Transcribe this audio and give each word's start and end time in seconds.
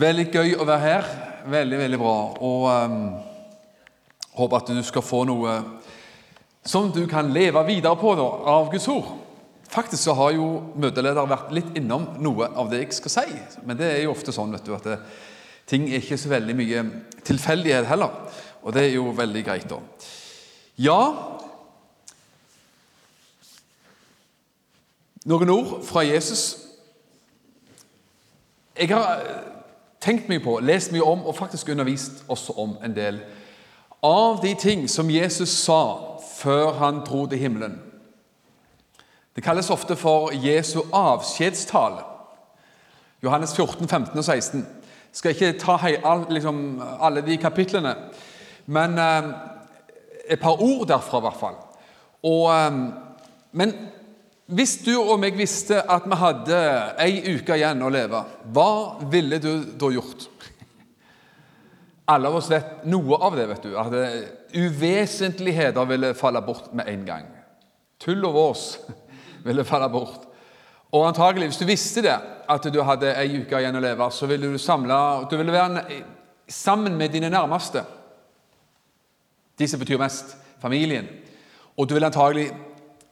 Veldig 0.00 0.26
gøy 0.32 0.56
å 0.56 0.64
være 0.64 0.80
her. 0.86 1.04
Veldig, 1.52 1.76
veldig 1.84 2.00
bra. 2.00 2.32
Og 2.40 2.64
um, 2.72 3.20
håper 4.40 4.56
at 4.56 4.72
du 4.72 4.80
skal 4.88 5.04
få 5.04 5.28
noe 5.28 5.60
som 6.64 6.88
du 6.96 7.04
kan 7.06 7.28
leve 7.28 7.60
videre 7.68 7.92
på 8.00 8.16
da, 8.16 8.24
av 8.56 8.72
Guds 8.72 8.88
ord. 8.88 9.25
Faktisk 9.68 10.02
så 10.06 10.14
har 10.14 10.34
jo 10.36 10.46
møteleder 10.78 11.26
vært 11.28 11.54
litt 11.54 11.78
innom 11.78 12.06
noe 12.22 12.48
av 12.54 12.70
det 12.70 12.84
jeg 12.84 12.98
skal 12.98 13.14
si. 13.16 13.40
Men 13.66 13.78
det 13.78 13.88
er 13.92 14.04
jo 14.04 14.12
ofte 14.14 14.34
sånn 14.34 14.54
vet 14.54 14.66
du, 14.66 14.74
at 14.76 14.86
det, 14.86 14.98
ting 15.66 15.88
er 15.90 15.98
ikke 15.98 16.18
så 16.20 16.30
veldig 16.30 16.54
mye 16.58 16.84
tilfeldighet 17.26 17.88
heller. 17.90 18.14
Og 18.62 18.74
det 18.74 18.86
er 18.86 18.94
jo 18.96 19.10
veldig 19.16 19.42
greit, 19.46 19.68
da. 19.70 19.80
Ja 20.76 21.00
Noen 25.26 25.50
ord 25.50 25.80
fra 25.82 26.04
Jesus. 26.06 26.42
Jeg 28.78 28.92
har 28.92 29.24
eh, 29.24 29.40
tenkt 29.98 30.28
mye 30.30 30.38
på, 30.38 30.60
lest 30.62 30.92
mye 30.94 31.02
om 31.02 31.24
og 31.26 31.34
faktisk 31.34 31.72
undervist 31.74 32.22
også 32.30 32.54
om 32.62 32.76
en 32.84 32.94
del 32.94 33.18
av 34.06 34.38
de 34.44 34.52
ting 34.54 34.84
som 34.90 35.10
Jesus 35.10 35.50
sa 35.64 35.80
før 36.36 36.76
han 36.78 37.00
dro 37.02 37.24
til 37.26 37.42
himmelen. 37.42 37.80
Det 39.36 39.44
kalles 39.44 39.70
ofte 39.70 39.96
for 40.00 40.32
Jesu 40.32 40.78
avskjedstale. 40.96 42.00
Johannes 43.22 43.52
14, 43.56 43.88
15 43.88 44.18
og 44.18 44.24
16. 44.24 44.60
Jeg 44.60 45.18
skal 45.18 45.34
ikke 45.34 45.58
ta 45.60 45.76
hei, 45.82 45.92
liksom, 46.32 46.80
alle 47.00 47.20
de 47.24 47.36
kapitlene, 47.36 47.92
men 48.66 48.96
eh, 48.98 49.28
et 50.32 50.40
par 50.40 50.56
ord 50.62 50.86
derfra 50.88 51.20
i 51.20 51.26
hvert 51.26 51.40
fall. 51.40 51.60
Og, 52.24 52.48
eh, 52.54 52.80
men 53.52 53.76
hvis 54.56 54.78
du 54.86 54.94
og 54.96 55.20
meg 55.20 55.36
visste 55.36 55.84
at 55.84 56.08
vi 56.08 56.16
hadde 56.16 56.64
ei 57.04 57.36
uke 57.36 57.60
igjen 57.60 57.84
å 57.84 57.92
leve, 57.92 58.24
hva 58.56 58.72
ville 59.12 59.36
du 59.42 59.52
da 59.76 59.92
gjort? 59.92 60.30
Alle 62.08 62.30
av 62.30 62.40
oss 62.40 62.48
vet 62.48 62.86
noe 62.88 63.20
av 63.20 63.36
det. 63.36 63.50
vet 63.52 63.64
du, 63.68 63.76
At 63.76 63.92
uvesentligheter 64.54 65.84
ville 65.84 66.14
falle 66.14 66.40
bort 66.40 66.72
med 66.72 66.88
en 66.88 67.04
gang. 67.04 67.26
Tull 68.00 68.24
og 68.24 68.32
vås 68.32 68.70
ville 69.46 69.64
falle 69.64 69.88
bort. 69.92 70.26
Og 70.92 71.08
antagelig, 71.08 71.50
hvis 71.50 71.60
du 71.60 71.66
visste 71.66 72.02
det, 72.02 72.16
at 72.48 72.68
du 72.72 72.80
hadde 72.86 73.14
ei 73.18 73.40
uke 73.42 73.58
igjen 73.58 73.76
å 73.76 73.82
leve, 73.82 74.10
så 74.14 74.28
ville 74.30 74.52
du 74.52 74.58
samle, 74.58 74.98
du 75.30 75.36
ville 75.36 75.54
være 75.54 75.82
sammen 76.48 76.94
med 76.96 77.10
dine 77.14 77.30
nærmeste. 77.30 77.82
De 79.58 79.68
som 79.68 79.80
betyr 79.80 79.98
mest. 80.00 80.36
Familien. 80.60 81.08
Og 81.76 81.88
du 81.88 81.94
ville 81.94 82.08
antagelig 82.08 82.50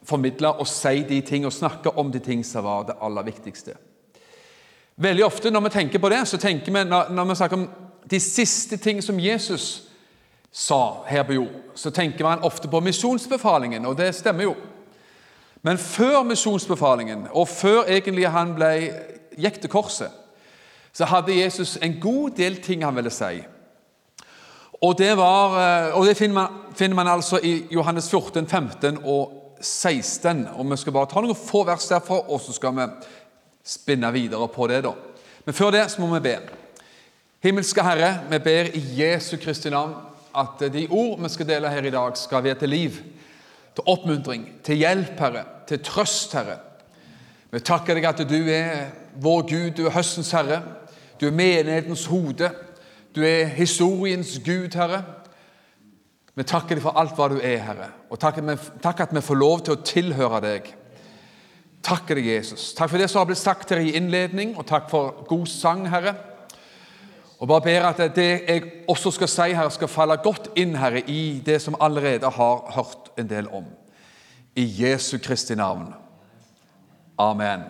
formidle 0.05 0.53
og 0.61 0.69
si 0.69 1.03
de 1.09 1.21
ting 1.21 1.47
og 1.47 1.53
snakke 1.53 1.93
om 1.99 2.13
de 2.13 2.21
ting 2.25 2.45
som 2.45 2.65
var 2.65 2.87
det 2.89 2.97
aller 3.01 3.27
viktigste. 3.27 3.75
Veldig 4.97 5.25
ofte 5.27 5.51
når 5.51 5.67
vi 5.67 5.75
tenker 5.75 5.99
på 5.99 6.09
det, 6.09 6.23
så 6.29 6.39
tenker 6.39 6.73
vi 6.73 6.85
når, 6.87 7.25
vi 7.25 7.35
snakker 7.35 7.57
om 7.57 7.67
de 8.11 8.21
siste 8.21 8.77
ting 8.77 9.03
som 9.03 9.21
Jesus 9.21 9.89
sa 10.55 11.05
her 11.09 11.25
på 11.27 11.35
jord, 11.35 11.55
så 11.75 11.91
tenker 11.91 12.25
man 12.25 12.45
ofte 12.47 12.69
på 12.71 12.81
misjonsbefalingen, 12.81 13.87
og 13.87 13.97
det 13.99 14.13
stemmer 14.15 14.47
jo. 14.47 14.55
Men 15.65 15.81
før 15.81 16.23
misjonsbefalingen, 16.29 17.27
og 17.33 17.49
før 17.49 17.89
egentlig 17.89 18.29
han 18.29 18.53
ble, 18.57 18.71
gikk 19.41 19.63
til 19.63 19.73
korset, 19.73 20.13
så 20.95 21.09
hadde 21.09 21.35
Jesus 21.35 21.79
en 21.83 21.97
god 22.01 22.37
del 22.37 22.61
ting 22.63 22.85
han 22.85 22.95
ville 22.97 23.11
si. 23.11 23.41
Og 24.85 24.93
det, 24.99 25.15
var, 25.17 25.57
eh, 25.59 25.97
og 25.97 26.05
det 26.07 26.17
finner, 26.19 26.35
man, 26.35 26.75
finner 26.77 26.99
man 26.99 27.09
altså 27.09 27.41
i 27.43 27.55
Johannes 27.73 28.11
14, 28.11 28.47
15 28.47 28.99
og 29.05 29.57
16. 29.61 30.49
Og 30.55 30.71
Vi 30.71 30.77
skal 30.77 30.93
bare 30.93 31.09
ta 31.11 31.23
noen 31.25 31.39
få 31.39 31.65
vers 31.65 31.89
derfra, 31.89 32.21
og 32.29 32.41
så 32.45 32.53
skal 32.53 32.77
vi 32.77 32.87
spinne 33.65 34.13
videre 34.13 34.49
på 34.49 34.69
det. 34.69 34.83
da. 34.85 34.93
Men 35.45 35.55
før 35.57 35.71
det 35.71 35.87
så 35.91 36.03
må 36.03 36.13
vi 36.15 36.21
be. 36.29 36.37
Himmelske 37.45 37.83
Herre, 37.83 38.21
vi 38.31 38.39
ber 38.39 38.71
i 38.77 38.83
Jesu 39.01 39.37
Kristi 39.37 39.71
navn 39.71 39.97
at 40.35 40.61
de 40.73 40.87
ord 40.91 41.21
vi 41.23 41.29
skal 41.29 41.49
dele 41.49 41.71
her 41.71 41.85
i 41.85 41.91
dag, 41.91 42.17
skal 42.17 42.45
være 42.45 42.55
til 42.55 42.69
liv, 42.69 42.91
til 43.75 43.85
oppmuntring, 43.87 44.47
til 44.65 44.81
hjelp, 44.83 45.19
Herre, 45.19 45.45
til 45.69 45.83
trøst, 45.85 46.35
Herre. 46.37 46.59
Vi 47.55 47.61
takker 47.63 47.95
deg 47.95 48.07
at 48.09 48.23
du 48.27 48.39
er 48.51 48.89
vår 49.23 49.45
Gud, 49.47 49.71
du 49.77 49.85
er 49.87 49.95
høstens 49.95 50.33
Herre. 50.35 50.63
Du 51.21 51.29
er 51.29 51.37
menighetens 51.37 52.07
hode. 52.11 52.51
Du 53.15 53.23
er 53.23 53.47
historiens 53.55 54.39
Gud, 54.45 54.75
Herre. 54.75 55.05
Vi 56.35 56.43
takker 56.43 56.75
deg 56.75 56.83
for 56.83 56.99
alt 56.99 57.15
hva 57.15 57.29
du 57.31 57.37
er, 57.39 57.61
Herre, 57.63 57.93
og 58.11 58.19
takk 58.19 58.41
at, 58.43 59.13
vi, 59.15 59.23
får 59.23 59.39
lov 59.39 59.61
til 59.63 59.77
å 59.77 59.83
tilhøre 59.87 60.41
deg. 60.43 60.73
Takker 61.85 62.19
deg, 62.19 62.27
Jesus. 62.33 62.73
Takk 62.75 62.91
for 62.91 62.99
det 62.99 63.07
som 63.13 63.21
har 63.21 63.29
blitt 63.29 63.39
sagt 63.39 63.69
til 63.71 63.79
deg 63.79 63.93
i 63.93 63.95
innledning, 64.01 64.57
og 64.59 64.67
takk 64.67 64.89
for 64.91 65.23
god 65.29 65.47
sang, 65.47 65.87
Herre. 65.93 66.17
Og 67.39 67.47
bare 67.51 67.63
ber 67.69 67.87
at 67.87 68.03
det 68.17 68.29
jeg 68.49 68.67
også 68.91 69.15
skal 69.15 69.31
si, 69.31 69.47
Herre, 69.55 69.71
skal 69.71 69.91
falle 69.93 70.19
godt 70.27 70.51
inn, 70.59 70.75
Herre, 70.81 71.05
i 71.07 71.39
det 71.47 71.61
som 71.63 71.79
allerede 71.79 72.35
har 72.35 72.67
hørt 72.75 73.15
en 73.21 73.31
del 73.31 73.47
om. 73.55 73.71
I 74.55 74.65
Jesu 74.83 75.19
Kristi 75.19 75.55
navn. 75.55 75.95
Amen. 77.19 77.61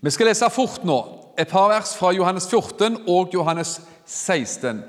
Vi 0.00 0.10
skal 0.10 0.26
lese 0.26 0.50
fort 0.50 0.84
nå 0.84 0.98
et 1.38 1.48
par 1.48 1.68
vers 1.72 1.94
fra 1.96 2.12
Johannes 2.12 2.46
14 2.50 3.04
og 3.08 3.30
Johannes 3.34 3.80
16. 4.06 4.82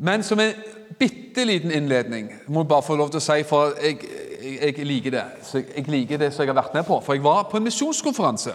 Men 0.00 0.22
som 0.22 0.40
en 0.40 0.52
bitte 0.98 1.44
liten 1.44 1.70
innledning 1.70 2.30
må 2.48 2.62
jeg 2.62 2.68
bare 2.70 2.86
få 2.86 2.96
lov 2.96 3.10
til 3.12 3.20
å 3.20 3.24
si, 3.24 3.42
for 3.44 3.74
jeg, 3.82 3.98
jeg, 4.40 4.78
jeg 4.78 4.86
liker 4.86 5.16
det. 5.16 5.24
Så 5.44 5.60
jeg 5.60 5.88
liker 5.92 6.22
det 6.22 6.32
som 6.32 6.44
jeg 6.44 6.54
har 6.54 6.60
vært 6.62 6.78
med 6.78 6.86
på. 6.88 7.00
For 7.04 7.16
jeg 7.16 7.24
var 7.24 7.48
på 7.50 7.60
en 7.60 7.66
misjonskonferanse 7.66 8.54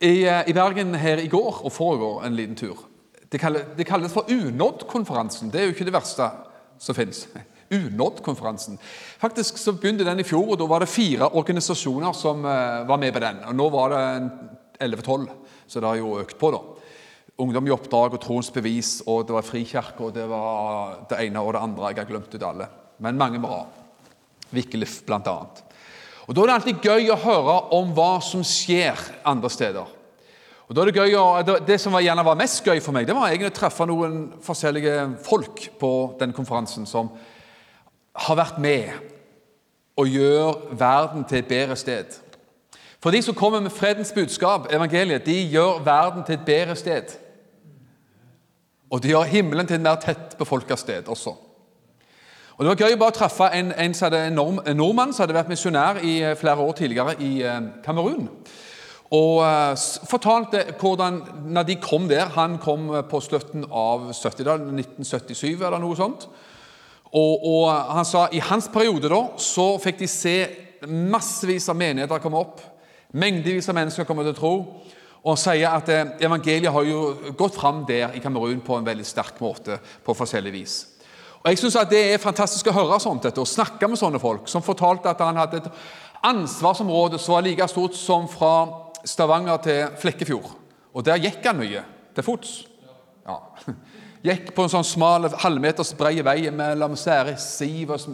i, 0.00 0.26
i 0.28 0.56
Bergen 0.56 0.94
her 0.94 1.22
i 1.22 1.30
går 1.32 1.62
og 1.64 1.72
foregår 1.72 2.26
en 2.26 2.36
liten 2.36 2.58
tur. 2.58 2.84
Det, 3.32 3.40
kalles, 3.40 3.64
det 3.76 3.86
kalles 3.86 4.12
for 4.12 4.28
Unådd-konferansen. 4.28 5.52
Det 5.52 5.60
er 5.60 5.68
jo 5.68 5.76
ikke 5.76 5.88
det 5.88 5.96
verste 5.96 6.28
som 6.78 6.96
fins. 6.96 7.26
Unådd-konferansen. 7.70 8.78
Faktisk 9.20 9.58
så 9.60 9.74
begynte 9.76 10.06
den 10.06 10.22
i 10.22 10.26
fjor, 10.26 10.54
og 10.54 10.58
da 10.60 10.68
var 10.70 10.84
det 10.84 10.90
fire 10.92 11.28
organisasjoner 11.36 12.16
som 12.16 12.44
uh, 12.46 12.86
var 12.88 13.00
med 13.00 13.12
på 13.14 13.22
den. 13.24 13.42
Og 13.50 13.58
nå 13.58 13.68
var 13.74 13.94
det 13.94 14.02
11-12, 14.88 15.28
så 15.66 15.80
det 15.80 15.90
har 15.90 16.00
jo 16.00 16.16
økt 16.22 16.38
på, 16.40 16.52
da. 16.54 16.62
Ungdom 17.38 17.68
i 17.68 17.74
oppdrag 17.74 18.16
og 18.16 18.22
Troens 18.22 18.50
bevis, 18.50 18.96
og 19.06 19.28
det 19.28 19.36
var 19.36 19.46
Frikirke, 19.46 20.00
og 20.02 20.14
det 20.16 20.24
var 20.30 21.04
det 21.10 21.20
ene 21.22 21.44
og 21.44 21.52
det 21.54 21.62
andre. 21.62 21.92
Jeg 21.92 22.00
har 22.02 22.08
glemt 22.08 22.34
ut 22.34 22.46
alle. 22.48 22.66
Men 22.98 23.20
mange 23.20 23.38
bra. 23.42 23.60
Wickeliff, 24.50 25.02
blant 25.06 25.28
annet. 25.30 25.62
Og 26.26 26.34
Da 26.34 26.42
er 26.42 26.50
det 26.50 26.56
alltid 26.58 26.82
gøy 26.84 27.12
å 27.12 27.20
høre 27.22 27.54
om 27.78 27.94
hva 27.96 28.18
som 28.24 28.42
skjer 28.44 28.98
andre 29.24 29.48
steder. 29.52 29.94
Og 30.68 30.76
da 30.76 30.82
er 30.82 30.90
Det 30.90 31.00
gøy, 31.00 31.14
å, 31.16 31.58
det 31.64 31.78
som 31.80 31.96
gjerne 31.96 32.24
var 32.24 32.36
mest 32.36 32.60
gøy 32.66 32.80
for 32.84 32.92
meg, 32.92 33.06
det 33.08 33.16
var 33.16 33.30
egentlig 33.30 33.54
å 33.54 33.56
treffe 33.56 33.86
noen 33.88 34.18
forskjellige 34.44 34.96
folk 35.24 35.62
på 35.80 35.92
den 36.20 36.34
konferansen 36.36 36.84
som 36.86 37.08
har 38.18 38.38
vært 38.38 38.58
med 38.58 38.90
og 39.98 40.06
gjør 40.06 40.74
verden 40.78 41.24
til 41.24 41.38
et 41.38 41.48
bedre 41.50 41.76
sted. 41.76 42.04
For 43.02 43.10
de 43.14 43.22
som 43.22 43.34
kommer 43.34 43.60
med 43.60 43.70
fredens 43.70 44.12
budskap, 44.12 44.66
evangeliet, 44.70 45.26
de 45.26 45.48
gjør 45.50 45.82
verden 45.84 46.24
til 46.24 46.34
et 46.34 46.46
bedre 46.46 46.76
sted. 46.76 47.14
Og 48.90 49.02
de 49.02 49.08
gjør 49.08 49.22
himmelen 49.22 49.66
til 49.66 49.76
et 49.76 49.82
mer 49.82 50.00
tettbefolka 50.02 50.76
sted 50.76 51.08
også. 51.08 51.34
Og 52.58 52.64
Det 52.64 52.68
var 52.68 52.88
gøy 52.88 52.96
å 52.96 52.98
bare 52.98 53.14
treffe 53.14 53.46
en, 53.54 53.68
en, 53.70 53.94
en, 53.94 54.38
nordmann 54.76 55.12
som 55.12 55.22
hadde 55.22 55.36
vært 55.36 55.50
misjonær 55.52 56.00
i 56.02 56.14
flere 56.34 56.58
år 56.58 56.72
tidligere 56.74 57.14
i 57.22 57.32
Kamerun. 57.84 58.26
Og 59.14 59.38
uh, 59.40 59.78
fortalte 60.10 60.64
hvordan 60.80 61.22
når 61.54 61.62
de 61.62 61.76
kom 61.80 62.08
der 62.08 62.26
Han 62.34 62.58
kom 62.58 62.90
på 63.10 63.20
slutten 63.20 63.64
av 63.70 64.10
70-tallet, 64.10 64.74
1977 64.74 65.62
eller 65.62 65.78
noe 65.78 65.96
sånt. 65.96 66.26
Og, 67.08 67.44
og, 67.44 67.68
han 67.96 68.04
sa 68.04 68.26
i 68.32 68.40
hans 68.44 68.68
periode 68.72 69.08
da, 69.08 69.22
så 69.40 69.70
fikk 69.80 70.02
de 70.02 70.08
se 70.10 70.36
massevis 70.88 71.68
av 71.70 71.78
menigheter 71.78 72.20
komme 72.22 72.40
opp. 72.42 72.60
Mengdevis 73.16 73.68
av 73.70 73.78
mennesker 73.78 74.06
kommer 74.08 74.28
til 74.28 74.36
tro. 74.36 74.52
Og 75.24 75.32
han 75.32 75.40
sier 75.40 75.72
at 75.72 75.88
eh, 75.92 76.12
evangeliet 76.24 76.72
har 76.72 76.84
jo 76.86 77.32
gått 77.38 77.56
fram 77.56 77.82
der 77.88 78.14
i 78.14 78.22
Kamerun 78.22 78.60
på 78.64 78.76
en 78.78 78.86
veldig 78.86 79.06
sterk 79.06 79.40
måte. 79.42 79.80
på 80.04 80.14
forskjellig 80.14 80.52
vis. 80.52 80.76
Og 81.42 81.50
jeg 81.50 81.58
synes 81.58 81.76
at 81.76 81.90
Det 81.90 82.12
er 82.12 82.18
fantastisk 82.18 82.66
å 82.68 82.76
høre 82.76 83.00
sånt, 83.00 83.22
dette, 83.22 83.40
og 83.40 83.48
snakke 83.48 83.88
med 83.88 83.98
sånne 83.98 84.20
folk 84.20 84.48
som 84.48 84.62
fortalte 84.62 85.10
at 85.10 85.20
han 85.20 85.36
hadde 85.36 85.62
et 85.62 85.70
ansvarsområde 86.22 87.18
som 87.18 87.34
var 87.34 87.42
like 87.42 87.68
stort 87.68 87.94
som 87.94 88.28
fra 88.28 88.68
Stavanger 89.04 89.56
til 89.62 89.86
Flekkefjord. 89.98 90.50
Og 90.94 91.04
der 91.04 91.20
gikk 91.22 91.44
han 91.46 91.58
mye, 91.60 91.84
til 92.14 92.26
fots. 92.26 92.66
Ja. 93.26 93.38
Gikk 94.24 94.50
på 94.54 94.64
en 94.64 94.72
sånn 94.72 94.86
smal 94.86 95.28
halvmeters 95.44 95.92
brei 95.98 96.18
vei 96.26 96.50
mellom 96.50 96.96
sære 96.98 97.36
siv 97.38 97.92
og 97.94 98.08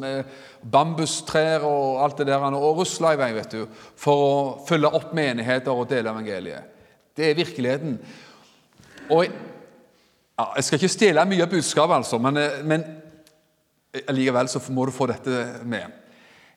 bambustrær 0.61 1.65
og 1.65 2.03
alt 2.05 2.21
det 2.21 2.29
der, 2.29 2.45
og 2.45 2.83
rusla 2.83 3.15
i 3.15 3.21
vei 3.21 3.31
vet 3.37 3.57
du, 3.57 3.65
for 3.97 4.25
å 4.27 4.37
følge 4.69 4.93
opp 4.99 5.15
menigheter 5.17 5.73
og 5.73 5.89
dele 5.89 6.13
evangeliet. 6.13 6.71
Det 7.17 7.31
er 7.31 7.39
virkeligheten. 7.39 7.99
Og 9.15 9.25
ja, 9.25 10.47
Jeg 10.57 10.65
skal 10.65 10.79
ikke 10.79 10.93
stjele 10.93 11.25
mye 11.31 11.45
av 11.45 11.51
budskapet, 11.51 11.97
altså, 11.97 12.19
men, 12.19 12.41
men 12.67 12.85
likevel 14.11 14.49
så 14.51 14.61
må 14.75 14.87
du 14.87 14.93
få 14.93 15.07
dette 15.07 15.45
med. 15.65 16.01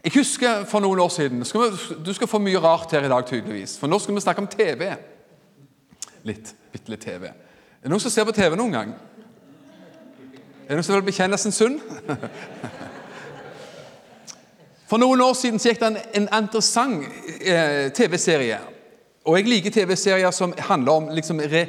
Jeg 0.03 0.15
husker 0.17 0.63
for 0.69 0.81
noen 0.83 0.99
år 1.03 1.11
siden 1.13 1.45
skal 1.45 1.67
vi, 1.67 1.95
Du 2.05 2.13
skal 2.13 2.29
få 2.29 2.39
mye 2.39 2.59
rart 2.63 2.91
her 2.95 3.05
i 3.05 3.11
dag, 3.11 3.25
tydeligvis. 3.27 3.77
For 3.79 3.88
nå 3.88 3.99
skal 3.99 4.15
vi 4.15 4.23
snakke 4.23 4.44
om 4.44 4.47
TV. 4.47 4.89
Litt. 6.27 6.53
Bitte 6.71 6.91
litt 6.91 7.05
TV. 7.05 7.27
Er 7.27 7.85
det 7.85 7.91
noen 7.94 8.01
som 8.01 8.11
ser 8.13 8.25
på 8.27 8.35
TV 8.35 8.55
noen 8.57 8.75
gang? 8.75 8.97
Er 10.67 10.75
det 10.75 10.81
noen 10.81 10.83
som 10.83 10.97
vil 10.97 11.05
bekjenne 11.07 11.37
sin 11.39 11.53
synd? 11.55 11.77
For 14.89 14.99
noen 14.99 15.21
år 15.23 15.35
siden 15.39 15.61
så 15.63 15.71
gikk 15.71 15.79
det 15.79 15.91
en, 16.19 16.27
interessant 16.27 17.05
eh, 17.39 17.87
TV-serie. 17.95 18.57
Og 19.23 19.37
jeg 19.37 19.47
liker 19.47 19.71
TV-serier 19.71 20.31
som 20.35 20.51
handler 20.67 20.91
om 20.91 21.07
liksom, 21.15 21.39
re, 21.39 21.61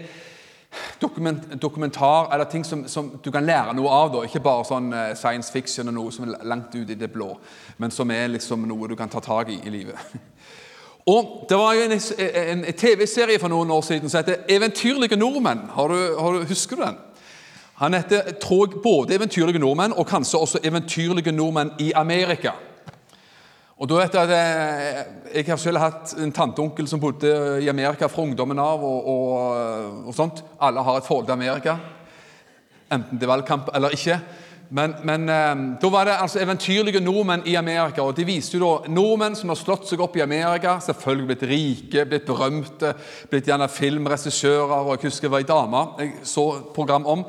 dokument, 0.98 1.46
dokumentar 1.62 2.34
eller 2.34 2.50
ting 2.50 2.66
som, 2.66 2.88
som, 2.90 3.12
du 3.22 3.30
kan 3.30 3.46
lære 3.46 3.76
noe 3.78 3.92
av. 3.94 4.10
Da. 4.16 4.24
Ikke 4.26 4.42
bare 4.42 4.66
sånn 4.66 4.90
eh, 4.90 5.14
science 5.18 5.54
fiction 5.54 5.92
og 5.92 5.94
noe 5.94 6.14
som 6.14 6.26
er 6.26 6.42
langt 6.50 6.74
ute 6.74 6.96
i 6.96 6.98
det 6.98 7.10
blå, 7.14 7.30
men 7.78 7.94
som 7.94 8.10
er 8.10 8.26
liksom 8.34 8.66
noe 8.66 8.90
du 8.90 8.98
kan 8.98 9.14
ta 9.14 9.22
tak 9.22 9.54
i 9.54 9.60
i 9.62 9.74
livet. 9.78 9.94
Og 11.08 11.46
Det 11.48 11.56
var 11.56 11.72
jo 11.72 11.86
en, 11.86 11.94
en 11.94 12.64
TV-serie 12.76 13.38
for 13.38 13.48
noen 13.48 13.70
år 13.70 13.86
siden 13.86 14.10
som 14.10 14.18
heter 14.20 14.42
'Eventyrlige 14.48 15.16
nordmenn'. 15.16 15.70
Har 15.70 15.88
du, 15.88 16.16
har 16.18 16.32
du, 16.32 16.44
husker 16.44 16.76
du 16.76 16.82
den? 16.82 16.98
Han 17.78 17.94
heter 17.94 18.32
tror 18.40 18.66
både 18.82 19.14
'Eventyrlige 19.14 19.58
nordmenn' 19.58 19.98
og 19.98 20.06
kanskje 20.06 20.38
også 20.38 20.58
'Eventyrlige 20.64 21.32
nordmenn 21.32 21.70
i 21.78 21.92
Amerika'. 21.96 22.52
Og 23.78 23.88
da 23.88 23.94
vet 23.94 24.14
Jeg 24.14 24.22
at 24.22 24.30
jeg, 24.30 25.04
jeg 25.34 25.44
har 25.46 25.56
selv 25.56 25.78
hatt 25.78 26.14
en 26.18 26.32
tanteonkel 26.32 26.88
som 26.88 27.00
bodde 27.00 27.62
i 27.62 27.68
Amerika 27.68 28.06
fra 28.06 28.22
ungdommen 28.22 28.58
av. 28.58 28.82
Og, 28.82 29.06
og, 29.08 30.06
og 30.06 30.14
sånt. 30.14 30.42
Alle 30.60 30.82
har 30.82 30.98
et 30.98 31.06
forhold 31.06 31.26
til 31.26 31.32
Amerika, 31.32 31.76
enten 32.90 33.18
det 33.18 33.22
er 33.22 33.34
valgkamp 33.36 33.70
eller 33.74 33.94
ikke. 33.94 34.18
Men, 34.70 34.94
men 35.04 35.28
eh, 35.28 35.54
da 35.80 35.88
var 35.88 36.04
det 36.04 36.16
altså 36.20 36.42
eventyrlige 36.42 37.00
nordmenn 37.00 37.46
i 37.46 37.54
Amerika. 37.54 38.02
og 38.02 38.16
De 38.16 38.26
viste 38.28 38.58
jo 38.58 38.64
da 38.64 38.90
nordmenn 38.92 39.36
som 39.36 39.48
har 39.48 39.56
slått 39.56 39.86
seg 39.88 40.02
opp 40.04 40.16
i 40.18 40.24
Amerika, 40.26 40.74
selvfølgelig 40.84 41.28
blitt 41.30 41.46
rike, 41.48 42.04
blitt 42.10 42.26
berømte, 42.26 42.92
blitt 43.30 43.48
gjerne 43.48 43.68
filmregissører. 43.68 44.74
og 44.74 44.90
Jeg 44.96 45.08
husker 45.08 45.28
det 45.28 45.32
var 45.32 45.46
ei 45.46 45.48
dame 45.48 45.86
jeg 46.02 46.12
så 46.28 46.48
program 46.74 47.06
om. 47.06 47.24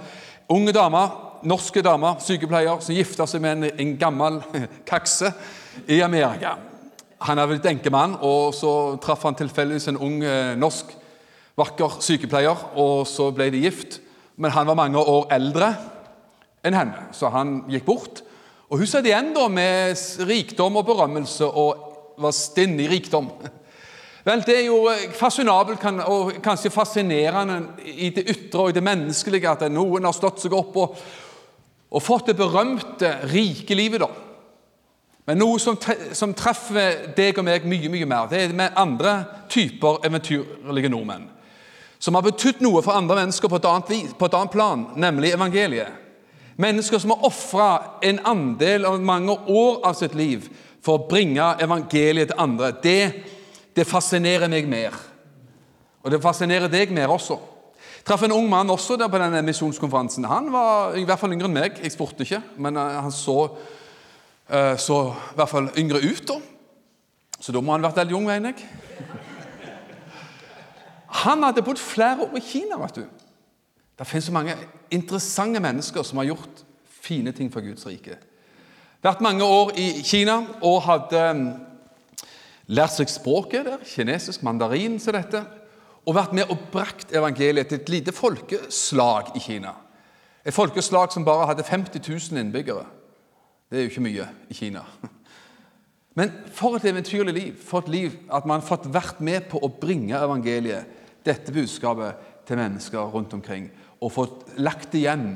Unge 0.50 0.74
damer, 0.74 1.12
norske 1.46 1.82
damer, 1.86 2.18
sykepleier, 2.26 2.80
som 2.82 2.96
gifta 2.96 3.28
seg 3.30 3.44
med 3.44 3.52
en, 3.52 3.68
en 3.70 3.92
gammel 4.02 4.40
kakse 4.90 5.30
i 5.86 6.00
Amerika. 6.02 6.56
Han 7.28 7.38
er 7.38 7.52
blitt 7.52 7.68
enkemann, 7.70 8.16
og 8.26 8.56
så 8.58 8.72
traff 9.04 9.28
han 9.28 9.38
tilfeldigvis 9.38 9.92
en 9.92 10.00
ung 10.02 10.24
eh, 10.26 10.56
norsk 10.58 10.96
vakker 11.60 12.00
sykepleier, 12.02 12.64
og 12.82 13.06
så 13.06 13.30
ble 13.36 13.52
de 13.54 13.62
gift. 13.62 14.00
Men 14.40 14.56
han 14.56 14.66
var 14.72 14.80
mange 14.80 14.98
år 14.98 15.28
eldre 15.36 15.70
enn 16.66 16.78
henne, 16.80 17.10
så 17.14 17.30
han 17.34 17.60
gikk 17.70 17.86
bort. 17.86 18.24
Og 18.70 18.82
Hun 18.82 18.90
satt 18.90 19.06
igjen 19.06 19.34
da 19.36 19.46
med 19.54 19.98
rikdom 20.30 20.82
og 20.82 20.88
berømmelse 20.90 21.46
og 21.46 22.18
var 22.20 22.34
stinn 22.36 22.80
i 22.82 22.90
rikdom. 22.90 23.30
Vel, 24.26 24.44
Det 24.46 24.58
er 24.58 24.66
jo 24.66 24.90
fasjonabelt 25.16 25.84
og 26.06 26.34
kanskje 26.44 26.72
fascinerende 26.74 27.62
i 27.86 28.10
det 28.10 28.26
ytre 28.28 28.60
og 28.60 28.70
i 28.70 28.76
det 28.76 28.84
menneskelige 28.84 29.50
at 29.50 29.72
noen 29.72 30.06
har 30.06 30.16
stått 30.16 30.44
seg 30.44 30.54
opp 30.54 30.76
og, 30.78 30.98
og 31.90 32.04
fått 32.04 32.32
det 32.32 32.38
berømte, 32.38 33.14
rike 33.32 33.76
livet. 33.76 34.04
da. 34.04 34.10
Men 35.30 35.38
noe 35.38 35.60
som, 35.62 35.78
som 36.18 36.34
treffer 36.34 37.14
deg 37.16 37.38
og 37.38 37.46
meg 37.46 37.66
mye 37.70 37.90
mye 37.94 38.06
mer, 38.10 38.28
det 38.32 38.44
er 38.44 38.54
med 38.58 38.76
andre 38.76 39.24
typer 39.50 40.02
eventyrlige 40.08 40.90
nordmenn. 40.90 41.28
Som 42.00 42.16
har 42.16 42.24
betydd 42.26 42.64
noe 42.64 42.82
for 42.82 42.98
andre 42.98 43.20
mennesker 43.22 43.52
på 43.52 43.60
et, 43.60 43.68
annet, 43.70 44.16
på 44.18 44.26
et 44.26 44.38
annet 44.40 44.54
plan, 44.54 44.86
nemlig 44.96 45.34
evangeliet. 45.36 45.92
Mennesker 46.60 47.00
som 47.00 47.14
har 47.14 47.28
ofra 47.28 47.68
en 48.04 48.20
andel 48.28 48.88
av 48.90 49.00
mange 49.04 49.36
år 49.48 49.84
av 49.88 49.96
sitt 50.00 50.16
liv 50.18 50.48
for 50.84 50.98
å 50.98 51.08
bringe 51.12 51.54
evangeliet 51.62 52.32
til 52.32 52.42
andre. 52.42 52.72
Det, 52.84 53.04
det 53.76 53.88
fascinerer 53.88 54.50
meg 54.52 54.68
mer. 54.70 54.96
Og 56.04 56.12
det 56.12 56.22
fascinerer 56.24 56.72
deg 56.72 56.94
mer 56.96 57.12
også. 57.14 57.38
Jeg 58.00 58.06
traff 58.08 58.24
en 58.26 58.34
ung 58.34 58.48
mann 58.50 58.72
også 58.72 58.96
der 58.98 59.10
på 59.12 59.20
denne 59.22 59.42
misjonskonferansen. 59.46 60.26
Han 60.26 60.48
var 60.54 60.96
i 60.98 61.04
hvert 61.06 61.20
fall 61.20 61.34
yngre 61.36 61.50
enn 61.50 61.58
meg. 61.58 61.82
Jeg 61.84 61.94
spurte 61.94 62.26
ikke, 62.26 62.42
men 62.58 62.80
eh, 62.80 63.00
han 63.04 63.12
så, 63.14 63.36
uh, 64.50 64.76
så 64.80 65.00
i 65.12 65.36
hvert 65.38 65.52
fall 65.52 65.70
yngre 65.78 66.02
ut. 66.02 66.24
da. 66.28 66.40
Så 67.40 67.54
da 67.56 67.62
må 67.62 67.76
han 67.76 67.84
ha 67.84 67.92
vært 67.92 68.02
veldig 68.02 68.18
ung, 68.18 68.26
mener 68.28 68.56
jeg. 68.56 68.66
Han 71.26 71.44
hadde 71.44 71.66
bodd 71.66 71.82
flere 71.82 72.26
år 72.26 72.38
i 72.38 72.44
Kina. 72.44 72.80
vet 72.80 73.02
du. 73.02 73.06
Det 74.00 74.08
finnes 74.08 74.26
så 74.30 74.32
mange 74.32 74.56
interessante 74.92 75.60
mennesker 75.60 76.04
som 76.04 76.22
har 76.22 76.30
gjort 76.32 76.64
fine 77.02 77.32
ting 77.36 77.52
for 77.52 77.62
Guds 77.66 77.86
rike. 77.88 78.16
Vært 79.04 79.22
mange 79.22 79.44
år 79.44 79.74
i 79.80 80.04
Kina 80.04 80.42
og 80.62 80.82
hadde 80.88 81.24
um, 81.32 81.44
lært 82.70 82.96
seg 82.96 83.10
språket 83.12 83.66
der, 83.68 83.84
kinesisk, 83.86 84.44
mandarin, 84.46 85.00
som 85.02 85.16
dette, 85.18 85.42
og 86.06 86.16
vært 86.16 86.36
med 86.38 86.50
og 86.50 86.70
brakt 86.74 87.14
evangeliet 87.14 87.70
til 87.70 87.82
et 87.82 87.92
lite 87.92 88.14
folkeslag 88.16 89.34
i 89.38 89.42
Kina. 89.44 89.74
Et 90.46 90.56
folkeslag 90.56 91.12
som 91.14 91.26
bare 91.28 91.50
hadde 91.50 91.66
50 91.68 92.02
000 92.32 92.40
innbyggere. 92.40 92.86
Det 93.70 93.78
er 93.78 93.86
jo 93.86 93.92
ikke 93.92 94.06
mye 94.06 94.28
i 94.50 94.58
Kina. 94.58 94.86
Men 96.18 96.32
for 96.56 96.76
et 96.76 96.88
eventyrlig 96.90 97.34
liv, 97.34 97.60
for 97.64 97.84
et 97.84 97.92
liv 97.94 98.16
at 98.34 98.48
man 98.50 98.62
har 98.62 98.68
fått 98.68 98.90
vært 98.94 99.22
med 99.22 99.46
på 99.52 99.62
å 99.62 99.70
bringe 99.82 100.18
evangeliet, 100.18 100.98
dette 101.26 101.54
budskapet, 101.54 102.26
til 102.50 102.58
mennesker 102.58 103.12
rundt 103.14 103.34
omkring 103.38 103.68
og 104.02 104.10
fått 104.10 104.56
lagt 104.58 104.96
igjen 104.98 105.36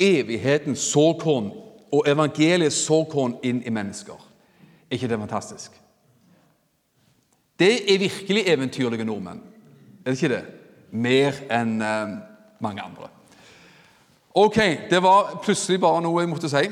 evighetens 0.00 0.82
såkorn 0.90 1.52
og 1.94 2.08
evangeliets 2.10 2.80
såkorn 2.88 3.36
inn 3.46 3.60
i 3.62 3.70
mennesker. 3.70 4.16
Er 4.90 4.98
ikke 4.98 5.10
det 5.12 5.20
fantastisk? 5.20 5.76
Det 7.60 7.92
er 7.92 8.00
virkelig 8.00 8.46
eventyrlige 8.48 9.04
nordmenn. 9.04 9.42
Er 10.04 10.10
det 10.10 10.22
ikke 10.22 10.34
det? 10.34 10.44
Mer 10.96 11.42
enn 11.52 11.74
eh, 11.84 12.14
mange 12.64 12.82
andre. 12.82 13.10
Ok, 14.34 14.56
det 14.90 15.02
var 15.02 15.36
plutselig 15.44 15.80
bare 15.82 16.00
noe 16.04 16.22
jeg 16.22 16.30
måtte 16.30 16.48
si. 16.48 16.64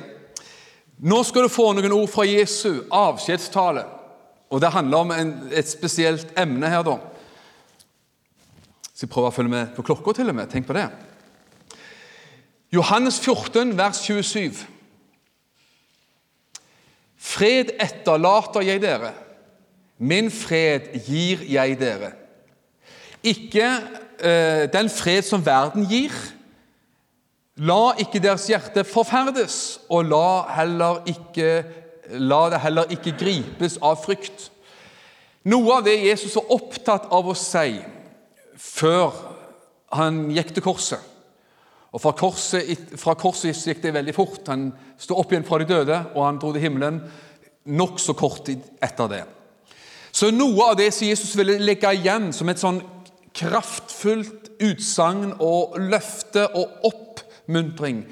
Nå 1.04 1.20
skal 1.26 1.44
du 1.44 1.52
få 1.52 1.72
noen 1.76 1.92
ord 1.92 2.08
fra 2.10 2.24
Jesu 2.26 2.86
avskjedstale. 2.90 3.84
Og 4.48 4.62
det 4.64 4.72
handler 4.72 5.04
om 5.04 5.12
en, 5.12 5.34
et 5.52 5.68
spesielt 5.68 6.32
emne 6.38 6.70
her, 6.72 6.82
da. 6.86 6.96
Så 8.94 9.04
jeg 9.04 9.12
prøver 9.12 9.28
å 9.28 9.36
følge 9.36 9.52
med 9.52 9.76
på 9.76 9.84
klokka, 9.84 10.16
til 10.16 10.32
og 10.32 10.38
med. 10.40 10.48
Tenk 10.50 10.66
på 10.66 10.74
det. 10.78 10.88
Johannes 12.72 13.20
14, 13.20 13.76
vers 13.76 14.00
27. 14.08 14.64
Fred 17.18 17.74
etterlater 17.76 18.64
jeg 18.64 18.82
dere, 18.82 19.12
min 19.98 20.30
fred 20.30 20.92
gir 21.06 21.42
jeg 21.46 21.78
dere. 21.80 22.12
Ikke 23.26 23.66
uh, 24.22 24.64
den 24.72 24.90
fred 24.92 25.26
som 25.26 25.44
verden 25.44 25.86
gir. 25.90 26.14
La 27.58 27.96
ikke 27.98 28.22
deres 28.22 28.46
hjerte 28.46 28.84
forferdes, 28.86 29.80
og 29.90 30.06
la, 30.06 30.92
ikke, 31.10 31.64
la 32.14 32.44
det 32.52 32.60
heller 32.62 32.94
ikke 32.94 33.16
gripes 33.18 33.80
av 33.82 33.98
frykt. 34.04 34.52
Noe 35.48 35.80
av 35.80 35.86
det 35.86 35.96
Jesus 36.04 36.36
var 36.38 36.52
opptatt 36.54 37.08
av 37.14 37.26
å 37.26 37.34
si 37.38 37.80
før 38.58 39.16
han 39.96 40.28
gikk 40.34 40.52
til 40.54 40.66
korset, 40.66 41.02
og 41.88 42.02
fra 42.02 42.12
korset, 42.12 42.94
fra 43.00 43.14
korset, 43.18 43.56
gikk 43.56 43.80
det 43.82 43.94
veldig 43.96 44.14
fort. 44.14 44.42
Han 44.52 44.68
sto 45.00 45.16
opp 45.18 45.32
igjen 45.32 45.46
fra 45.48 45.58
de 45.58 45.66
døde, 45.70 45.98
og 46.14 46.26
han 46.26 46.38
dro 46.38 46.52
til 46.54 46.62
himmelen 46.62 47.00
nokså 47.68 48.14
kort 48.18 48.44
tid 48.46 48.62
etter 48.84 49.10
det. 49.10 49.22
Så 50.12 50.30
noe 50.34 50.70
av 50.70 50.78
det 50.78 50.90
som 50.94 51.06
Jesus 51.08 51.34
ville 51.36 51.58
legge 51.60 51.90
igjen 51.94 52.32
som 52.32 52.48
et 52.48 52.60
sånn 52.60 52.80
kraftfullt 53.38 54.48
utsagn 54.64 55.34
og 55.38 55.76
løfte 55.78 56.48
og 56.58 56.88
oppmuntring, 56.88 58.02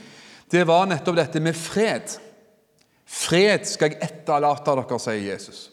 det 0.53 0.63
var 0.69 0.87
nettopp 0.87 1.17
dette 1.19 1.43
med 1.43 1.57
fred. 1.59 2.13
Fred 3.07 3.67
skal 3.67 3.95
jeg 3.95 4.03
etterlate 4.05 4.77
dere, 4.77 5.01
sier 5.03 5.25
Jesus. 5.33 5.65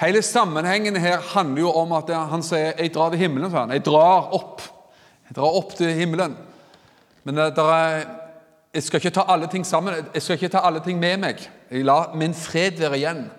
Hele 0.00 0.20
sammenhengen 0.24 0.96
her 1.00 1.22
handler 1.32 1.62
jo 1.62 1.72
om 1.72 1.92
at 1.96 2.10
han 2.12 2.42
sier 2.42 2.74
'jeg 2.76 2.94
drar 2.94 3.10
til 3.10 3.18
himmelen'. 3.18 3.50
Sa 3.50 3.60
han. 3.60 3.70
Jeg 3.70 3.84
drar 3.84 4.34
opp. 4.34 4.60
Jeg 5.28 5.36
drar 5.36 5.56
opp 5.56 5.74
til 5.76 5.94
himmelen. 5.94 6.36
Men 7.24 7.38
er, 7.38 8.04
jeg 8.74 8.82
skal 8.82 9.00
ikke 9.00 9.10
ta 9.10 9.24
alle 9.28 9.46
ting 9.46 9.66
sammen. 9.66 9.94
Jeg 10.14 10.22
skal 10.22 10.34
ikke 10.34 10.48
ta 10.48 10.58
alle 10.58 10.80
ting 10.80 10.98
med 10.98 11.16
meg. 11.16 11.50
Jeg 11.70 11.84
lar 11.84 12.14
min 12.14 12.34
fred 12.34 12.78
være 12.78 12.96
igjen. 12.96 13.30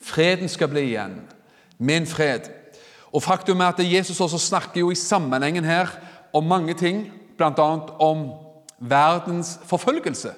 Freden 0.00 0.48
skal 0.48 0.68
bli 0.68 0.80
igjen. 0.92 1.20
Min 1.78 2.06
fred. 2.06 2.50
Og 3.12 3.22
Faktum 3.22 3.60
er 3.60 3.72
at 3.72 3.80
Jesus 3.82 4.20
også 4.20 4.38
snakker 4.38 4.80
jo 4.80 4.90
i 4.90 4.98
sammenhengen 4.98 5.64
her 5.64 5.88
om 6.32 6.44
mange 6.44 6.74
ting, 6.74 7.06
bl.a. 7.36 7.68
om 8.02 8.28
verdens 8.78 9.58
forfølgelse. 9.66 10.32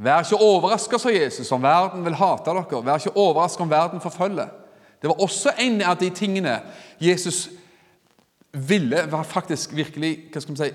Vær 0.00 0.24
ikke 0.24 0.40
overraska, 0.40 0.98
sa 0.98 1.12
Jesus, 1.12 1.52
om 1.52 1.62
verden 1.62 2.04
vil 2.04 2.16
hate 2.16 2.48
dere. 2.48 2.84
Vær 2.84 3.02
ikke 3.02 3.16
overraska 3.16 3.62
om 3.62 3.70
verden 3.70 4.00
forfølger. 4.00 4.48
Det 5.02 5.08
var 5.08 5.20
også 5.20 5.52
en 5.58 5.80
av 5.82 5.96
de 6.00 6.10
tingene 6.10 6.60
Jesus 7.00 7.48
ville 8.52 9.04
faktisk 9.24 9.76
virkelig 9.76 10.10
hva 10.32 10.42
skal 10.42 10.56
man 10.56 10.60
si, 10.60 10.70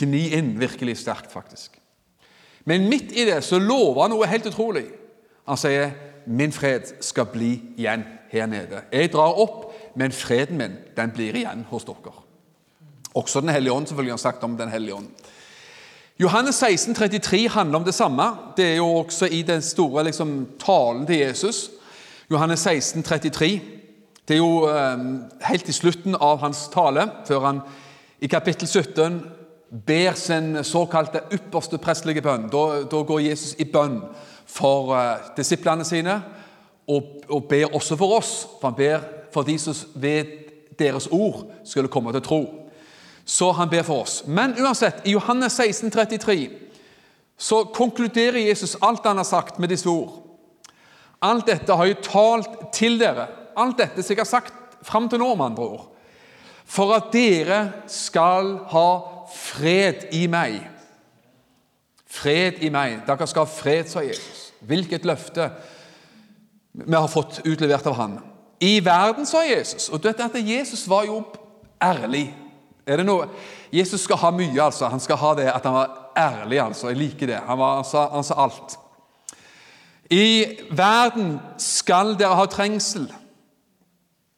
gni 0.00 0.22
inn 0.36 0.54
virkelig 0.60 0.96
sterkt. 0.98 1.32
faktisk. 1.32 1.78
Men 2.64 2.88
midt 2.88 3.12
i 3.12 3.24
det 3.24 3.42
så 3.44 3.58
lover 3.58 4.02
han 4.02 4.10
noe 4.14 4.26
helt 4.26 4.46
utrolig. 4.46 4.86
Han 5.46 5.58
sier, 5.58 5.92
'Min 6.26 6.52
fred 6.52 6.80
skal 7.00 7.26
bli 7.26 7.62
igjen 7.76 8.04
her 8.30 8.46
nede.' 8.46 8.82
'Jeg 8.92 9.12
drar 9.12 9.38
opp, 9.38 9.72
men 9.96 10.12
freden 10.12 10.58
min 10.58 10.76
den 10.96 11.10
blir 11.10 11.34
igjen 11.34 11.66
hos 11.70 11.84
dere.' 11.84 12.22
Også 13.14 13.40
Den 13.40 13.48
hellige 13.48 13.72
ånd 13.72 13.86
selvfølgelig 13.86 14.12
har 14.12 14.16
sagt 14.16 14.44
om 14.44 14.56
Den 14.56 14.68
hellige 14.68 14.94
ånd. 14.94 15.08
Johannes 16.20 16.54
16, 16.54 16.94
33 16.94 17.48
handler 17.48 17.78
om 17.78 17.84
det 17.84 17.94
samme. 17.94 18.22
Det 18.56 18.64
er 18.64 18.76
jo 18.76 18.86
også 18.86 19.26
i 19.26 19.42
den 19.42 19.62
store 19.62 20.04
liksom, 20.04 20.48
talen 20.58 21.06
til 21.06 21.16
Jesus. 21.16 21.70
Johannes 22.30 22.60
16, 22.60 23.02
33. 23.02 23.60
Det 24.28 24.34
er 24.34 24.38
jo 24.38 24.68
eh, 24.68 24.98
helt 25.48 25.68
i 25.68 25.72
slutten 25.72 26.16
av 26.20 26.38
hans 26.38 26.68
tale, 26.72 27.08
før 27.26 27.40
han 27.40 27.60
i 28.20 28.26
kapittel 28.26 28.68
17 28.68 29.22
ber 29.86 30.12
sin 30.14 30.64
såkalte 30.64 31.24
ypperste 31.32 31.78
prestelige 31.78 32.22
bønn. 32.22 32.48
Da, 32.52 32.82
da, 32.90 33.02
går 33.08 33.24
Jesus 33.24 33.56
i 33.58 33.64
bønn 33.64 34.02
for 34.52 34.92
uh, 34.92 35.32
disiplene 35.36 35.84
sine 35.88 36.20
og, 36.88 37.44
ber 37.48 37.74
også 37.74 37.96
for 37.96 38.18
oss. 38.18 38.32
For 38.60 38.68
han 38.68 38.76
ber 38.76 39.04
for 39.32 39.46
de 39.48 39.58
som 39.58 39.74
ved 39.94 40.24
deres 40.78 41.08
ord 41.10 41.46
skulle 41.64 41.88
komme 41.88 42.12
til 42.12 42.22
tro. 42.22 42.42
Så 43.24 43.52
han 43.52 43.70
ber 43.70 43.82
for 43.86 44.02
oss. 44.02 44.22
Men 44.26 44.54
uansett, 44.60 45.04
i 45.04 45.14
Johannes 45.14 45.52
16, 45.52 45.90
33, 45.90 46.50
så 47.38 47.64
konkluderer 47.64 48.38
Jesus 48.48 48.76
alt 48.82 49.06
han 49.06 49.16
har 49.16 49.24
sagt, 49.24 49.58
med 49.58 49.68
disse 49.68 49.88
ord. 49.88 50.18
Alt 51.22 51.46
dette 51.46 51.74
har 51.74 51.86
jeg 51.86 52.02
talt 52.02 52.58
til 52.74 52.98
dere. 53.00 53.28
Alt 53.56 53.78
dette 53.78 54.02
som 54.02 54.16
jeg 54.16 54.20
har 54.24 54.30
sagt 54.30 54.54
fram 54.82 55.08
til 55.08 55.22
nå, 55.22 55.34
med 55.34 55.52
andre 55.52 55.62
ord. 55.62 55.88
For 56.66 56.94
at 56.96 57.10
dere 57.14 57.62
skal 57.90 58.56
ha 58.72 58.88
fred 59.32 60.08
i 60.14 60.26
meg. 60.30 60.60
Fred 62.10 62.62
i 62.62 62.70
meg. 62.74 63.02
Dere 63.06 63.26
skal 63.30 63.46
ha 63.46 63.50
fred, 63.50 63.90
sa 63.90 64.02
Jesus. 64.04 64.41
Hvilket 64.66 65.06
løfte 65.08 65.50
vi 66.72 66.94
har 66.96 67.08
fått 67.08 67.40
utlevert 67.44 67.86
av 67.86 67.96
han. 67.98 68.18
I 68.62 68.78
verden, 68.84 69.26
sa 69.26 69.42
Jesus. 69.44 69.88
Og 69.92 70.00
dette 70.02 70.24
at 70.24 70.36
Jesus 70.38 70.86
var 70.88 71.04
jo 71.04 71.18
ærlig. 71.82 72.30
Er 72.86 73.00
det 73.00 73.06
noe? 73.06 73.26
Jesus 73.74 74.06
skal 74.06 74.20
ha 74.22 74.30
mye, 74.34 74.56
altså. 74.62 74.88
Han 74.88 75.02
skal 75.02 75.20
ha 75.20 75.32
det 75.38 75.48
at 75.52 75.66
han 75.66 75.76
var 75.76 75.96
ærlig. 76.16 76.60
altså. 76.60 76.88
Jeg 76.88 77.00
liker 77.00 77.26
det. 77.26 77.40
Han, 77.46 77.58
var, 77.58 77.74
han, 77.80 77.88
sa, 77.88 78.06
han 78.14 78.24
sa 78.24 78.38
alt. 78.44 78.78
I 80.12 80.46
verden 80.70 81.36
skal 81.60 82.16
dere 82.20 82.38
ha 82.38 82.46
trengsel. 82.50 83.08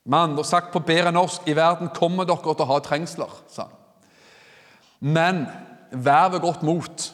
Med 0.04 0.18
andre 0.18 0.44
sagt 0.44 0.72
på 0.72 0.82
bedre 0.84 1.12
norsk 1.12 1.46
i 1.48 1.56
verden 1.56 1.88
kommer 1.94 2.28
dere 2.28 2.54
til 2.54 2.66
å 2.66 2.70
ha 2.74 2.80
trengsler. 2.84 3.32
sa 3.48 3.68
han. 3.68 3.80
Men 5.00 5.44
vær 5.92 6.30
ved 6.32 6.40
godt 6.40 6.62
mot. 6.62 7.13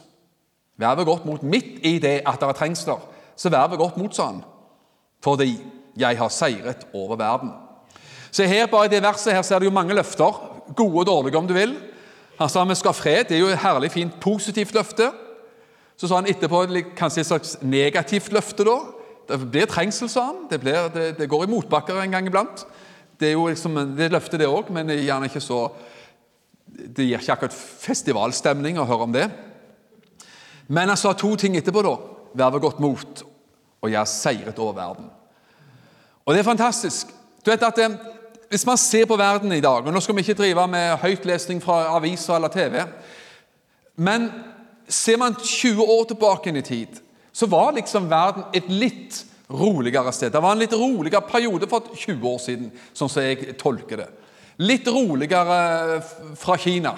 Vær 0.81 0.97
ved 0.97 1.09
godt 1.09 1.27
mot 1.29 1.43
midt 1.43 1.83
i 1.85 1.99
det 2.01 2.21
at 2.27 2.41
det 2.41 2.49
er 2.49 2.57
trengsler. 2.57 3.03
Så 3.37 3.53
vær 3.53 3.69
ved 3.69 3.81
godt 3.81 3.99
mot, 4.01 4.15
sånn, 4.17 4.41
fordi 5.25 5.53
jeg 6.01 6.17
har 6.17 6.33
seiret 6.33 6.87
over 6.97 7.19
verden. 7.21 7.53
Se 8.31 8.47
her 8.47 8.69
bare 8.71 8.89
I 8.89 8.93
det 8.95 9.03
verset 9.05 9.35
her 9.35 9.43
så 9.43 9.57
er 9.57 9.61
det 9.61 9.69
jo 9.69 9.75
mange 9.75 9.95
løfter, 9.97 10.39
gode 10.77 11.03
og 11.03 11.07
dårlige 11.07 11.39
om 11.39 11.49
du 11.49 11.55
vil. 11.57 11.75
Han 12.39 12.49
sa 12.49 12.65
vi 12.65 12.77
skal 12.79 12.95
ha 12.95 12.97
fred. 12.97 13.27
Det 13.29 13.37
er 13.37 13.43
jo 13.43 13.51
et 13.53 13.61
herlig 13.61 13.91
fint 13.93 14.15
positivt 14.23 14.73
løfte. 14.75 15.11
Så 16.01 16.09
sa 16.09 16.21
han 16.21 16.31
etterpå 16.31 16.63
kanskje 16.97 17.21
et 17.21 17.29
slags 17.29 17.57
negativt 17.61 18.33
løfte. 18.33 18.65
da. 18.65 18.79
Det 19.29 19.51
blir 19.51 19.69
trengsel, 19.69 20.09
sa 20.09 20.31
han. 20.31 20.47
Det, 20.51 20.61
blir, 20.63 20.89
det, 20.95 21.19
det 21.19 21.29
går 21.29 21.45
i 21.45 21.51
motbakker 21.51 22.01
en 22.01 22.15
gang 22.17 22.27
iblant. 22.27 22.65
Det 23.21 23.29
er 23.29 23.37
jo 23.37 23.51
liksom, 23.51 23.77
det 23.99 24.07
er 24.07 24.15
løfte, 24.15 24.39
det 24.41 24.49
òg, 24.49 24.71
men 24.73 24.89
gjerne 24.95 25.29
ikke 25.29 25.45
så 25.45 25.67
det 26.71 27.05
gir 27.05 27.19
ikke 27.19 27.35
akkurat 27.35 27.57
festivalstemning 27.57 28.79
å 28.79 28.87
høre 28.89 29.09
om 29.09 29.13
det. 29.13 29.27
Men 30.71 30.89
han 30.89 30.99
sa 30.99 31.13
to 31.19 31.35
ting 31.37 31.57
etterpå. 31.59 31.83
da. 31.83 31.97
Vær 32.39 32.53
ved 32.55 32.63
godt 32.63 32.81
mot, 32.81 33.23
og 33.83 33.91
jeg 33.91 33.99
har 33.99 34.07
seiret 34.07 34.59
over 34.59 34.77
verden. 34.77 35.09
Og 36.25 36.35
det 36.35 36.41
er 36.41 36.47
fantastisk. 36.47 37.11
Du 37.45 37.51
vet 37.51 37.63
at 37.63 37.79
eh, 37.79 37.99
Hvis 38.51 38.67
man 38.67 38.79
ser 38.79 39.07
på 39.07 39.17
verden 39.17 39.53
i 39.53 39.61
dag 39.63 39.87
og 39.87 39.93
Nå 39.93 40.01
skal 40.01 40.17
vi 40.17 40.21
ikke 40.21 40.35
drive 40.43 40.67
med 40.69 40.97
høytlesning 40.99 41.63
fra 41.63 41.97
aviser 41.97 42.35
eller 42.35 42.49
TV. 42.49 42.81
Men 43.97 44.31
ser 44.89 45.17
man 45.17 45.35
20 45.35 45.83
år 45.83 46.05
tilbake 46.05 46.51
i 46.59 46.63
tid, 46.63 47.01
så 47.33 47.47
var 47.47 47.73
liksom 47.73 48.11
verden 48.11 48.45
et 48.55 48.69
litt 48.69 49.25
roligere 49.51 50.13
sted. 50.13 50.33
Det 50.33 50.43
var 50.43 50.53
en 50.53 50.59
litt 50.59 50.75
roligere 50.75 51.23
periode 51.23 51.69
for 51.69 51.95
20 51.95 52.27
år 52.27 52.39
siden, 52.39 52.71
sånn 52.93 53.09
som 53.09 53.23
jeg 53.23 53.57
tolker 53.59 54.03
det. 54.03 54.09
Litt 54.59 54.87
roligere 54.89 56.01
fra 56.37 56.57
Kina. 56.59 56.95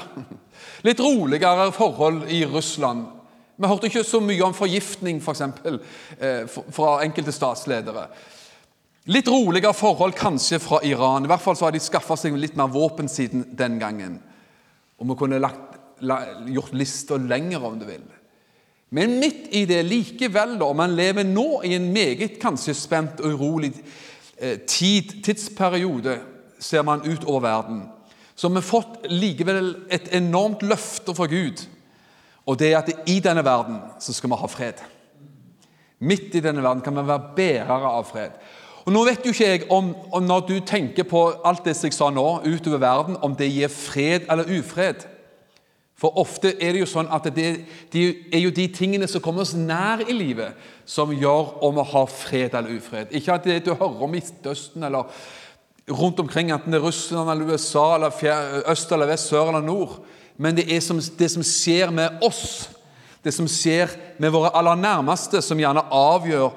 Litt 0.83 1.01
roligere 1.01 1.71
forhold 1.73 2.25
i 2.33 2.45
Russland. 2.47 3.22
Vi 3.63 3.69
hørte 3.71 3.87
ikke 3.87 4.03
så 4.03 4.19
mye 4.19 4.43
om 4.43 4.55
forgiftning 4.55 5.21
for 5.23 5.37
eksempel, 5.37 5.77
eh, 6.19 6.49
fra 6.51 6.97
enkelte 7.05 7.33
statsledere. 7.33 8.09
Litt 9.07 9.29
roligere 9.31 9.75
forhold 9.75 10.17
kanskje 10.19 10.59
fra 10.59 10.81
Iran. 10.83 11.25
I 11.25 11.31
hvert 11.31 11.43
fall 11.45 11.57
så 11.57 11.69
har 11.69 11.75
de 11.75 11.83
skaffa 11.83 12.17
seg 12.19 12.35
litt 12.39 12.57
mer 12.59 12.71
våpen 12.75 13.09
siden 13.09 13.45
den 13.55 13.79
gangen. 13.79 14.19
Og 14.99 15.07
vi 15.07 15.15
kunne 15.19 15.39
lagt, 15.39 15.79
gjort 16.51 16.75
lista 16.75 17.17
lenger, 17.17 17.63
om 17.63 17.79
du 17.79 17.87
vil. 17.87 18.03
Men 18.91 19.19
midt 19.21 19.47
i 19.55 19.65
det 19.65 19.85
likevel, 19.87 20.59
da, 20.59 20.73
man 20.73 20.97
lever 20.99 21.25
nå 21.25 21.63
i 21.63 21.77
en 21.79 21.93
meget 21.95 22.41
kanskje 22.43 22.75
spent 22.75 23.23
og 23.23 23.37
urolig 23.39 23.73
eh, 24.39 24.59
tid, 24.67 25.23
tidsperiode, 25.23 26.19
ser 26.59 26.83
man 26.83 27.07
utover 27.07 27.41
verden, 27.47 27.85
så 28.35 28.49
har 28.49 28.59
vi 28.59 28.67
fått 28.67 29.07
likevel 29.11 29.77
et 29.91 30.11
enormt 30.15 30.63
løfte 30.67 31.15
fra 31.15 31.27
Gud. 31.31 31.63
Og 32.47 32.59
det 32.59 32.73
er 32.73 32.81
at 32.81 32.91
i 33.07 33.21
denne 33.23 33.45
verden 33.45 33.79
så 34.03 34.15
skal 34.15 34.33
vi 34.33 34.41
ha 34.41 34.51
fred. 34.51 34.83
Midt 36.03 36.35
i 36.35 36.43
denne 36.43 36.63
verden 36.63 36.83
kan 36.83 36.97
vi 36.97 37.07
være 37.07 37.35
bærere 37.37 37.95
av 37.95 38.05
fred. 38.09 38.35
Og 38.83 38.91
Nå 38.93 39.05
vet 39.07 39.23
jo 39.23 39.31
ikke 39.31 39.49
jeg 39.49 39.67
om, 39.71 39.93
om 40.11 40.25
når 40.27 40.47
du 40.49 40.57
tenker 40.67 41.07
på 41.07 41.29
alt 41.47 41.63
det 41.65 41.77
jeg 41.79 41.95
sa 41.95 42.11
nå, 42.11 42.43
utover 42.43 42.83
verden, 42.83 43.19
om 43.23 43.37
det 43.39 43.53
gir 43.53 43.71
fred 43.71 44.27
eller 44.31 44.51
ufred. 44.59 45.05
For 46.03 46.19
ofte 46.19 46.51
er 46.59 46.75
det 46.75 46.81
jo 46.81 46.89
sånn 46.91 47.11
at 47.15 47.29
det, 47.31 47.51
det 47.93 48.03
er 48.35 48.41
jo 48.43 48.51
de 48.51 48.65
tingene 48.75 49.07
som 49.07 49.23
kommer 49.23 49.45
oss 49.45 49.55
nær 49.55 50.03
i 50.03 50.17
livet, 50.17 50.57
som 50.83 51.13
gjør 51.15 51.53
om 51.63 51.77
vi 51.79 51.85
har 51.93 52.09
fred 52.11 52.57
eller 52.59 52.75
ufred. 52.75 53.13
Ikke 53.15 53.37
at 53.37 53.47
det 53.47 53.61
du 53.69 53.71
hører 53.77 54.03
om 54.03 54.11
Midtøsten 54.11 54.83
eller 54.89 55.07
rundt 55.93 56.19
omkring, 56.19 56.51
enten 56.51 56.75
det 56.75 56.81
er 56.81 56.87
Russland 56.89 57.31
eller 57.31 57.55
USA, 57.55 57.85
eller 57.95 58.67
øst 58.73 58.91
eller 58.93 59.13
vest, 59.13 59.31
sør 59.31 59.53
eller 59.53 59.63
nord. 59.63 60.01
Men 60.43 60.59
det 60.59 60.67
er 60.75 60.81
som, 60.83 60.99
det 60.99 61.31
som 61.31 61.45
skjer 61.47 61.93
med 61.95 62.23
oss, 62.27 62.71
det 63.23 63.31
som 63.35 63.47
skjer 63.47 63.93
med 64.19 64.33
våre 64.35 64.51
aller 64.59 64.79
nærmeste, 64.81 65.39
som 65.45 65.61
gjerne 65.61 65.85
avgjør 65.95 66.51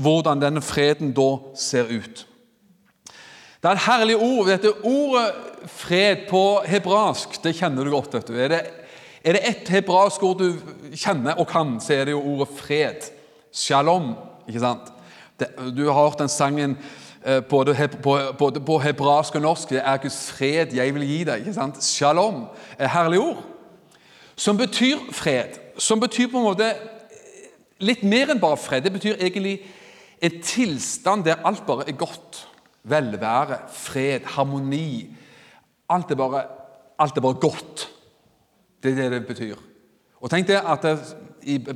hvordan 0.00 0.42
denne 0.42 0.60
freden 0.64 1.14
da 1.16 1.30
ser 1.56 1.88
ut. 1.88 2.26
Det 3.60 3.68
er 3.68 3.76
et 3.76 3.86
herlig 3.86 4.16
ord. 4.16 4.46
Dette 4.48 4.72
ordet 4.84 5.32
'fred' 5.68 6.28
på 6.28 6.62
hebraisk 6.64 7.42
det 7.44 7.56
kjenner 7.56 7.84
du 7.84 7.90
godt. 7.90 8.14
vet 8.14 8.28
du. 8.28 8.36
Er 8.36 8.48
det, 8.48 8.60
er 9.24 9.32
det 9.32 9.48
ett 9.48 9.68
hebraisk 9.68 10.22
ord 10.22 10.38
du 10.38 10.56
kjenner 10.96 11.36
og 11.38 11.48
kan, 11.48 11.80
så 11.80 11.92
er 11.94 12.04
det 12.04 12.16
jo 12.16 12.22
ordet 12.24 12.48
'fred'. 12.48 13.10
Shalom. 13.52 14.14
ikke 14.48 14.60
sant? 14.60 14.92
Det, 15.38 15.48
du 15.76 15.86
har 15.86 15.92
hørt 15.92 16.18
den 16.18 16.28
sangen 16.28 16.78
både, 17.48 17.88
både 18.38 18.60
på 18.60 18.78
hebraisk 18.78 19.34
og 19.34 19.42
norsk. 19.42 19.70
Det 19.70 19.82
er 19.84 19.96
Guds 19.96 20.30
fred 20.32 20.74
jeg 20.74 20.94
vil 20.94 21.06
gi 21.06 21.24
deg. 21.24 21.42
ikke 21.44 21.54
sant? 21.54 21.82
Shalom 21.84 22.46
er 22.78 22.88
herlig 22.88 23.20
ord. 23.20 23.42
Som 24.36 24.56
betyr 24.56 24.96
fred. 25.12 25.58
Som 25.76 26.00
betyr 26.00 26.30
på 26.32 26.40
en 26.40 26.48
måte 26.48 26.70
litt 27.80 28.02
mer 28.04 28.32
enn 28.32 28.40
bare 28.40 28.56
fred. 28.60 28.84
Det 28.84 28.92
betyr 28.92 29.20
egentlig 29.20 29.58
en 30.20 30.40
tilstand 30.44 31.24
der 31.24 31.44
alt 31.44 31.66
bare 31.66 31.88
er 31.88 31.96
godt. 31.96 32.46
Velvære, 32.88 33.58
fred, 33.72 34.24
harmoni. 34.36 35.10
Alt 35.90 36.10
er 36.10 36.20
bare, 36.20 36.44
alt 36.98 37.16
er 37.16 37.24
bare 37.24 37.40
godt. 37.40 37.88
Det 38.82 38.92
er 38.92 39.02
det 39.02 39.12
det 39.12 39.26
betyr. 39.26 39.56
Og 40.20 40.30
tenk 40.30 40.48
det 40.50 40.60
at 40.60 40.84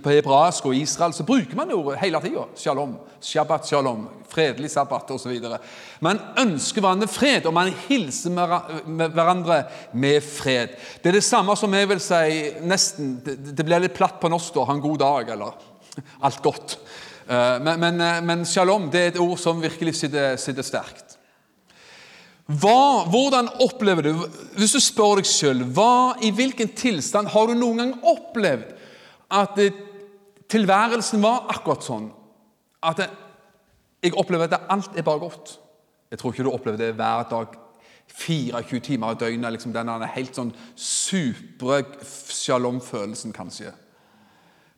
på 0.02 0.12
hebraisk 0.12 0.66
og 0.68 0.76
Israel 0.76 1.14
så 1.16 1.24
bruker 1.24 1.56
man 1.56 1.72
ordet 1.72 1.96
hele 2.02 2.20
tida. 2.20 2.42
Shalom, 2.60 2.98
shabbat 3.24 3.68
shalom, 3.68 4.02
fredelig 4.28 4.70
sabbat 4.74 5.14
osv. 5.14 5.38
Man 6.04 6.20
ønsker 6.42 6.84
hverandre 6.84 7.08
fred, 7.08 7.48
og 7.48 7.54
man 7.56 7.72
hilser 7.86 8.34
med 8.34 9.08
hverandre 9.16 9.62
med 9.92 10.20
fred. 10.20 10.76
Det 11.00 11.10
er 11.10 11.18
det 11.18 11.24
samme 11.24 11.56
som 11.56 11.74
jeg 11.74 11.88
vil 11.88 12.02
si 12.04 12.52
nesten 12.68 13.16
Det 13.24 13.64
blir 13.64 13.80
litt 13.86 13.96
platt 13.96 14.20
på 14.20 14.28
norsk 14.28 14.54
da, 14.58 14.68
ha 14.68 14.76
en 14.76 14.84
god 14.84 15.00
dag, 15.00 15.34
eller 15.36 16.04
alt 16.28 16.44
godt. 16.44 16.78
Eh, 17.24 17.56
men, 17.64 17.80
men, 17.80 18.00
eh, 18.04 18.20
men 18.20 18.44
shalom 18.44 18.90
det 18.92 19.00
er 19.00 19.12
et 19.14 19.22
ord 19.22 19.38
som 19.40 19.62
virkelig 19.62 19.96
sitter, 19.96 20.36
sitter 20.36 20.66
sterkt. 20.66 21.13
Hva, 22.44 23.06
hvordan 23.08 23.48
opplever 23.64 24.04
du 24.04 24.10
Hvis 24.58 24.74
du 24.76 24.80
spør 24.82 25.22
deg 25.22 25.28
sjøl 25.28 25.62
i 26.20 26.30
hvilken 26.36 26.74
tilstand 26.76 27.30
har 27.32 27.48
du 27.48 27.54
noen 27.56 27.80
gang 27.80 27.94
opplevd 28.04 28.74
at 29.34 29.54
det, 29.56 29.70
tilværelsen 30.52 31.22
var 31.24 31.48
akkurat 31.50 31.82
sånn 31.82 32.10
at 32.84 32.98
det, 33.00 33.06
jeg 34.04 34.12
opplever 34.20 34.52
at 34.52 34.66
alt 34.68 34.98
er 34.98 35.06
bare 35.06 35.22
godt. 35.22 35.54
Jeg 36.12 36.20
tror 36.20 36.34
ikke 36.34 36.44
du 36.44 36.50
opplever 36.52 36.78
det 36.78 36.90
hver 36.98 37.24
dag 37.30 37.54
24 38.12 38.80
timer 38.84 39.14
i 39.14 39.18
døgnet. 39.18 39.54
Liksom 39.56 39.72
den 39.72 39.88
helt 40.12 40.36
sånn 40.36 40.52
supre 40.76 41.80
shalom-følelsen, 42.28 43.32
kanskje. 43.34 43.72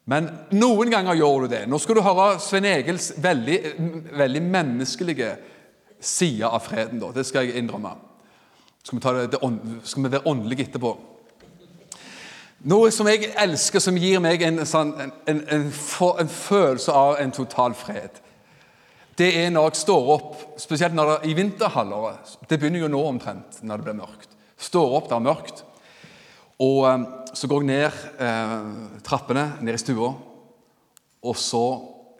Men 0.06 0.30
noen 0.54 0.92
ganger 0.94 1.18
gjør 1.18 1.44
du 1.44 1.52
det. 1.56 1.64
Nå 1.66 1.80
skal 1.82 1.98
du 1.98 2.04
høre 2.06 2.36
Svein 2.40 2.68
Egils 2.70 3.10
veldig, 3.18 3.58
veldig 4.14 4.42
menneskelige 4.46 5.32
side 6.00 6.48
av 6.48 6.62
freden. 6.64 7.00
Da. 7.00 7.12
Det 7.14 7.26
skal 7.26 7.46
jeg 7.46 7.60
innrømme. 7.60 7.94
Skal 8.86 8.98
vi, 8.98 9.26
det, 9.26 9.40
det, 9.40 9.80
skal 9.88 10.04
vi 10.04 10.12
være 10.12 10.26
åndelige 10.30 10.68
etterpå? 10.68 10.92
Noe 12.66 12.90
som 12.94 13.08
jeg 13.10 13.32
elsker, 13.38 13.82
som 13.82 13.98
gir 14.00 14.20
meg 14.22 14.42
en, 14.42 14.62
sånn, 14.66 14.94
en, 15.02 15.12
en, 15.28 15.42
en, 15.52 16.30
følelse 16.30 16.94
av 16.94 17.18
en 17.22 17.34
total 17.34 17.76
fred, 17.78 18.22
det 19.16 19.28
er 19.40 19.52
når 19.52 19.70
jeg 19.70 19.82
står 19.84 20.08
opp, 20.12 20.32
spesielt 20.60 20.96
det, 20.96 21.18
i 21.30 21.34
vinterhalvåret. 21.36 22.36
Det 22.48 22.58
begynner 22.60 22.84
jo 22.84 22.90
nå 22.92 23.02
omtrent, 23.08 23.60
når 23.62 23.80
det 23.80 23.86
blir 23.86 23.98
mørkt. 24.00 24.34
Står 24.60 24.96
opp, 24.98 25.08
det 25.08 25.16
er 25.16 25.24
mørkt. 25.24 25.62
Og 26.64 26.84
um, 26.88 27.06
så 27.36 27.48
går 27.48 27.64
jeg 27.64 27.68
ned 27.68 27.98
eh, 28.24 28.68
trappene, 29.04 29.44
ned 29.60 29.76
i 29.76 29.80
stua, 29.80 30.08
og 31.26 31.36
så 31.36 31.64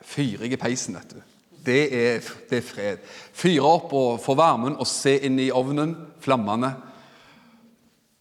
fyrer 0.04 0.44
jeg 0.44 0.56
i 0.56 0.60
peisen. 0.60 0.96
vet 0.98 1.16
du. 1.16 1.35
Det 1.66 1.80
er, 1.90 2.28
det 2.50 2.60
er 2.60 2.66
fred. 2.66 3.06
Fyre 3.34 3.66
opp 3.66 3.94
og 3.96 4.20
få 4.22 4.36
varmen 4.38 4.78
og 4.78 4.86
se 4.86 5.16
inn 5.26 5.40
i 5.42 5.50
ovnen, 5.54 5.96
flammene. 6.22 6.72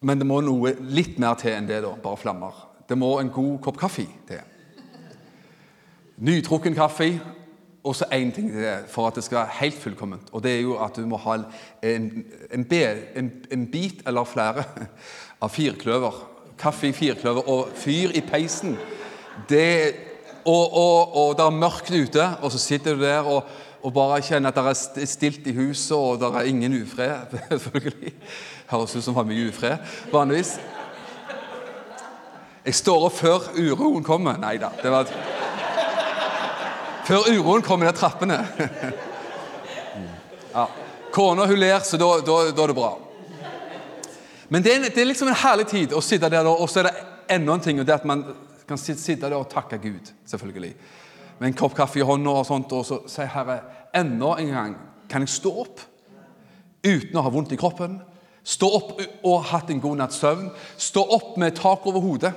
Men 0.06 0.22
det 0.22 0.28
må 0.28 0.42
noe 0.44 0.74
litt 0.82 1.20
mer 1.22 1.38
til 1.40 1.54
enn 1.56 1.70
det, 1.70 1.84
da, 1.86 1.94
bare 2.02 2.22
flammer. 2.22 2.66
Det 2.90 2.98
må 2.98 3.16
en 3.20 3.32
god 3.34 3.58
kopp 3.66 3.80
kaffe 3.82 4.06
til. 4.28 4.44
Nytrukken 6.26 6.78
kaffe. 6.78 7.14
Og 7.86 7.94
så 7.94 8.08
én 8.10 8.32
ting 8.34 8.48
til 8.50 8.64
det 8.66 8.88
for 8.90 9.06
at 9.06 9.18
det 9.18 9.24
skal 9.24 9.44
være 9.44 9.58
helt 9.60 9.76
fullkomment. 9.78 10.30
Og 10.34 10.42
det 10.44 10.56
er 10.56 10.62
jo 10.64 10.78
at 10.82 10.96
du 10.98 11.06
må 11.06 11.20
ha 11.22 11.36
en, 11.38 11.44
en, 12.50 12.66
en, 12.74 13.28
en 13.52 13.66
bit 13.70 14.02
eller 14.08 14.26
flere 14.26 14.64
av 15.44 15.54
firkløver. 15.54 16.18
Kaffe 16.58 16.90
i 16.90 16.96
firkløver 16.98 17.46
og 17.46 17.76
fyr 17.78 18.16
i 18.18 18.24
peisen. 18.26 18.74
Det, 19.50 19.94
og, 20.46 20.74
og, 20.78 21.16
og 21.18 21.38
det 21.38 21.46
er 21.46 21.56
mørkt 21.58 21.90
ute, 21.90 22.26
og 22.42 22.52
så 22.54 22.60
sitter 22.62 22.96
du 22.96 23.02
der 23.02 23.26
og, 23.26 23.48
og 23.82 23.94
bare 23.94 24.22
kjenner 24.22 24.54
at 24.54 24.58
det 24.58 25.02
er 25.02 25.10
stilt 25.10 25.48
i 25.50 25.56
huset, 25.58 25.98
og 25.98 26.20
det 26.22 26.30
er 26.30 26.50
ingen 26.50 26.82
ufred. 26.82 27.34
selvfølgelig. 27.50 28.14
Høres 28.70 28.96
ut 28.96 29.04
som 29.04 29.18
har 29.18 29.26
mye 29.30 29.50
ufred 29.50 29.78
vanligvis. 30.14 30.56
Jeg 32.66 32.78
står 32.78 33.08
opp 33.08 33.18
før 33.18 33.50
uroen 33.58 34.06
kommer. 34.06 34.38
Nei 34.42 34.58
da. 34.62 34.72
det 34.82 34.94
var... 34.94 35.10
Før 37.06 37.28
uroen 37.30 37.66
kommer 37.66 37.90
ned 37.90 37.98
trappene. 37.98 38.42
Ja. 40.56 40.70
Kona 41.12 41.44
hun 41.50 41.60
ler, 41.60 41.82
så 41.84 41.98
da, 42.00 42.06
da, 42.24 42.36
da, 42.56 42.64
er 42.64 42.72
det 42.72 42.76
bra. 42.78 42.94
Men 44.48 44.64
det 44.64 44.72
er, 44.72 44.86
det 44.88 45.02
er, 45.02 45.08
liksom 45.10 45.28
en 45.28 45.36
herlig 45.36 45.66
tid 45.68 45.92
å 45.92 46.00
sitte 46.00 46.30
der, 46.32 46.48
og 46.48 46.70
så 46.72 46.80
er 46.80 46.88
det 46.88 46.94
enda 47.36 47.58
en 47.58 47.66
ting. 47.66 47.82
og 47.82 47.84
det 47.88 47.92
er 47.92 48.00
at 48.00 48.08
Man 48.08 48.24
kan 48.68 48.80
sitte 48.80 49.18
der 49.22 49.38
og 49.38 49.50
takke 49.52 49.78
Gud, 49.82 50.12
selvfølgelig. 50.26 50.74
Med 51.40 51.50
en 51.50 51.58
kopp 51.58 51.76
kaffe 51.76 52.00
i 52.00 52.06
hånda 52.06 52.32
og 52.40 52.48
sånt, 52.48 52.72
og 52.74 52.86
så 52.88 53.02
sier 53.12 53.32
Herre, 53.34 53.60
enda 53.96 54.36
en 54.40 54.52
gang 54.54 54.76
kan 55.10 55.26
jeg 55.26 55.36
stå 55.36 55.52
opp 55.66 55.84
uten 56.86 57.18
å 57.18 57.24
ha 57.26 57.32
vondt 57.34 57.54
i 57.56 57.60
kroppen. 57.60 58.00
Stå 58.46 58.70
opp 58.78 59.00
og 59.26 59.46
hatt 59.50 59.72
en 59.74 59.82
god 59.82 60.00
natts 60.00 60.20
søvn. 60.22 60.52
Stå 60.78 61.02
opp 61.16 61.38
med 61.42 61.58
tak 61.58 61.86
over 61.90 62.04
hodet. 62.04 62.34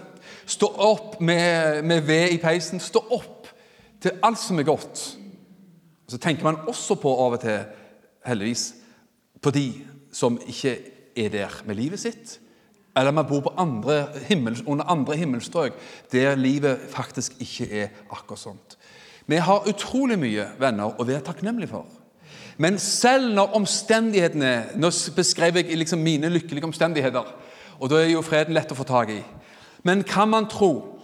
Stå 0.49 0.71
opp 0.81 1.19
med, 1.21 1.85
med 1.85 2.07
ved 2.09 2.33
i 2.33 2.41
peisen. 2.41 2.81
Stå 2.81 3.03
opp 3.13 3.51
til 4.01 4.17
alt 4.25 4.41
som 4.41 4.59
er 4.59 4.69
godt. 4.69 5.03
Og 6.07 6.15
Så 6.15 6.19
tenker 6.19 6.49
man 6.49 6.63
også 6.69 6.97
på 6.97 7.13
av 7.13 7.37
og 7.37 7.43
til, 7.43 7.61
heldigvis, 8.25 8.65
på 9.43 9.53
de 9.55 9.67
som 10.13 10.39
ikke 10.49 10.79
er 11.17 11.29
der 11.33 11.61
med 11.69 11.77
livet 11.77 12.01
sitt. 12.01 12.39
Eller 12.99 13.15
man 13.15 13.27
bor 13.27 13.53
andre 13.57 14.07
himmel, 14.29 14.59
under 14.67 14.85
andre 14.91 15.17
himmelstrøk 15.17 15.73
der 16.13 16.35
livet 16.35 16.79
faktisk 16.91 17.33
ikke 17.41 17.69
er 17.71 17.89
akkurat 18.11 18.39
sånt. 18.39 18.79
Vi 19.27 19.37
har 19.37 19.69
utrolig 19.69 20.19
mye 20.19 20.49
venner 20.59 20.97
å 20.99 21.07
være 21.07 21.23
takknemlige 21.27 21.71
for. 21.71 21.87
Men 22.59 22.79
selv 22.79 23.35
når 23.35 23.55
omstendighetene 23.55 24.53
Nå 24.83 24.91
beskrev 25.15 25.61
jeg 25.61 25.79
liksom 25.79 26.01
mine 26.03 26.31
lykkelige 26.33 26.67
omstendigheter, 26.67 27.29
og 27.79 27.91
da 27.91 28.01
er 28.03 28.11
jo 28.11 28.25
freden 28.27 28.57
lett 28.57 28.73
å 28.73 28.79
få 28.79 28.87
tak 28.89 29.13
i. 29.15 29.21
Men 29.87 30.03
kan 30.03 30.29
man 30.29 30.49
tro 30.51 30.99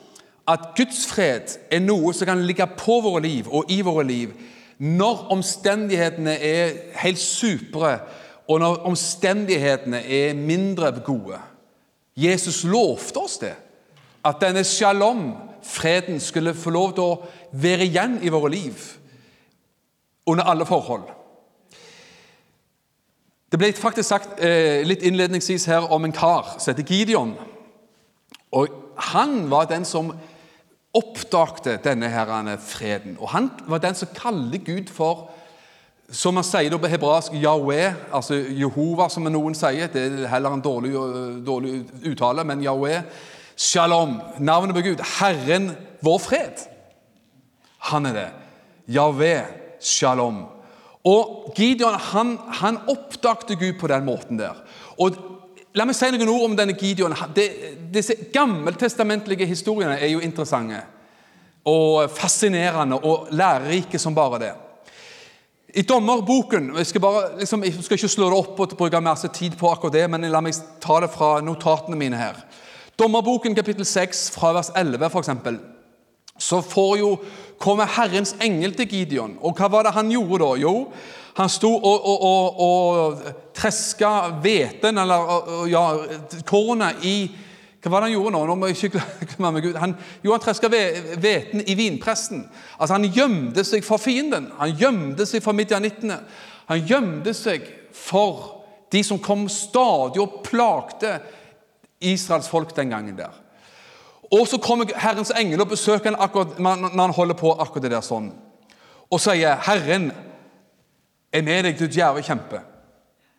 at 0.49 0.73
Guds 0.77 1.05
fred 1.07 1.55
er 1.71 1.85
noe 1.85 2.13
som 2.13 2.27
kan 2.27 2.43
ligge 2.43 2.67
på 2.77 2.99
våre 3.05 3.23
liv 3.23 3.47
og 3.49 3.71
i 3.71 3.81
våre 3.87 4.05
liv 4.05 4.35
når 4.79 5.29
omstendighetene 5.31 6.35
er 6.35 6.73
helt 6.99 7.21
supre, 7.23 7.99
og 8.51 8.59
når 8.61 8.83
omstendighetene 8.89 10.01
er 10.03 10.35
mindre 10.35 10.91
gode. 11.07 11.39
Jesus 12.17 12.65
lovte 12.65 13.19
oss 13.19 13.39
det. 13.39 13.55
At 14.25 14.41
denne 14.41 14.65
shalom, 14.65 15.33
freden, 15.63 16.21
skulle 16.21 16.55
få 16.55 16.71
lov 16.71 16.95
til 16.95 17.05
å 17.05 17.19
være 17.53 17.89
igjen 17.89 18.19
i 18.23 18.33
våre 18.33 18.53
liv 18.55 18.87
under 20.27 20.45
alle 20.49 20.67
forhold. 20.67 21.11
Det 23.53 23.59
ble 23.61 23.71
faktisk 23.77 24.09
sagt 24.09 24.41
eh, 24.43 24.83
litt 24.87 25.05
innledningsvis 25.07 25.69
her 25.71 25.91
om 25.93 26.05
en 26.07 26.15
kar 26.15 26.57
som 26.59 26.73
heter 26.73 26.89
Gideon. 26.89 27.37
Og 28.51 28.81
Han 29.15 29.51
var 29.51 29.67
den 29.67 29.85
som 29.85 30.13
oppdagte 30.95 31.77
denne 31.85 32.09
herrene 32.09 32.57
freden. 32.59 33.17
Og 33.19 33.29
Han 33.31 33.51
var 33.67 33.79
den 33.79 33.95
som 33.95 34.09
kaller 34.15 34.59
Gud 34.59 34.91
for 34.91 35.31
som 36.13 36.37
man 36.37 36.45
sier 36.45 36.75
på 36.79 36.91
hebraisk 36.91 37.35
Yahweh, 37.39 37.95
altså 38.13 38.37
Jehova, 38.37 39.09
som 39.09 39.27
noen 39.31 39.57
sier. 39.57 39.89
Det 39.93 40.03
er 40.05 40.31
heller 40.33 40.57
en 40.57 40.65
dårlig, 40.65 40.93
dårlig 41.47 41.75
uttale, 42.11 42.45
men 42.45 42.65
Yahweh. 42.65 43.03
Shalom, 43.57 44.19
navnet 44.39 44.77
på 44.77 44.83
Gud. 44.85 45.05
Herren 45.19 45.71
vår 46.05 46.19
fred. 46.21 46.65
Han 47.91 48.07
er 48.11 48.19
det. 48.19 48.29
Yahweh, 48.97 49.47
shalom. 49.81 50.45
Og 51.05 51.53
Gideon 51.57 51.97
han, 52.13 52.37
han 52.61 52.81
oppdagte 52.89 53.57
Gud 53.61 53.79
på 53.81 53.89
den 53.93 54.05
måten 54.07 54.41
der. 54.41 54.61
Og 54.99 55.17
La 55.75 55.83
meg 55.83 55.97
si 55.99 56.07
noen 56.07 56.31
ord 56.31 56.45
om 56.47 56.53
denne 56.55 56.77
Gideon. 56.79 57.17
Det, 57.35 57.49
disse 57.91 58.15
gammeltestamentlige 58.31 59.47
historiene 59.51 59.97
er 59.99 60.13
jo 60.13 60.21
interessante 60.23 60.85
og 61.67 62.13
fascinerende 62.13 63.01
og 63.09 63.33
lærerike 63.35 63.99
som 63.99 64.15
bare 64.15 64.39
det. 64.39 64.53
I 65.75 65.83
dommerboken 65.83 66.71
Jeg 66.77 66.87
skal, 66.87 67.01
bare, 67.01 67.39
liksom, 67.39 67.65
jeg 67.65 67.75
skal 67.83 67.99
ikke 67.99 68.09
slå 68.09 68.29
det 68.31 68.39
opp 68.39 68.61
og 68.61 68.75
bruke 68.79 69.01
masse 69.03 69.29
tid 69.35 69.57
på 69.59 69.71
akkurat 69.71 69.97
det, 69.97 70.05
men 70.11 70.27
la 70.31 70.43
meg 70.45 70.55
ta 70.83 71.01
det 71.03 71.11
fra 71.11 71.41
notatene 71.43 71.99
mine 71.99 72.19
her. 72.19 72.39
Dommerboken 72.99 73.57
kapittel 73.59 73.87
6 73.87 74.29
fra 74.37 74.53
vers 74.55 74.71
11 74.79 75.09
f.eks. 75.11 75.33
Så 76.39 76.61
får 76.63 76.95
jo 76.99 77.11
komme 77.59 77.87
Herrens 77.91 78.37
engel 78.43 78.75
til 78.79 78.89
Gideon. 78.91 79.35
Og 79.43 79.59
hva 79.59 79.71
var 79.71 79.87
det 79.87 79.97
han 79.97 80.11
gjorde 80.15 80.41
da? 80.45 80.53
Jo, 80.63 80.75
han 81.35 81.51
sto 81.51 81.73
og, 81.75 82.07
og, 82.07 82.23
og, 82.23 82.61
og 82.63 83.55
treska 83.55 84.13
hveten, 84.43 84.99
eller 85.03 85.67
ja, 85.71 85.85
kornet, 86.47 87.03
i 87.03 87.17
Hva 87.85 87.91
var 87.93 88.01
det 88.01 88.07
han 88.09 88.15
gjorde 88.15 88.31
nå? 88.33 88.39
nå 88.49 88.55
må 88.57 88.69
jeg 88.71 88.79
ikke 88.79 89.03
glemme 89.35 89.51
meg. 89.59 89.67
Han, 89.77 89.93
jo, 90.25 90.33
han 90.33 90.41
treska 90.41 90.71
hveten 90.73 91.61
i 91.61 91.75
vinpressen. 91.77 92.47
Altså, 92.79 92.95
Han 92.97 93.11
gjemte 93.13 93.65
seg 93.69 93.85
for 93.85 94.01
fienden. 94.01 94.47
Han 94.57 94.73
gjemte 94.81 95.27
seg 95.29 95.45
for 95.45 95.53
midjanittene. 95.53 96.17
Han 96.71 96.87
gjemte 96.89 97.35
seg 97.37 97.67
for 97.93 98.63
de 98.89 99.03
som 99.05 99.21
kom 99.21 99.45
stadig 99.53 100.23
og 100.23 100.41
plagte 100.47 101.19
Israels 102.01 102.49
folk 102.49 102.73
den 102.77 102.95
gangen 102.95 103.19
der. 103.19 103.37
Og 104.33 104.49
så 104.49 104.57
kommer 104.59 104.89
Herrens 104.97 105.35
engel 105.37 105.61
og 105.61 105.75
besøker 105.75 106.15
han 106.15 106.21
akkurat 106.25 106.57
når 106.57 107.03
han 107.03 107.17
holder 107.19 107.37
på 107.37 107.53
akkurat 107.53 107.85
det 107.85 107.93
der 107.93 108.07
sånn, 108.07 108.33
og 109.13 109.21
sier 109.21 109.61
'Herren 109.61 110.13
er 111.33 111.43
med 111.43 111.65
deg, 111.65 111.79
du 111.79 111.87
djerve 111.87 112.23
kjempe. 112.23 112.63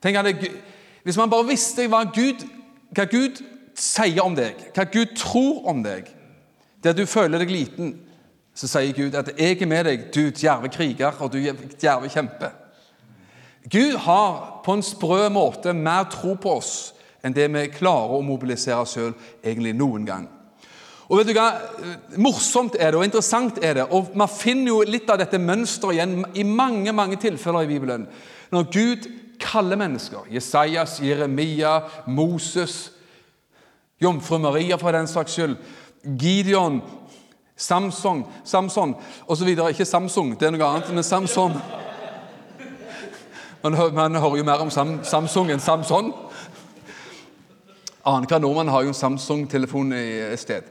Tenk 0.04 0.26
det, 0.26 0.52
Hvis 1.04 1.18
man 1.18 1.30
bare 1.30 1.48
visste 1.48 1.88
hva 1.88 2.04
Gud, 2.04 2.46
hva 2.94 3.06
Gud 3.06 3.42
sier 3.76 4.24
om 4.24 4.36
deg, 4.36 4.60
hva 4.76 4.86
Gud 4.92 5.16
tror 5.20 5.66
om 5.70 5.84
deg, 5.84 6.10
der 6.84 6.94
du 6.94 7.06
føler 7.06 7.42
deg 7.42 7.52
liten, 7.52 7.96
så 8.56 8.70
sier 8.72 8.94
Gud 8.96 9.16
at 9.16 9.34
'jeg 9.38 9.62
er 9.62 9.66
med 9.66 9.84
deg, 9.86 10.14
du 10.16 10.32
djerve 10.32 10.70
kriger 10.70 11.12
og 11.20 11.32
du 11.32 11.38
djerve 11.82 12.08
kjempe'. 12.08 12.52
Gud 13.70 13.98
har 13.98 14.62
på 14.64 14.74
en 14.74 14.84
sprø 14.84 15.30
måte 15.30 15.74
mer 15.74 16.04
tro 16.04 16.36
på 16.36 16.58
oss 16.58 16.94
enn 17.24 17.34
det 17.34 17.48
vi 17.54 17.68
klarer 17.68 18.20
å 18.20 18.22
mobilisere 18.22 18.86
sjøl 18.86 19.14
egentlig 19.44 19.74
noen 19.76 20.06
gang. 20.06 20.28
Og 21.10 21.18
vet 21.18 21.28
du 21.28 21.34
hva? 21.38 21.52
Morsomt 22.18 22.78
er 22.80 22.92
det, 22.92 23.00
og 23.00 23.06
interessant 23.06 23.60
er 23.64 23.74
det. 23.74 23.86
Og 23.94 24.16
Man 24.16 24.30
finner 24.30 24.72
jo 24.72 24.82
litt 24.82 25.10
av 25.10 25.20
dette 25.22 25.38
mønsteret 25.38 25.94
igjen 25.94 26.26
i 26.34 26.44
mange 26.44 26.94
mange 26.94 27.18
tilfeller 27.22 27.66
i 27.66 27.68
Bibelen. 27.68 28.08
Når 28.52 28.72
Gud 28.74 29.10
kaller 29.40 29.78
mennesker 29.78 30.26
Jesajas, 30.32 31.00
Jeremia, 31.02 31.82
Moses, 32.08 32.92
jomfru 34.02 34.38
Maria 34.38 34.78
for 34.78 34.92
den 34.92 35.08
saks 35.08 35.32
skyld, 35.32 35.56
Gideon, 36.20 36.82
Samsung, 37.58 38.26
Samson 38.44 38.96
osv. 39.28 39.48
Ikke 39.48 39.86
Samsung, 39.86 40.36
det 40.40 40.48
er 40.48 40.56
noe 40.56 40.68
annet, 40.68 40.92
men 40.94 41.04
Samson. 41.04 41.56
Man, 43.64 43.78
man 43.96 44.16
hører 44.16 44.38
jo 44.38 44.44
mer 44.44 44.62
om 44.62 44.70
Sam, 44.70 45.00
Samsung 45.04 45.50
enn 45.52 45.64
Samson. 45.64 46.12
Annenhver 48.06 48.40
nordmann 48.40 48.70
har 48.70 48.84
jo 48.86 48.92
en 48.92 48.98
Samsung-telefon 48.98 49.94
i 49.98 50.38
sted. 50.38 50.68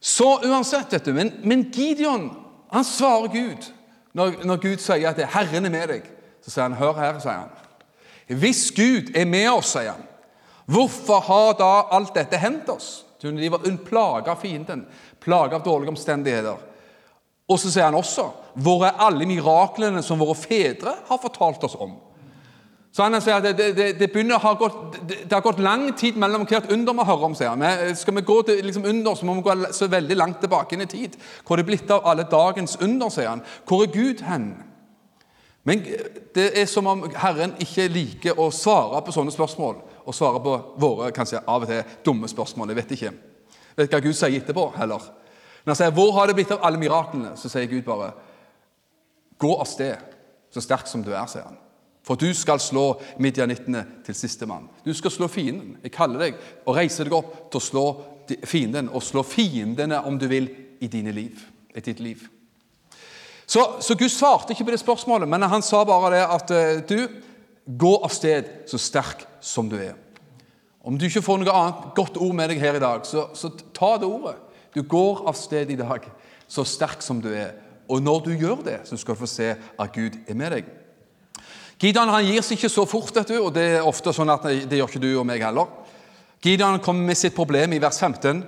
Så 0.00 0.34
uansett, 0.44 0.90
dette, 0.90 1.12
men, 1.12 1.32
men 1.44 1.70
Gideon 1.72 2.28
han 2.70 2.84
svarer 2.84 3.32
Gud 3.32 3.70
når, 4.12 4.42
når 4.44 4.60
Gud 4.60 4.82
sier 4.82 5.08
at 5.08 5.20
'Herren 5.30 5.64
er 5.64 5.70
med 5.70 5.88
deg'. 5.88 6.10
Så 6.42 6.50
sier 6.50 6.62
han 6.62 6.76
'Hør 6.76 6.92
her', 6.92 7.18
sier 7.18 7.32
han. 7.32 8.38
Hvis 8.38 8.70
Gud 8.76 9.14
er 9.14 9.24
med 9.24 9.48
oss, 9.50 9.72
sier 9.72 9.92
han, 9.92 10.04
hvorfor 10.68 11.24
har 11.26 11.54
da 11.58 11.72
alt 11.96 12.14
dette 12.14 12.40
hendt 12.40 12.68
oss? 12.72 13.04
De 13.20 13.48
var 13.50 13.64
plaga 13.84 14.32
av 14.32 14.42
fienden, 14.42 14.86
plage 15.20 15.56
av 15.56 15.64
dårlige 15.64 15.96
omstendigheter. 15.96 16.66
Og 17.48 17.56
så 17.58 17.70
sier 17.72 17.88
han 17.88 17.94
også 17.94 18.28
'Hvor 18.54 18.84
er 18.84 19.00
alle 19.00 19.26
miraklene 19.26 20.02
som 20.02 20.18
våre 20.20 20.34
fedre 20.34 20.94
har 21.08 21.18
fortalt 21.18 21.64
oss 21.64 21.74
om?' 21.74 21.96
Så 22.92 23.02
han 23.02 23.20
sier 23.20 23.36
at 23.36 23.44
det, 23.44 23.76
det, 23.76 23.98
det, 24.00 24.40
ha 24.42 24.52
gått, 24.54 25.08
det, 25.08 25.32
har 25.32 25.40
gått 25.40 25.60
lang 25.60 25.92
tid 25.96 26.16
mellom 26.16 26.46
hvert 26.46 26.72
under 26.72 26.92
vi 26.92 27.04
hører 27.04 27.24
om. 27.24 27.34
sier 27.34 27.48
han. 27.48 27.96
Skal 27.96 28.14
vi 28.14 28.20
gå 28.20 28.42
til 28.42 28.64
liksom 28.64 28.84
under, 28.84 29.14
så 29.14 29.26
må 29.26 29.34
vi 29.34 29.44
gå 29.46 29.72
så 29.72 29.86
veldig 29.86 30.16
langt 30.16 30.40
tilbake 30.40 30.74
inn 30.74 30.82
i 30.82 30.86
tid. 30.86 31.14
Hvor 31.46 31.54
er 31.54 31.62
det 31.62 31.66
blitt 31.66 31.90
av 31.90 32.06
alle 32.06 32.24
dagens 32.24 32.78
under, 32.80 33.08
sier 33.08 33.28
han. 33.28 33.44
Hvor 33.68 33.82
er 33.82 33.92
Gud 33.92 34.24
hen? 34.26 34.48
Men 35.64 35.84
det 36.34 36.48
er 36.58 36.66
som 36.66 36.86
om 36.86 37.04
Herren 37.14 37.52
ikke 37.60 37.88
liker 37.92 38.40
å 38.40 38.50
svare 38.50 39.02
på 39.04 39.12
sånne 39.12 39.30
spørsmål. 39.30 39.76
Og 40.08 40.16
svare 40.16 40.40
på 40.40 40.54
våre 40.80 41.12
kanskje 41.12 41.42
av 41.44 41.66
og 41.66 41.68
til 41.68 41.96
dumme 42.06 42.28
spørsmål. 42.30 42.72
Jeg 42.72 42.80
vet 42.80 42.94
ikke. 42.96 43.12
Vet 43.76 43.86
ikke 43.86 44.00
hva 44.00 44.06
Gud 44.06 44.16
sier 44.16 44.40
etterpå 44.40 44.70
heller. 44.78 45.04
Når 45.64 45.74
han 45.74 45.76
sier 45.76 45.90
'Hvor 45.90 46.12
har 46.12 46.26
det 46.26 46.34
blitt 46.34 46.50
av 46.50 46.60
alle 46.62 46.78
miraklene?' 46.78 47.36
så 47.36 47.48
sier 47.48 47.66
Gud 47.66 47.82
bare 47.82 48.12
'Gå 49.38 49.60
av 49.60 49.66
sted, 49.66 49.96
så 50.50 50.60
sterk 50.60 50.86
som 50.86 51.02
du 51.04 51.10
er', 51.10 51.26
sier 51.26 51.44
han. 51.44 51.58
For 52.02 52.14
du 52.14 52.34
skal 52.34 52.58
slå 52.58 53.00
midjanittene 53.18 53.86
til 54.04 54.14
sistemann. 54.14 54.68
Du 54.84 54.94
skal 54.94 55.10
slå 55.10 55.26
fienden. 55.26 55.76
Jeg 55.82 55.92
kaller 55.92 56.18
deg 56.18 56.34
og 56.66 56.76
reiser 56.76 57.04
deg 57.04 57.12
opp 57.12 57.50
til 57.50 57.58
å 57.58 57.60
slå 57.60 57.84
fienden, 58.44 58.88
og 58.88 59.02
slå 59.02 59.22
fiendene, 59.22 60.04
om 60.06 60.18
du 60.18 60.26
vil, 60.26 60.48
i 60.80 60.86
dine 60.86 61.12
liv, 61.12 61.38
i 61.74 61.80
ditt 61.80 62.00
liv. 62.00 62.28
Så, 63.46 63.80
så 63.80 63.94
Gud 63.94 64.08
svarte 64.08 64.52
ikke 64.52 64.64
på 64.64 64.70
det 64.70 64.80
spørsmålet, 64.80 65.28
men 65.28 65.42
han 65.42 65.62
sa 65.62 65.84
bare 65.84 66.10
det 66.14 66.24
at 66.24 66.88
du, 66.88 67.08
gå 67.68 67.92
av 68.04 68.12
sted 68.14 68.48
så 68.70 68.80
sterk 68.80 69.26
som 69.44 69.68
du 69.68 69.76
er. 69.76 69.96
Om 70.80 70.96
du 70.96 71.04
ikke 71.08 71.24
får 71.24 71.42
noe 71.42 71.52
annet 71.54 71.88
godt 71.96 72.16
ord 72.16 72.36
med 72.36 72.48
deg 72.48 72.62
her 72.62 72.78
i 72.78 72.82
dag, 72.82 73.04
så, 73.04 73.28
så 73.36 73.50
ta 73.76 73.96
det 74.00 74.08
ordet. 74.08 74.38
Du 74.72 74.80
går 74.82 75.26
av 75.28 75.36
sted 75.36 75.70
i 75.70 75.76
dag 75.76 76.06
så 76.48 76.64
sterk 76.64 77.02
som 77.04 77.20
du 77.20 77.28
er. 77.34 77.52
Og 77.88 78.00
når 78.04 78.24
du 78.24 78.30
gjør 78.36 78.62
det, 78.64 78.78
så 78.88 78.96
skal 78.96 79.16
du 79.16 79.20
få 79.20 79.28
se 79.28 79.50
at 79.52 79.92
Gud 79.92 80.16
er 80.28 80.36
med 80.36 80.54
deg. 80.56 80.70
Gideon 81.78 82.10
han 82.10 82.24
gir 82.26 82.42
seg 82.42 82.56
ikke 82.58 82.72
så 82.72 82.84
fort, 82.88 83.12
vet 83.14 83.30
du, 83.30 83.36
og 83.38 83.52
det 83.54 83.66
er 83.76 83.86
ofte 83.86 84.12
sånn 84.16 84.32
at 84.32 84.48
det 84.48 84.80
gjør 84.80 84.90
ikke 84.90 85.04
du 85.04 85.12
og 85.12 85.26
meg 85.28 85.44
heller. 85.44 85.68
Gideon 86.42 86.80
kommer 86.82 87.06
med 87.10 87.18
sitt 87.18 87.36
problem 87.36 87.76
i 87.76 87.82
vers 87.82 88.00
15. 88.00 88.42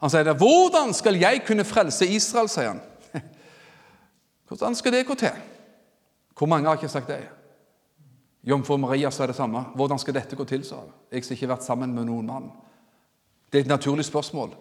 Han 0.00 0.10
sier 0.10 0.24
det, 0.24 0.36
'Hvordan 0.36 0.94
skal 0.94 1.16
jeg 1.16 1.42
kunne 1.46 1.64
frelse 1.64 2.06
Israel?' 2.06 2.48
sier 2.48 2.68
han. 2.68 2.80
Hvordan 4.48 4.74
skal 4.74 4.92
det 4.92 5.06
gå 5.06 5.14
til? 5.14 5.32
Hvor 6.38 6.46
mange 6.46 6.68
har 6.68 6.76
ikke 6.76 6.88
sagt 6.88 7.08
det? 7.08 7.39
Jomfru 8.46 8.76
Maria 8.76 9.10
sa 9.10 9.26
det 9.26 9.36
samme. 9.36 9.64
Hvordan 9.76 9.98
skal 9.98 10.14
dette 10.16 10.36
gå 10.36 10.44
til, 10.44 10.64
sa 10.64 10.80
hun. 10.80 10.92
Jeg 11.12 11.24
skal 11.24 11.36
ikke 11.36 11.52
vært 11.52 11.66
sammen 11.66 11.92
med 11.94 12.08
noen 12.08 12.26
mann. 12.26 12.50
Det 13.52 13.58
er 13.58 13.66
et 13.66 13.72
naturlig 13.72 14.04
spørsmål. 14.04 14.54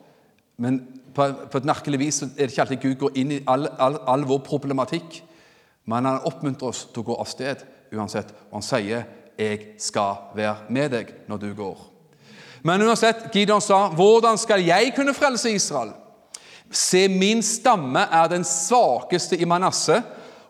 Men 0.60 0.82
på 1.16 1.58
et 1.58 1.68
merkelig 1.68 2.00
vis 2.00 2.22
er 2.24 2.34
det 2.36 2.52
ikke 2.52 2.66
alltid 2.66 2.82
Gud 2.84 2.96
går 3.06 3.22
inn 3.22 3.32
i 3.32 3.44
all, 3.48 3.70
all, 3.80 4.00
all 4.08 4.26
vår 4.28 4.42
problematikk. 4.48 5.22
Men 5.88 6.06
han 6.06 6.28
oppmuntrer 6.28 6.74
oss 6.74 6.86
til 6.92 7.04
å 7.04 7.08
gå 7.12 7.16
av 7.22 7.30
sted 7.32 7.64
uansett. 7.96 8.34
Og 8.50 8.60
han 8.60 8.68
sier 8.68 9.06
'Jeg 9.40 9.80
skal 9.80 10.36
være 10.36 10.58
med 10.70 10.92
deg 10.92 11.14
når 11.28 11.38
du 11.38 11.54
går'. 11.56 11.88
Men 12.64 12.82
uansett, 12.82 13.32
Gideon 13.32 13.62
sa 13.62 13.90
'Hvordan 13.90 14.38
skal 14.38 14.62
jeg 14.66 14.94
kunne 14.96 15.14
frelse 15.14 15.52
Israel?' 15.52 15.94
Se, 16.72 17.08
min 17.08 17.42
stamme 17.42 18.00
er 18.00 18.28
den 18.28 18.44
svakeste 18.44 19.38
i 19.38 19.46
Manasseh, 19.46 20.02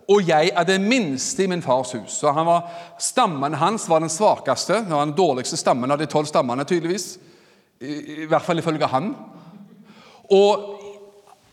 og 0.10 0.26
jeg 0.26 0.50
er 0.58 0.66
den 0.66 0.88
minste 0.90 1.44
i 1.44 1.48
min 1.48 1.62
fars 1.62 1.92
hus. 1.94 2.16
Så 2.18 2.32
han 2.34 2.48
var, 2.48 2.70
Stammen 2.98 3.54
hans 3.54 3.86
var 3.90 4.02
den 4.02 4.10
svakeste. 4.10 4.82
Det 4.82 4.94
var 4.94 5.06
den 5.06 5.18
dårligste 5.18 5.58
stammen 5.58 5.92
av 5.92 6.00
de 6.02 6.08
tolv 6.10 6.26
stammene, 6.26 6.66
tydeligvis. 6.66 7.20
I, 7.80 8.24
I 8.24 8.30
hvert 8.30 8.46
fall 8.46 8.60
ifølge 8.60 8.90
han. 8.90 9.12
Og 10.34 10.66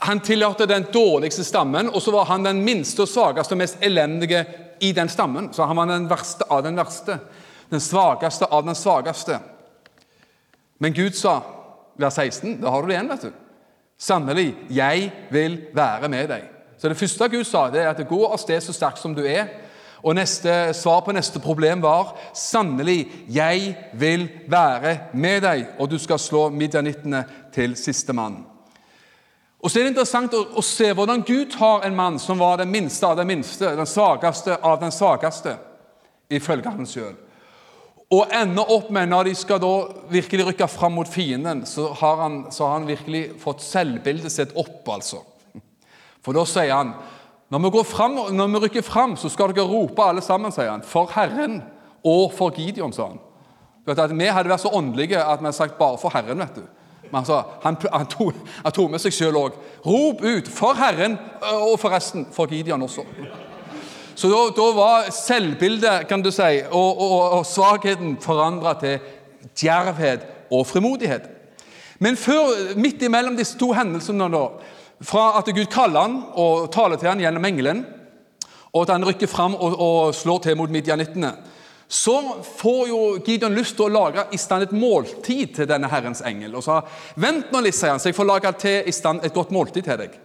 han 0.06 0.22
tilhørte 0.24 0.68
den 0.68 0.88
dårligste 0.92 1.44
stammen, 1.44 1.90
og 1.92 2.00
så 2.02 2.14
var 2.14 2.30
han 2.30 2.48
den 2.48 2.64
minste 2.64 3.04
og 3.04 3.12
svakeste 3.12 3.56
og 3.56 3.60
mest 3.60 3.84
elendige 3.84 4.44
i 4.80 4.92
den 4.96 5.12
stammen. 5.12 5.52
Så 5.52 5.68
han 5.68 5.76
var 5.76 5.92
den 5.92 6.08
verste 6.08 6.48
av 6.48 6.64
den 6.64 6.80
verste. 6.80 7.18
Den 7.68 7.84
svakeste 7.84 8.48
av 8.48 8.64
den 8.64 8.78
svakeste. 8.78 9.40
Men 10.80 10.96
Gud 10.96 11.16
sa, 11.16 11.42
vers 11.96 12.16
16, 12.16 12.60
da 12.62 12.72
har 12.72 12.82
du 12.82 12.88
det 12.88 12.96
igjen, 12.96 13.12
vet 13.12 13.28
du. 13.28 13.32
Sannelig, 14.00 14.50
jeg 14.72 15.10
vil 15.32 15.60
være 15.76 16.08
med 16.12 16.28
deg. 16.32 16.52
Så 16.78 16.88
Det 16.88 16.96
første 16.96 17.28
Gud 17.28 17.44
sa, 17.44 17.70
det 17.70 17.82
er 17.82 17.88
at 17.90 18.08
gå 18.08 18.26
av 18.26 18.38
sted 18.38 18.60
så 18.60 18.72
sterk 18.72 18.98
som 19.00 19.14
du 19.14 19.24
er. 19.24 19.48
Og 20.04 20.14
neste 20.14 20.74
svar 20.76 21.00
på 21.02 21.14
neste 21.16 21.40
problem 21.42 21.82
var 21.82 22.12
sannelig, 22.36 23.08
jeg 23.28 23.72
vil 23.92 24.28
være 24.48 24.98
med 25.14 25.40
deg, 25.42 25.64
og 25.78 25.90
du 25.90 25.98
skal 25.98 26.20
slå 26.20 26.48
midjanittene 26.54 27.24
til 27.54 27.76
sistemann. 27.76 28.44
Og 29.58 29.70
så 29.70 29.80
er 29.80 29.86
det 29.86 29.94
interessant 29.96 30.34
å, 30.36 30.44
å 30.60 30.62
se 30.62 30.92
hvordan 30.94 31.24
Gud 31.26 31.50
tar 31.56 31.86
en 31.86 31.96
mann 31.96 32.20
som 32.22 32.38
var 32.38 32.60
den 32.60 32.70
minste 32.70 33.08
av 33.08 33.16
den 33.18 33.26
minste, 33.32 33.72
den 33.74 33.88
svakeste 33.88 34.60
av 34.62 34.76
den 34.78 34.92
svakeste, 34.94 35.56
ifølge 36.30 36.70
han 36.70 36.86
sjøl. 36.86 37.16
Og 38.14 38.30
ender 38.30 38.68
opp 38.70 38.92
med, 38.94 39.08
når 39.10 39.26
de 39.26 39.34
skal 39.34 39.58
da 39.58 39.72
virkelig 40.12 40.52
rykke 40.52 40.68
fram 40.70 40.94
mot 41.00 41.08
fienden, 41.10 41.64
så 41.66 41.88
har 41.98 42.20
han, 42.20 42.44
så 42.54 42.68
har 42.68 42.76
han 42.76 42.86
virkelig 42.86 43.24
fått 43.42 43.64
selvbildet 43.64 44.30
sitt 44.30 44.54
opp, 44.54 44.84
altså. 44.92 45.24
For 46.26 46.34
da 46.34 46.42
sier 46.48 46.74
han 46.74 46.96
når 47.54 47.62
vi, 47.62 47.82
frem, 47.86 48.16
når 48.34 48.48
vi 48.50 48.60
rykker 48.64 48.82
fram, 48.82 49.12
så 49.16 49.30
skal 49.30 49.52
dere 49.54 49.68
rope 49.70 50.02
alle 50.02 50.22
sammen, 50.24 50.50
sier 50.50 50.72
han. 50.72 50.82
For 50.82 51.06
Herren 51.14 51.60
og 52.02 52.32
for 52.34 52.50
Gideon, 52.50 52.90
sa 52.92 53.12
han. 53.12 53.20
Vet 53.86 54.00
at 54.02 54.10
Vi 54.18 54.26
hadde 54.26 54.50
vært 54.50 54.64
så 54.64 54.72
åndelige 54.74 55.20
at 55.22 55.38
vi 55.38 55.46
hadde 55.46 55.56
sagt 55.56 55.78
bare 55.78 55.98
for 55.98 56.10
Herren. 56.10 56.42
vet 56.42 56.56
du. 56.56 56.64
Men 57.06 57.20
altså, 57.20 57.42
han, 57.62 57.76
han, 57.92 58.06
tog, 58.06 58.34
han 58.64 58.72
tok 58.72 58.90
med 58.90 58.98
seg 58.98 59.14
sjøl 59.14 59.38
òg. 59.38 59.60
Rop 59.86 60.24
ut 60.26 60.48
for 60.50 60.74
Herren, 60.74 61.14
og 61.54 61.78
forresten 61.78 62.26
for 62.34 62.50
Gideon 62.50 62.82
også. 62.82 63.06
Så 64.16 64.28
da, 64.32 64.42
da 64.56 64.66
var 64.74 65.10
selvbildet 65.12 66.08
kan 66.08 66.22
du 66.24 66.32
si, 66.34 66.64
og, 66.70 66.98
og, 66.98 67.16
og 67.38 67.46
svakheten 67.46 68.16
forandra 68.20 68.74
til 68.80 68.98
djervhet 69.54 70.26
og 70.50 70.66
frimodighet. 70.66 71.30
Men 72.02 72.16
før, 72.16 72.74
midt 72.76 73.02
imellom 73.02 73.36
disse 73.36 73.58
to 73.58 73.70
hendelsene, 73.76 74.26
da, 74.32 74.48
fra 75.04 75.26
at 75.38 75.50
Gud 75.52 75.68
kaller 75.72 76.06
han 76.06 76.16
og 76.38 76.70
taler 76.72 77.00
til 77.00 77.10
han 77.10 77.20
gjennom 77.20 77.44
engelen, 77.44 77.84
og 78.72 78.84
at 78.84 78.94
han 78.94 79.04
rykker 79.08 79.30
fram 79.30 79.54
og, 79.56 79.76
og 79.80 80.16
slår 80.16 80.42
til 80.44 80.58
mot 80.60 80.72
midjanittene, 80.72 81.32
så 81.88 82.42
får 82.42 82.88
jo 82.90 83.00
Gideon 83.22 83.54
lyst 83.54 83.76
til 83.78 83.86
å 83.86 83.94
lage 83.94 84.24
i 84.34 84.38
stand 84.40 84.66
et 84.66 84.74
måltid 84.74 85.52
til 85.54 85.68
denne 85.70 85.90
Herrens 85.90 86.22
engel. 86.26 86.56
Og 86.58 86.64
sa 86.66 86.80
vent 87.22 87.52
nå 87.54 87.60
litt, 87.62 87.76
sier 87.78 87.94
han, 87.94 88.02
så 88.02 88.10
jeg 88.10 88.18
får 88.18 88.26
lage 88.26 88.52
til 88.58 88.88
i 88.90 88.94
stand 88.94 89.22
et 89.22 89.34
godt 89.34 89.54
måltid 89.54 89.86
til 89.86 90.00
deg. 90.00 90.16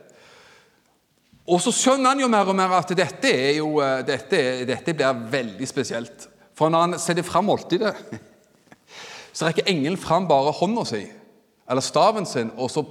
Og 1.52 1.62
så 1.62 1.74
skjønner 1.76 2.14
han 2.14 2.24
jo 2.24 2.32
mer 2.32 2.50
og 2.50 2.58
mer 2.58 2.74
at 2.80 2.94
dette, 2.98 3.30
er 3.30 3.60
jo, 3.60 3.76
dette, 4.08 4.42
dette 4.66 4.98
blir 4.98 5.24
veldig 5.32 5.70
spesielt. 5.70 6.28
For 6.58 6.74
når 6.74 6.86
han 6.88 7.00
setter 7.02 7.26
fram 7.26 7.48
måltidet, 7.50 7.94
så 9.36 9.48
rekker 9.48 9.70
engelen 9.70 10.02
fram 10.02 10.26
bare 10.30 10.54
hånda 10.58 10.86
si, 10.90 11.04
eller 11.72 11.82
staven 11.82 12.26
sin, 12.28 12.52
og 12.60 12.68
så, 12.72 12.84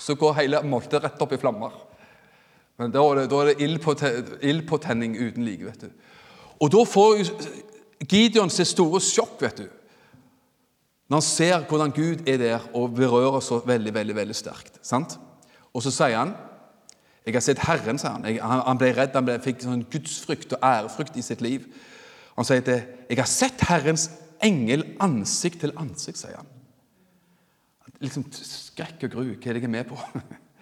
så 0.00 0.16
går 0.16 0.38
hele 0.40 0.62
måltidet 0.64 1.04
rett 1.04 1.20
opp 1.20 1.34
i 1.36 1.40
flammer. 1.40 1.74
Men 2.80 2.94
Da 2.94 3.02
er 3.04 3.20
det, 3.20 3.26
da 3.30 3.40
er 3.42 3.50
det 3.50 3.60
ild, 3.60 3.78
på, 3.84 3.94
ild 4.40 4.64
tenning 4.80 5.16
uten 5.16 5.44
like. 5.44 5.64
vet 5.64 5.80
du. 5.80 5.90
Og 6.60 6.72
da 6.72 6.84
får 6.88 7.20
Gideon 8.08 8.50
sitt 8.50 8.70
store 8.72 9.00
sjokk, 9.00 9.36
vet 9.42 9.60
du. 9.60 9.68
Når 11.10 11.20
han 11.20 11.26
ser 11.26 11.66
hvordan 11.68 11.92
Gud 11.92 12.24
er 12.28 12.38
der 12.40 12.64
og 12.72 12.94
berører 12.96 13.40
så 13.40 13.60
veldig 13.66 13.94
veldig, 13.94 14.16
veldig 14.16 14.34
sterkt. 14.34 14.80
sant? 14.82 15.18
Og 15.74 15.82
så 15.82 15.92
sier 15.92 16.16
han 16.16 16.34
jeg 17.26 17.36
har 17.36 17.44
sett 17.44 17.60
Herren, 17.62 18.00
sier 18.02 18.16
han, 18.16 18.62
han 18.66 18.78
ble 18.80 18.88
redd, 18.96 19.12
han 19.14 19.26
ble, 19.28 19.36
fikk 19.38 19.60
sånn 19.62 19.84
gudsfrykt 19.92 20.56
og 20.56 20.64
ærefrykt 20.66 21.20
i 21.20 21.22
sitt 21.22 21.44
liv. 21.44 21.68
Han 22.34 22.44
sier 22.48 22.64
til, 22.66 22.82
'Jeg 23.08 23.18
har 23.18 23.30
sett 23.30 23.60
Herrens 23.68 24.10
engel 24.42 24.82
ansikt 24.98 25.60
til 25.60 25.72
ansikt', 25.76 26.18
sier 26.18 26.36
han. 26.36 26.51
Liksom 28.02 28.26
skrekk 28.34 29.06
og 29.06 29.14
gru. 29.14 29.26
Hva 29.34 29.50
er 29.50 29.58
det 29.58 29.62
jeg 29.62 29.68
er 29.68 29.76
med 29.76 29.88
på? 29.90 29.98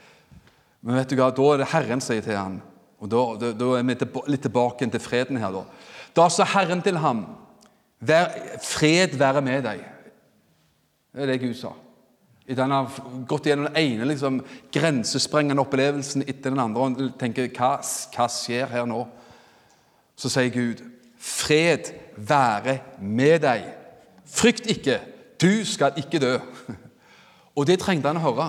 Men 0.84 0.96
vet 0.96 1.12
du 1.12 1.18
hva, 1.18 1.30
da 1.34 1.46
er 1.52 1.62
det 1.62 1.70
Herren 1.74 2.02
sier 2.04 2.24
til 2.24 2.38
ham, 2.38 2.60
og 3.00 3.08
da, 3.12 3.22
da, 3.40 3.52
da 3.56 3.70
er 3.76 3.84
vi 3.84 3.96
litt 4.32 4.42
tilbake 4.44 4.88
til 4.92 5.02
freden 5.02 5.40
her. 5.40 5.52
Da 5.52 5.64
Da 6.16 6.28
sa 6.32 6.44
Herren 6.44 6.82
til 6.82 6.98
ham, 6.98 7.26
Vær, 8.00 8.32
'Fred 8.62 9.16
være 9.18 9.42
med 9.42 9.64
deg'. 9.64 9.84
Det 11.12 11.22
er 11.22 11.26
det 11.26 11.40
Gud 11.40 11.54
sa. 11.54 11.68
Etter 12.48 12.62
han 12.62 12.70
har 12.70 13.26
gått 13.28 13.44
gjennom 13.46 13.66
den 13.68 13.76
ene 13.76 14.08
liksom, 14.08 14.40
grensesprengende 14.72 15.60
opplevelsen 15.60 16.24
etter 16.26 16.50
den 16.50 16.62
andre 16.62 16.80
og 16.80 17.18
tenker 17.18 17.50
hva, 17.52 17.76
hva 18.14 18.28
skjer 18.32 18.72
her 18.72 18.88
nå? 18.88 19.04
Så 20.16 20.32
sier 20.32 20.48
Gud, 20.48 20.80
'Fred 21.18 21.92
være 22.16 22.78
med 23.00 23.42
deg. 23.44 23.68
Frykt 24.24 24.66
ikke, 24.66 25.00
du 25.40 25.64
skal 25.64 25.92
ikke 26.00 26.18
dø.' 26.18 26.38
Og 27.60 27.68
det 27.68 27.76
trengte 27.82 28.08
han 28.08 28.20
å 28.20 28.24
høre. 28.24 28.48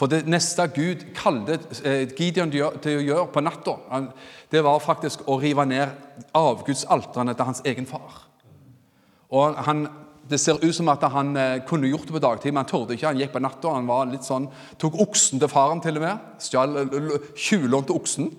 For 0.00 0.08
det 0.08 0.22
neste 0.30 0.64
Gud 0.72 1.02
kalte 1.16 1.58
eh, 1.84 2.06
Gideon 2.16 2.52
til 2.52 2.96
å 2.96 3.04
gjøre 3.04 3.26
på 3.34 3.42
natta, 3.44 3.74
det 4.48 4.62
var 4.64 4.80
faktisk 4.80 5.26
å 5.28 5.36
rive 5.42 5.66
ned 5.68 6.30
avgudsalterne 6.36 7.34
til 7.36 7.50
hans 7.50 7.60
egen 7.68 7.88
far. 7.90 8.22
Og 9.30 9.60
han, 9.66 9.88
Det 10.30 10.38
ser 10.40 10.62
ut 10.62 10.74
som 10.74 10.88
at 10.88 11.02
han 11.10 11.36
eh, 11.36 11.60
kunne 11.66 11.90
gjort 11.90 12.06
det 12.06 12.14
på 12.14 12.22
dagtid, 12.22 12.52
men 12.52 12.62
han 12.62 12.70
torde 12.70 12.94
ikke. 12.94 13.08
Han 13.10 13.18
gikk 13.18 13.32
på 13.34 13.42
natta. 13.42 13.74
Han 13.74 13.88
var 13.90 14.06
litt 14.06 14.24
sånn, 14.24 14.46
tok 14.78 15.00
oksen 15.02 15.42
til 15.42 15.50
faren 15.50 15.82
til 15.82 15.98
og 15.98 16.04
med. 16.06 17.24
Tjuvlånte 17.34 17.92
oksen. 17.92 18.30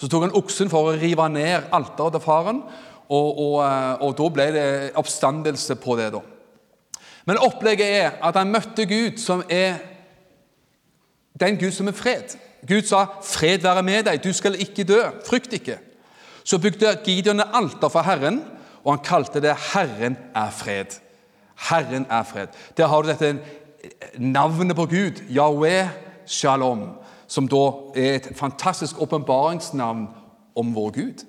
Så 0.00 0.08
tok 0.08 0.28
han 0.28 0.36
oksen 0.38 0.70
for 0.72 0.88
å 0.88 0.96
rive 0.96 1.26
ned 1.28 1.66
alteret 1.74 2.16
til 2.16 2.22
faren, 2.24 2.62
og, 3.10 3.28
og, 3.34 3.56
eh, 3.66 3.94
og, 4.06 4.14
da 4.16 4.28
ble 4.30 4.46
det 4.54 4.68
oppstandelse 4.96 5.76
på 5.82 5.98
det. 5.98 6.12
da. 6.14 6.22
Men 7.24 7.38
opplegget 7.38 7.86
er 7.86 8.10
at 8.22 8.36
han 8.36 8.52
møtte 8.52 8.86
Gud, 8.86 9.18
som 9.18 9.42
er 9.50 9.74
den 11.40 11.58
Gud 11.58 11.70
som 11.70 11.88
er 11.88 11.96
fred. 11.96 12.36
Gud 12.68 12.82
sa 12.82 13.04
'Fred 13.22 13.58
være 13.58 13.82
med 13.82 14.04
deg, 14.04 14.24
du 14.24 14.32
skal 14.32 14.60
ikke 14.60 14.84
dø. 14.84 15.02
Frykt 15.26 15.52
ikke'. 15.52 15.78
Så 16.44 16.58
bygde 16.58 16.98
Gideon 17.04 17.40
et 17.40 17.46
alter 17.54 17.88
for 17.88 18.02
Herren, 18.02 18.44
og 18.84 18.92
han 18.92 19.04
kalte 19.04 19.40
det 19.40 19.56
'Herren 19.56 20.16
er 20.34 20.50
fred'. 20.50 21.00
Herren 21.68 22.06
er 22.10 22.22
fred. 22.22 22.46
Der 22.76 22.86
har 22.86 23.02
du 23.02 23.08
dette 23.08 23.38
navnet 24.18 24.76
på 24.76 24.86
Gud, 24.86 25.20
Yahweh 25.30 25.88
Shalom, 26.26 26.88
som 27.26 27.48
da 27.48 27.70
er 27.96 28.14
et 28.14 28.28
fantastisk 28.36 29.00
åpenbaringsnavn 29.02 30.08
om 30.56 30.74
vår 30.74 30.90
Gud. 30.90 31.24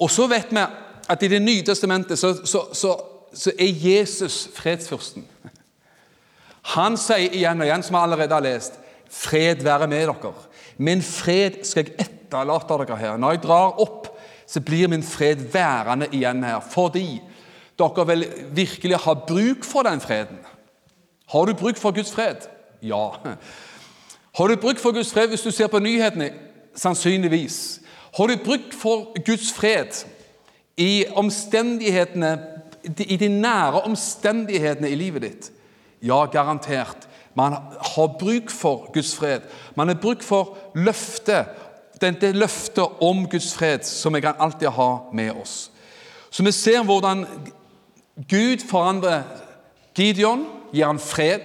Og 0.00 0.10
så 0.10 0.26
vet 0.26 0.46
vi 0.50 0.60
at 1.08 1.22
i 1.22 1.28
Det 1.28 1.42
nye 1.42 1.62
testamentet 1.62 2.18
så, 2.18 2.34
så, 2.44 2.60
så, 2.72 2.96
så 3.34 3.52
er 3.58 3.72
Jesus 3.88 4.48
fredsfyrsten. 4.54 5.26
Han 6.74 6.96
sier 6.96 7.34
igjen 7.34 7.60
og 7.60 7.66
igjen, 7.66 7.82
som 7.84 7.96
vi 7.96 8.02
allerede 8.02 8.34
har 8.34 8.44
lest, 8.44 8.80
'Fred 9.10 9.62
være 9.62 9.86
med 9.88 10.08
dere'. 10.08 10.32
Min 10.76 11.02
fred 11.02 11.64
skal 11.64 11.84
jeg 11.84 12.06
etterlate 12.06 12.78
dere 12.78 12.96
her. 12.96 13.16
Når 13.16 13.30
jeg 13.30 13.42
drar 13.42 13.80
opp, 13.80 14.08
så 14.46 14.60
blir 14.60 14.88
min 14.88 15.02
fred 15.02 15.36
værende 15.52 16.08
igjen 16.12 16.44
her. 16.44 16.60
Fordi 16.60 17.22
dere 17.78 18.06
vil 18.06 18.26
virkelig 18.50 18.96
ha 18.96 19.14
bruk 19.14 19.64
for 19.64 19.82
den 19.82 20.00
freden. 20.00 20.38
Har 21.28 21.44
du 21.44 21.54
bruk 21.54 21.76
for 21.76 21.90
Guds 21.90 22.12
fred? 22.12 22.36
Ja. 22.82 23.08
Har 24.34 24.46
du 24.46 24.56
bruk 24.56 24.78
for 24.78 24.92
Guds 24.92 25.12
fred 25.12 25.28
hvis 25.28 25.42
du 25.42 25.50
ser 25.50 25.66
på 25.66 25.78
nyhetene? 25.78 26.30
Sannsynligvis. 26.74 27.80
Har 28.16 28.26
du 28.26 28.36
bruk 28.44 28.72
for 28.80 29.24
Guds 29.26 29.52
fred 29.52 30.06
i 30.76 31.04
omstendighetene, 31.14 32.38
i 32.84 33.16
de 33.16 33.28
nære 33.28 33.82
omstendighetene 33.88 34.90
i 34.90 34.98
livet 34.98 35.22
ditt? 35.22 35.50
Ja, 36.04 36.24
garantert. 36.30 37.08
Man 37.34 37.52
har 37.96 38.16
bruk 38.18 38.50
for 38.50 38.90
Guds 38.92 39.14
fred. 39.16 39.40
Man 39.74 39.88
har 39.88 39.94
bruk 39.94 40.22
for 40.22 40.56
løftet, 40.74 41.46
Det 42.00 42.36
løftet 42.36 43.00
om 43.00 43.28
Guds 43.28 43.54
fred 43.54 43.84
som 43.84 44.14
vi 44.14 44.20
kan 44.20 44.34
alltid 44.38 44.68
ha 44.68 44.98
med 45.12 45.30
oss. 45.30 45.70
Så 46.30 46.42
vi 46.42 46.52
ser 46.52 46.82
hvordan 46.84 47.26
Gud 48.28 48.68
forandrer 48.68 49.22
Gideon, 49.96 50.46
gir 50.72 50.86
han 50.86 50.98
fred, 50.98 51.40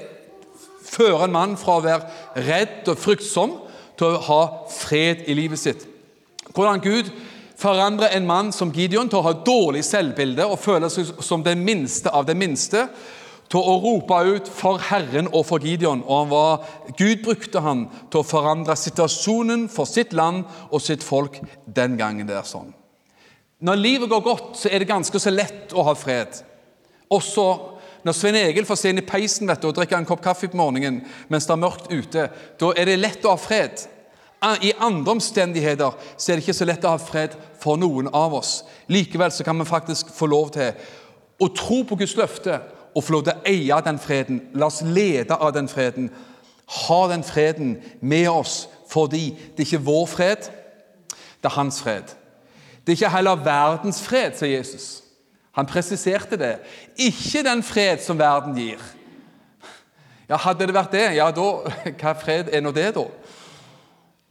fører 0.84 1.24
en 1.24 1.32
mann 1.32 1.58
fra 1.58 1.78
å 1.78 1.84
være 1.86 2.44
redd 2.48 2.90
og 2.90 2.98
fryktsom 2.98 3.54
til 3.98 4.08
å 4.08 4.22
ha 4.26 4.42
fred 4.74 5.24
i 5.28 5.36
livet 5.38 5.62
sitt. 5.62 5.86
Hvordan 6.54 6.82
Gud 6.82 7.12
forandrer 7.60 8.16
en 8.16 8.28
mann 8.28 8.52
som 8.56 8.72
Gideon 8.72 9.10
til 9.12 9.20
å 9.20 9.26
ha 9.28 9.36
dårlig 9.46 9.84
selvbilde 9.88 10.48
og 10.48 10.62
føle 10.62 10.90
seg 10.92 11.12
som 11.26 11.44
den 11.44 11.64
minste 11.66 12.12
av 12.16 12.28
det 12.30 12.38
minste, 12.40 12.88
til 13.50 13.66
å 13.66 13.80
rope 13.82 14.18
ut 14.30 14.50
for 14.54 14.82
Herren 14.92 15.28
og 15.34 15.42
for 15.50 15.64
Gideon. 15.66 16.04
og 16.06 16.30
var, 16.30 16.68
Gud 16.98 17.24
brukte 17.26 17.64
han 17.66 17.88
til 18.12 18.22
å 18.22 18.28
forandre 18.28 18.76
situasjonen 18.78 19.66
for 19.74 19.90
sitt 19.90 20.14
land 20.14 20.44
og 20.70 20.84
sitt 20.86 21.04
folk 21.04 21.40
den 21.66 21.98
gangen. 21.98 22.28
det 22.28 22.38
er 22.38 22.46
sånn. 22.46 22.74
Når 23.60 23.76
livet 23.76 24.10
går 24.10 24.22
godt, 24.22 24.52
så 24.56 24.70
er 24.70 24.80
det 24.80 24.88
ganske 24.88 25.20
så 25.20 25.34
lett 25.34 25.74
å 25.74 25.84
ha 25.84 25.96
fred. 25.98 26.38
Også 27.10 27.48
når 28.06 28.16
Svein 28.16 28.38
Egil 28.40 28.68
får 28.68 28.78
se 28.80 28.92
inn 28.94 29.02
i 29.02 29.08
peisen 29.08 29.50
vet 29.50 29.62
du, 29.62 29.68
og 29.68 29.76
drikke 29.76 29.98
en 29.98 30.08
kopp 30.08 30.22
kaffe 30.24 30.48
på 30.48 30.58
morgenen 30.58 31.02
mens 31.28 31.48
det 31.48 31.56
er 31.56 31.64
mørkt 31.64 31.90
ute, 31.92 32.28
da 32.60 32.70
er 32.78 32.88
det 32.88 33.00
lett 33.02 33.26
å 33.26 33.34
ha 33.34 33.40
fred. 33.42 33.82
I 34.40 34.72
andre 34.80 35.12
omstendigheter 35.12 35.96
så 36.18 36.32
er 36.32 36.38
det 36.38 36.46
ikke 36.46 36.56
så 36.56 36.68
lett 36.68 36.86
å 36.88 36.94
ha 36.94 37.00
fred 37.02 37.36
for 37.60 37.80
noen 37.80 38.08
av 38.16 38.38
oss. 38.38 38.62
Likevel 38.88 39.34
så 39.36 39.44
kan 39.44 39.60
vi 39.60 39.68
faktisk 39.68 40.14
få 40.16 40.30
lov 40.32 40.54
til 40.56 40.72
å 41.40 41.50
tro 41.56 41.82
på 41.88 41.98
Guds 42.00 42.16
løfte 42.16 42.62
og 42.96 43.04
få 43.04 43.18
lov 43.18 43.26
til 43.28 43.36
å 43.36 43.52
eie 43.52 43.82
den 43.84 44.00
freden. 44.00 44.40
La 44.56 44.70
oss 44.72 44.80
lede 44.86 45.36
av 45.36 45.52
den 45.56 45.68
freden. 45.72 46.08
Ha 46.88 47.02
den 47.12 47.26
freden 47.28 47.76
med 48.00 48.30
oss 48.32 48.68
fordi 48.90 49.36
det 49.56 49.66
er 49.66 49.68
ikke 49.68 49.86
vår 49.86 50.08
fred, 50.10 50.48
det 51.40 51.46
er 51.46 51.58
hans 51.60 51.78
fred. 51.84 52.16
Det 52.82 52.94
er 52.94 52.98
ikke 52.98 53.12
heller 53.14 53.44
verdens 53.46 54.00
fred, 54.02 54.34
sier 54.40 54.56
Jesus. 54.56 55.04
Han 55.54 55.68
presiserte 55.70 56.40
det. 56.40 56.56
Ikke 56.98 57.44
den 57.46 57.62
fred 57.64 58.02
som 58.02 58.18
verden 58.18 58.58
gir. 58.58 58.82
Ja, 60.30 60.40
Hadde 60.42 60.66
det 60.66 60.74
vært 60.74 60.94
det, 60.94 61.06
ja 61.18 61.30
da, 61.34 61.46
hva 62.02 62.16
fred 62.18 62.50
er 62.54 62.64
nå 62.66 62.74
det, 62.74 62.92
da? 62.98 63.06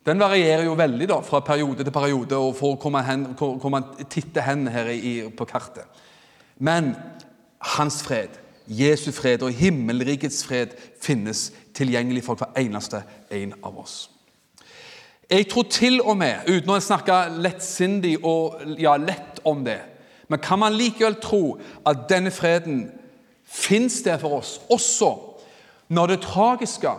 Den 0.08 0.22
varierer 0.22 0.64
jo 0.64 0.76
veldig 0.78 1.06
da, 1.10 1.20
fra 1.20 1.42
periode 1.44 1.84
til 1.84 1.92
periode 1.92 2.36
og 2.36 2.54
for 2.56 2.78
hvor 2.80 3.68
man, 3.68 3.88
titter 4.08 4.46
hen 4.46 4.68
her 4.72 4.88
i, 4.88 5.28
på 5.28 5.44
kartet. 5.44 5.84
Men 6.58 6.94
hans 7.76 8.00
fred 8.02 8.38
Jesu 8.68 9.12
fred 9.12 9.42
og 9.42 9.52
himmelrikets 9.52 10.42
fred 10.44 10.74
finnes 11.00 11.48
tilgjengelig 11.74 12.24
for 12.24 12.36
hver 12.36 12.52
eneste 12.60 13.00
en 13.32 13.54
av 13.64 13.78
oss. 13.80 14.10
Jeg 15.30 15.48
tror 15.48 15.62
til 15.72 16.00
og 16.00 16.16
med, 16.20 16.48
uten 16.48 16.72
å 16.72 16.80
snakke 16.80 17.16
lettsindig 17.40 18.16
og 18.24 18.60
ja, 18.80 18.96
lett 18.96 19.42
om 19.44 19.60
det 19.64 19.80
Men 20.28 20.40
kan 20.44 20.58
man 20.60 20.76
likevel 20.76 21.14
tro 21.20 21.58
at 21.88 22.04
denne 22.08 22.30
freden 22.30 22.90
fins 23.44 24.02
der 24.04 24.18
for 24.20 24.40
oss, 24.40 24.60
også 24.68 25.14
når 25.88 26.06
det 26.06 26.18
tragiske 26.20 26.90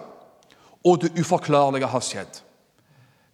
og 0.85 1.01
det 1.01 1.11
uforklarlige 1.19 1.85
har 1.85 2.01
skjedd? 2.01 2.39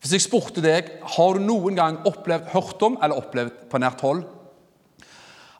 Hvis 0.05 0.19
jeg 0.19 0.21
spurte 0.27 0.61
deg 0.61 0.91
har 1.15 1.33
du 1.33 1.41
noen 1.41 1.73
gang 1.79 1.95
opplevd, 2.05 2.51
hørt 2.53 2.83
om 2.85 2.99
eller 3.01 3.17
opplevd 3.17 3.63
på 3.71 3.79
nært 3.81 4.03
hold 4.05 4.19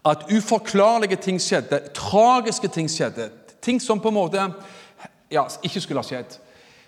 at 0.05 0.27
uforklarlige 0.29 1.17
ting 1.17 1.39
skjedde, 1.41 1.79
tragiske 1.97 2.69
ting 2.69 2.85
skjedde. 2.85 3.31
Ting 3.57 3.81
som 3.81 3.97
på 3.97 4.11
en 4.11 4.19
måte 4.19 4.43
ja, 5.33 5.47
ikke 5.65 5.81
skulle 5.81 6.03
ha 6.03 6.05
skjedd. 6.05 6.37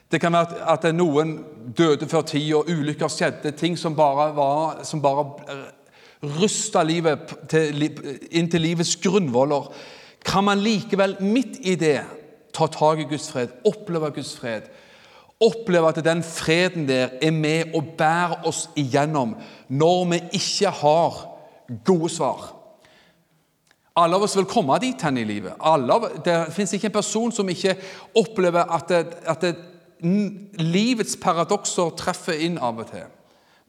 Det 0.06 0.22
kan 0.22 0.38
være 0.38 0.62
at 0.70 0.86
noen 0.94 1.34
døde 1.74 2.06
før 2.06 2.28
tid, 2.30 2.52
og 2.54 2.70
ulykker 2.70 3.10
skjedde. 3.10 3.56
Ting 3.58 3.74
som 3.74 3.98
bare, 3.98 4.30
var, 4.38 4.78
bare 5.02 5.26
rysta 6.38 6.86
livet 6.86 7.34
til, 7.50 7.88
inn 8.38 8.54
til 8.54 8.68
livets 8.70 8.94
grunnvoller. 9.02 9.72
Kan 10.22 10.46
man 10.46 10.62
likevel 10.62 11.18
midt 11.26 11.58
i 11.66 11.74
det 11.74 12.04
ta 12.54 12.70
tak 12.70 13.02
i 13.02 13.10
Guds 13.10 13.32
fred, 13.34 13.58
oppleve 13.66 14.14
Guds 14.14 14.36
fred? 14.38 14.70
Oppleve 15.44 15.92
at 15.92 16.02
den 16.06 16.24
freden 16.26 16.88
der 16.90 17.10
er 17.22 17.32
med 17.32 17.76
og 17.78 17.94
bærer 17.98 18.46
oss 18.48 18.70
igjennom 18.76 19.36
når 19.70 20.06
vi 20.12 20.22
ikke 20.40 20.72
har 20.80 21.20
gode 21.86 22.10
svar. 22.10 22.54
Alle 23.98 24.18
av 24.18 24.26
oss 24.26 24.38
vil 24.38 24.50
komme 24.50 24.78
dit 24.82 25.02
hen 25.02 25.18
i 25.18 25.26
livet. 25.26 25.54
Alle, 25.60 26.00
det 26.26 26.54
fins 26.54 26.74
ikke 26.74 26.90
en 26.92 26.98
person 27.00 27.32
som 27.34 27.50
ikke 27.50 27.76
opplever 28.18 28.70
at, 28.74 28.90
det, 28.90 29.18
at 29.26 29.42
det, 29.42 29.56
livets 30.62 31.18
paradokser 31.22 31.96
treffer 31.98 32.38
inn 32.46 32.60
av 32.62 32.82
og 32.84 32.92
til. 32.92 33.08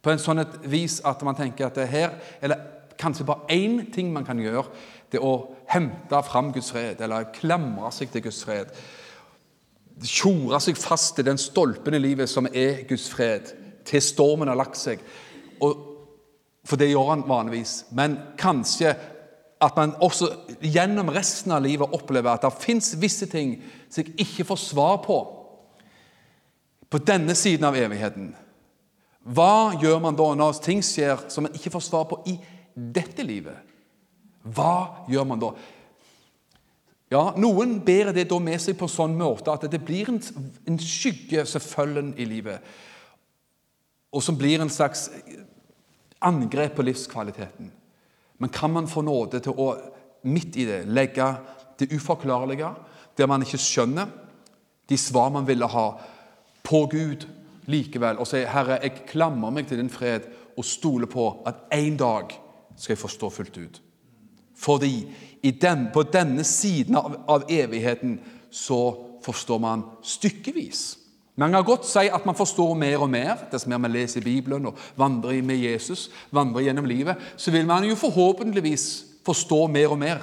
På 0.04 0.12
en 0.12 0.20
sånn 0.20 0.44
et 0.44 0.58
vis 0.68 0.98
at 1.08 1.24
man 1.26 1.36
tenker 1.36 1.68
at 1.68 1.80
det 1.80 1.88
her 1.90 2.12
eller 2.44 2.60
kanskje 2.98 3.26
bare 3.28 3.48
én 3.54 3.80
ting 3.94 4.12
man 4.12 4.26
kan 4.26 4.40
gjøre, 4.42 4.66
det 5.08 5.20
er 5.20 5.24
å 5.24 5.54
hente 5.70 6.22
fram 6.26 6.50
Guds 6.52 6.72
fred, 6.74 7.00
eller 7.00 7.30
klamre 7.32 7.92
seg 7.94 8.10
til 8.12 8.24
Guds 8.26 8.42
fred. 8.44 8.72
Tjore 10.04 10.60
seg 10.62 10.78
fast 10.78 11.16
til 11.16 11.26
den 11.26 11.40
stolpen 11.40 11.96
i 11.96 12.02
livet 12.02 12.30
som 12.30 12.46
er 12.46 12.84
Guds 12.88 13.08
fred, 13.10 13.52
til 13.88 14.02
stormen 14.04 14.50
har 14.50 14.58
lagt 14.58 14.78
seg. 14.78 15.00
Og, 15.64 15.84
for 16.68 16.78
det 16.78 16.90
gjør 16.90 17.14
han 17.14 17.24
vanligvis. 17.28 17.80
Men 17.96 18.18
kanskje 18.38 18.92
at 19.58 19.74
man 19.76 19.96
også 20.04 20.28
gjennom 20.62 21.10
resten 21.10 21.52
av 21.54 21.64
livet 21.64 21.94
opplever 21.94 22.30
at 22.30 22.44
det 22.46 22.62
fins 22.62 22.92
visse 23.00 23.26
ting 23.30 23.56
som 23.90 24.04
jeg 24.04 24.14
ikke 24.22 24.46
får 24.46 24.60
svar 24.68 25.00
på 25.06 25.18
på 26.88 27.00
denne 27.04 27.34
siden 27.36 27.66
av 27.68 27.76
evigheten. 27.76 28.30
Hva 29.28 29.74
gjør 29.76 29.98
man 30.00 30.16
da 30.16 30.28
når 30.38 30.60
ting 30.64 30.78
skjer 30.84 31.26
som 31.28 31.44
man 31.44 31.56
ikke 31.56 31.72
får 31.74 31.84
svar 31.84 32.06
på 32.08 32.22
i 32.30 32.38
dette 32.72 33.26
livet? 33.26 33.58
Hva 34.40 35.04
gjør 35.10 35.26
man 35.28 35.42
da? 35.42 35.50
Ja, 37.08 37.32
Noen 37.40 37.78
bærer 37.84 38.12
det 38.12 38.26
da 38.28 38.36
med 38.42 38.60
seg 38.60 38.76
på 38.76 38.84
en 38.84 38.92
sånn 38.92 39.16
måte 39.16 39.52
at 39.52 39.64
det 39.72 39.80
blir 39.80 40.10
en, 40.12 40.20
en 40.68 40.78
skygge 40.82 41.46
som 41.48 41.64
følger 41.64 42.02
en 42.02 42.12
i 42.20 42.26
livet, 42.28 42.60
og 44.12 44.24
som 44.24 44.36
blir 44.36 44.60
en 44.60 44.72
slags 44.72 45.08
angrep 46.24 46.76
på 46.76 46.84
livskvaliteten. 46.84 47.70
Men 48.38 48.52
kan 48.52 48.72
man 48.72 48.88
få 48.88 49.02
nåde 49.02 49.40
til 49.44 49.56
å 49.56 49.70
midt 50.28 50.56
i 50.60 50.66
det 50.68 50.82
legge 50.90 51.26
det 51.80 51.90
uforklarlige, 51.94 52.70
der 53.16 53.30
man 53.30 53.42
ikke 53.42 53.60
skjønner 53.60 54.10
de 54.88 54.96
svar 54.96 55.32
man 55.32 55.46
ville 55.48 55.66
ha, 55.68 55.88
på 56.64 56.84
Gud 56.92 57.26
likevel, 57.68 58.18
og 58.18 58.26
si 58.26 58.44
'Herre, 58.44 58.80
jeg 58.82 59.04
klamrer 59.08 59.50
meg 59.50 59.66
til 59.68 59.78
din 59.78 59.90
fred' 59.90 60.28
og 60.56 60.64
stoler 60.64 61.06
på 61.06 61.42
at 61.46 61.54
en 61.72 61.96
dag 61.96 62.32
skal 62.76 62.92
jeg 62.92 62.98
forstå 62.98 63.28
fullt 63.30 63.58
ut. 63.58 63.82
Fordi 64.58 65.06
den, 65.62 65.88
på 65.94 66.02
denne 66.02 66.44
siden 66.44 66.96
av, 66.98 67.20
av, 67.28 67.44
evigheten 67.48 68.18
så 68.50 68.80
forstår 69.24 69.58
man 69.62 69.84
stykkevis. 70.02 70.98
Man 71.38 71.54
kan 71.54 71.64
godt 71.64 71.86
si 71.86 72.08
at 72.10 72.24
man 72.26 72.34
forstår 72.34 72.74
mer 72.74 73.04
og 73.04 73.10
mer 73.10 73.44
dess 73.52 73.68
mer 73.70 73.78
man 73.78 73.94
leser 73.94 74.24
Bibelen 74.24 74.66
og 74.66 74.78
vandrer 74.98 75.38
med 75.42 75.60
Jesus, 75.62 76.08
vandrer 76.34 76.66
gjennom 76.66 76.88
livet. 76.90 77.16
Så 77.36 77.54
vil 77.54 77.66
man 77.66 77.86
jo 77.86 77.94
forhåpentligvis 77.94 79.04
forstå 79.26 79.66
mer 79.66 79.94
og 79.94 79.98
mer. 79.98 80.18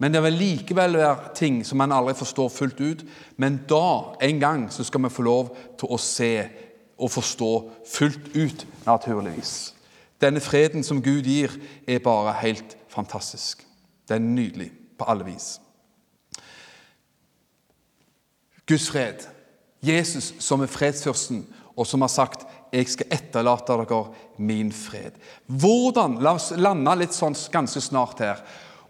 Men 0.00 0.14
det 0.14 0.22
vil 0.24 0.32
likevel 0.32 0.96
være 0.96 1.34
ting 1.36 1.60
som 1.66 1.78
man 1.78 1.92
aldri 1.92 2.16
forstår 2.16 2.48
fullt 2.48 2.80
ut. 2.80 3.04
Men 3.36 3.60
da, 3.68 4.16
en 4.22 4.40
gang, 4.40 4.66
så 4.72 4.84
skal 4.84 5.04
vi 5.04 5.12
få 5.12 5.22
lov 5.22 5.52
til 5.78 5.92
å 5.92 5.98
se 6.00 6.32
og 7.00 7.10
forstå 7.12 7.52
fullt 7.86 8.32
ut, 8.34 8.66
naturligvis. 8.86 9.74
Denne 10.20 10.40
freden 10.40 10.82
som 10.84 11.02
Gud 11.04 11.28
gir, 11.28 11.52
er 11.86 12.02
bare 12.04 12.32
helt 12.40 12.79
fantastisk. 12.90 13.66
Det 14.08 14.16
er 14.16 14.24
nydelig 14.24 14.70
på 14.98 15.06
alle 15.08 15.24
vis. 15.24 15.58
Guds 18.66 18.90
fred. 18.90 19.26
Jesus 19.82 20.34
som 20.38 20.60
er 20.60 20.70
fredsfyrsten, 20.70 21.46
og 21.76 21.86
som 21.86 22.00
har 22.00 22.08
sagt 22.08 22.46
'Jeg 22.72 22.88
skal 22.88 23.06
etterlate 23.10 23.72
dere 23.72 24.12
min 24.38 24.72
fred'. 24.72 25.18
Hvordan, 25.46 26.18
La 26.22 26.34
oss 26.34 26.52
lande 26.56 26.96
litt 26.96 27.14
sånn 27.14 27.34
ganske 27.52 27.80
snart 27.80 28.18
her 28.18 28.36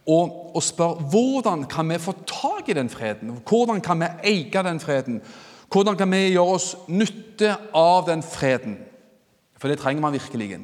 og, 0.06 0.56
og 0.56 0.62
spørre 0.62 1.06
hvordan 1.10 1.66
kan 1.70 1.88
vi 1.88 1.98
få 1.98 2.12
tak 2.26 2.68
i 2.68 2.76
den 2.76 2.88
freden? 2.88 3.36
Hvordan 3.48 3.80
kan 3.80 4.00
vi 4.00 4.06
eie 4.24 4.62
den 4.62 4.80
freden? 4.80 5.20
Hvordan 5.70 5.96
kan 5.96 6.10
vi 6.10 6.32
gjøre 6.32 6.56
oss 6.56 6.76
nytte 6.88 7.56
av 7.74 8.06
den 8.06 8.22
freden? 8.22 8.78
For 9.58 9.68
det 9.68 9.78
trenger 9.78 10.02
man 10.02 10.12
virkelig. 10.12 10.58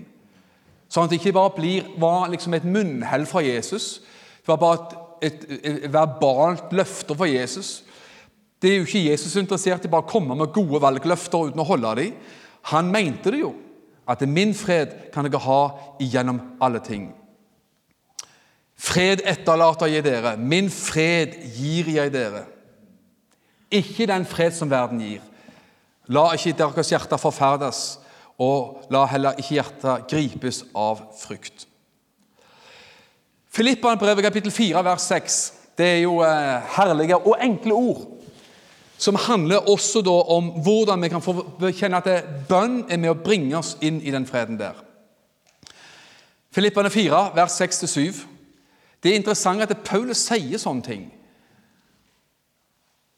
Sånn 0.88 1.07
at 1.07 1.12
det 1.12 1.18
ikke 1.20 1.35
bare 1.37 1.55
blir, 1.57 1.88
var 2.01 2.31
liksom 2.31 2.55
et 2.57 2.66
munnhell 2.68 3.27
fra 3.29 3.42
Jesus. 3.44 4.01
Det 4.38 4.53
var 4.53 4.61
bare 4.62 5.03
et, 5.27 5.44
et, 5.51 5.68
et 5.87 5.92
verbalt 5.92 6.72
løfte 6.77 7.16
fra 7.18 7.29
Jesus. 7.31 7.81
Det 8.62 8.70
er 8.70 8.81
jo 8.81 8.87
ikke 8.87 9.05
Jesus 9.11 9.37
interessert 9.37 9.85
i 9.85 9.92
bare 9.92 10.07
å 10.07 10.11
komme 10.11 10.37
med 10.38 10.55
gode 10.55 10.81
valgløfter 10.83 11.51
uten 11.51 11.62
å 11.62 11.68
holde 11.68 11.94
dem. 11.99 12.16
Han 12.72 12.90
mente 12.90 13.33
det 13.35 13.42
jo, 13.42 13.53
at 14.09 14.22
min 14.31 14.55
fred 14.57 14.94
kan 15.14 15.27
dere 15.27 15.42
ha 15.44 15.61
igjennom 16.03 16.40
alle 16.62 16.81
ting. 16.83 17.11
Fred 18.77 19.22
etterlater 19.25 19.90
jeg 19.90 20.05
dere, 20.05 20.37
min 20.37 20.68
fred 20.72 21.35
gir 21.57 21.88
jeg 21.94 22.12
dere. 22.14 22.44
Ikke 23.72 24.07
den 24.09 24.27
fred 24.29 24.55
som 24.55 24.70
verden 24.70 25.01
gir. 25.03 25.22
La 26.12 26.29
ikke 26.37 26.55
deres 26.55 26.92
hjerte 26.92 27.18
forferdes, 27.18 27.99
og 28.38 28.88
la 28.92 29.07
heller 29.09 29.38
ikke 29.40 29.57
hjertet 29.57 30.09
gripes 30.11 30.62
av 30.77 31.01
frykt. 31.16 31.66
Filippane 33.49 34.01
brevet 34.01 34.27
kapittel 34.27 34.53
4, 34.53 34.83
vers 34.85 35.07
6. 35.09 35.38
Det 35.77 35.87
er 35.87 36.03
jo 36.05 36.20
eh, 36.25 36.75
herlige 36.77 37.16
og 37.16 37.38
enkle 37.40 37.75
ord 37.75 38.05
som 38.99 39.16
handler 39.20 39.68
også 39.68 40.01
da 40.05 40.14
om 40.33 40.49
hvordan 40.64 41.03
vi 41.03 41.09
kan 41.12 41.22
få 41.22 41.35
kjenne 41.77 42.01
at 42.01 42.29
bønn 42.49 42.85
er 42.88 43.01
med 43.01 43.12
å 43.12 43.20
bringe 43.20 43.57
oss 43.59 43.75
inn 43.85 44.01
i 44.01 44.12
den 44.12 44.25
freden 44.29 44.57
der. 44.61 44.79
Filippane 46.53 46.90
4, 46.90 47.18
vers 47.37 47.61
6-7. 47.61 48.22
Det 49.03 49.12
er 49.12 49.18
interessant 49.20 49.61
at 49.61 49.77
Paulus 49.85 50.25
sier 50.25 50.57
sånne 50.59 50.85
ting. 50.87 51.03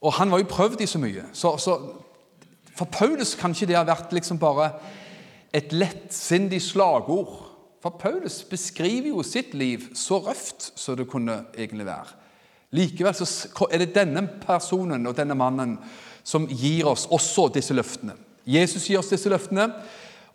Og 0.03 0.15
han 0.19 0.31
var 0.31 0.43
jo 0.43 0.51
prøvd 0.51 0.83
i 0.83 0.91
så 0.91 0.99
mye. 0.99 1.29
Så, 1.33 1.55
så 1.63 1.79
for 2.75 2.91
Paulus 2.91 3.37
kan 3.39 3.55
ikke 3.55 3.71
det 3.71 3.79
ha 3.79 3.87
vært 3.87 4.13
liksom 4.15 4.39
bare 4.43 4.73
et 5.55 5.73
lettsindig 5.73 6.63
slagord. 6.63 7.45
For 7.83 7.95
Paulus 8.01 8.43
beskriver 8.45 9.09
jo 9.09 9.23
sitt 9.23 9.55
liv 9.55 9.89
så 9.95 10.19
røft 10.19 10.73
som 10.77 10.97
det 10.99 11.07
kunne 11.09 11.45
egentlig 11.57 11.87
være. 11.87 12.17
Likevel 12.75 13.15
så 13.15 13.49
er 13.71 13.81
det 13.81 13.95
denne 13.95 14.27
personen 14.43 15.07
og 15.07 15.17
denne 15.17 15.37
mannen 15.39 15.79
som 16.27 16.45
gir 16.51 16.89
oss 16.91 17.07
også 17.11 17.49
disse 17.55 17.75
løftene. 17.75 18.17
Jesus 18.49 18.89
gir 18.89 18.99
oss 19.01 19.09
disse 19.13 19.31
løftene, 19.31 19.71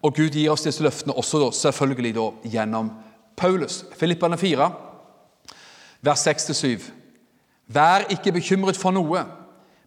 og 0.03 0.15
Gud 0.15 0.33
gir 0.33 0.51
oss 0.51 0.65
disse 0.65 0.83
løftene 0.83 1.13
også 1.17 1.51
selvfølgelig 1.57 2.15
da, 2.15 2.25
gjennom 2.55 2.89
Paulus. 3.37 3.83
Filippane 3.97 4.37
4, 4.37 4.71
vers 6.01 6.27
6-7. 6.27 6.89
Vær 7.67 8.07
ikke 8.09 8.33
bekymret 8.35 8.77
for 8.77 8.95
noe, 8.95 9.23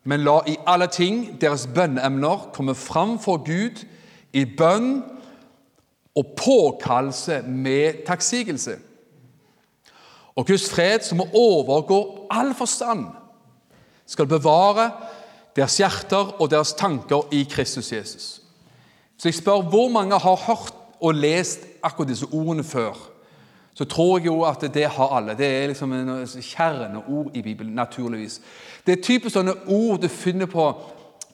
men 0.07 0.23
la 0.23 0.39
i 0.47 0.57
alle 0.67 0.87
ting 0.93 1.41
deres 1.41 1.67
bønneemner 1.67 2.51
komme 2.55 2.75
fram 2.79 3.19
for 3.19 3.43
Gud 3.43 3.83
i 4.33 4.45
bønn 4.47 5.03
og 6.17 6.27
påkallelse 6.37 7.43
med 7.43 8.07
takksigelse. 8.07 8.77
Og 10.37 10.47
Guds 10.47 10.71
fred, 10.71 11.01
som 11.01 11.21
overgår 11.21 12.27
all 12.31 12.55
forstand, 12.55 13.07
skal 14.07 14.27
bevare 14.27 14.91
deres 15.57 15.77
hjerter 15.79 16.41
og 16.41 16.51
deres 16.51 16.73
tanker 16.73 17.29
i 17.33 17.43
Kristus 17.51 17.93
Jesus. 17.93 18.43
Så 19.19 19.29
jeg 19.29 19.35
spør 19.35 19.61
hvor 19.61 19.89
mange 19.89 20.19
har 20.19 20.45
hørt 20.47 20.75
og 21.01 21.15
lest 21.15 21.61
akkurat 21.83 22.09
disse 22.09 22.27
ordene 22.33 22.65
før? 22.65 23.17
så 23.77 23.85
tror 23.85 24.19
jeg 24.19 24.27
jo 24.27 24.41
at 24.43 24.75
det 24.75 24.87
har 24.89 25.17
alle. 25.17 25.35
Det 25.37 25.47
er 25.47 25.67
liksom 25.67 25.93
kjerneord 26.41 27.31
i 27.35 27.43
Bibelen, 27.43 27.75
naturligvis. 27.75 28.41
Det 28.87 28.93
er 28.93 29.03
typisk 29.03 29.35
sånne 29.37 29.53
ord 29.69 30.01
du 30.01 30.09
finner 30.09 30.49
på 30.49 30.65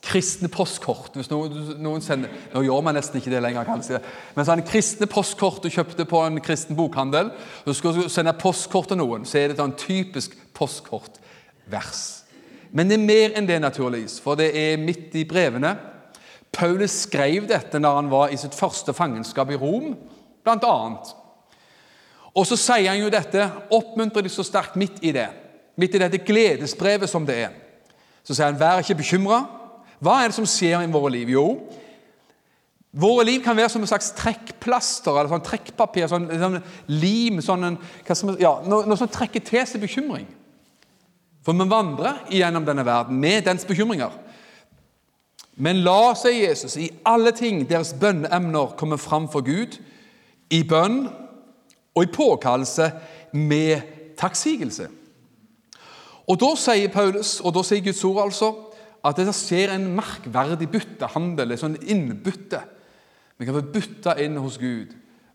kristne 0.03 0.49
postkort. 0.51 1.15
hvis 1.15 1.31
noen, 1.31 1.77
noen 1.79 2.03
sender, 2.03 2.31
Nå 2.53 2.65
gjør 2.67 2.83
man 2.83 2.97
nesten 2.99 3.21
ikke 3.21 3.31
det 3.31 3.43
lenger, 3.43 3.69
kanskje. 3.69 4.01
Men 4.35 4.49
sånn 4.49 4.65
kristne 4.67 5.07
postkort 5.07 5.63
du 5.63 5.71
kjøpte 5.71 6.07
på 6.09 6.25
en 6.27 6.41
kristen 6.43 6.77
bokhandel, 6.77 7.31
du 7.67 7.73
skal 7.75 8.03
sende 8.11 8.35
postkort 8.39 8.91
til 8.91 8.99
noen, 8.99 9.25
så 9.25 9.39
er 9.39 9.53
det 9.53 9.63
et 9.63 9.79
typisk 9.79 10.35
postkortvers. 10.59 12.03
Men 12.73 12.89
det 12.89 12.99
er 12.99 13.07
mer 13.07 13.39
enn 13.39 13.47
det, 13.47 13.61
naturligvis, 13.63 14.19
for 14.25 14.39
det 14.41 14.51
er 14.57 14.81
midt 14.81 15.15
i 15.15 15.27
brevene. 15.29 15.77
Paulus 16.53 17.05
skrev 17.07 17.47
dette 17.49 17.79
når 17.81 17.97
han 18.01 18.11
var 18.13 18.33
i 18.33 18.41
sitt 18.41 18.57
første 18.57 18.93
fangenskap 18.97 19.53
i 19.53 19.61
Rom, 19.61 19.95
annet. 20.45 21.15
Og 22.33 22.47
så 22.49 22.57
sier 22.57 22.91
han 22.91 23.01
jo 23.01 23.13
dette, 23.13 23.45
oppmuntrer 23.71 24.25
de 24.25 24.33
så 24.33 24.45
sterkt 24.45 24.79
midt 24.81 25.03
i 25.05 25.13
det, 25.15 25.29
midt 25.77 25.95
i 25.95 26.01
dette 26.01 26.21
gledesbrevet 26.25 27.11
som 27.11 27.27
det 27.29 27.37
er. 27.47 27.59
Så 28.25 28.35
sier 28.35 28.49
han, 28.49 28.59
vær 28.61 28.81
ikke 28.81 28.99
bekymra. 29.03 29.43
Hva 30.03 30.19
er 30.19 30.31
det 30.31 30.37
som 30.37 30.49
skjer 30.49 30.83
i 30.83 30.91
våre 30.91 31.13
liv? 31.15 31.31
Jo, 31.31 31.47
våre 32.93 33.25
liv 33.25 33.41
kan 33.45 33.57
være 33.57 33.71
som 33.73 33.81
en 33.81 33.89
slags 33.89 34.11
trekkplaster 34.19 35.17
eller 35.17 35.31
sånn 35.33 35.45
trekkpapir, 35.47 36.11
sånn, 36.11 36.27
sånn 36.29 36.59
lim 36.93 37.39
sånn 37.41 37.71
en, 37.71 37.79
ja, 38.37 38.59
noe, 38.69 38.85
noe 38.85 38.99
som 39.01 39.09
trekker 39.09 39.41
til 39.47 39.65
seg 39.69 39.81
bekymring. 39.81 40.27
For 41.43 41.57
vi 41.57 41.67
vandrer 41.71 42.21
gjennom 42.31 42.67
denne 42.67 42.85
verden 42.87 43.17
med 43.23 43.47
dens 43.49 43.65
bekymringer. 43.67 44.13
Men 45.57 45.81
la, 45.87 46.13
sier 46.17 46.51
Jesus, 46.51 46.77
i 46.77 46.91
alle 47.09 47.33
ting 47.37 47.63
deres 47.69 47.95
bønneemner 47.99 48.77
komme 48.79 48.99
fram 49.01 49.29
for 49.33 49.45
Gud, 49.47 49.79
i 50.53 50.61
bønn 50.69 51.07
og 51.97 52.05
i 52.05 52.13
påkallelse 52.13 52.91
med 53.33 53.89
takksigelse. 54.21 54.91
Og 56.29 56.39
Da 56.41 56.53
sier 56.57 56.93
Paulus, 56.93 57.41
og 57.41 57.55
da 57.57 57.65
sier 57.67 57.83
Guds 57.85 58.05
ord 58.05 58.21
altså, 58.27 58.53
at 59.03 59.19
det 59.19 59.35
skjer 59.35 59.75
en 59.75 59.89
merkverdig 59.97 60.69
byttehandel, 60.71 61.55
en 61.55 61.61
sånn 61.61 61.79
innbytte. 61.83 62.61
Vi 63.39 63.49
kan 63.49 63.57
få 63.57 63.65
bytte 63.75 64.15
inn 64.23 64.39
hos 64.39 64.61
Gud 64.63 64.93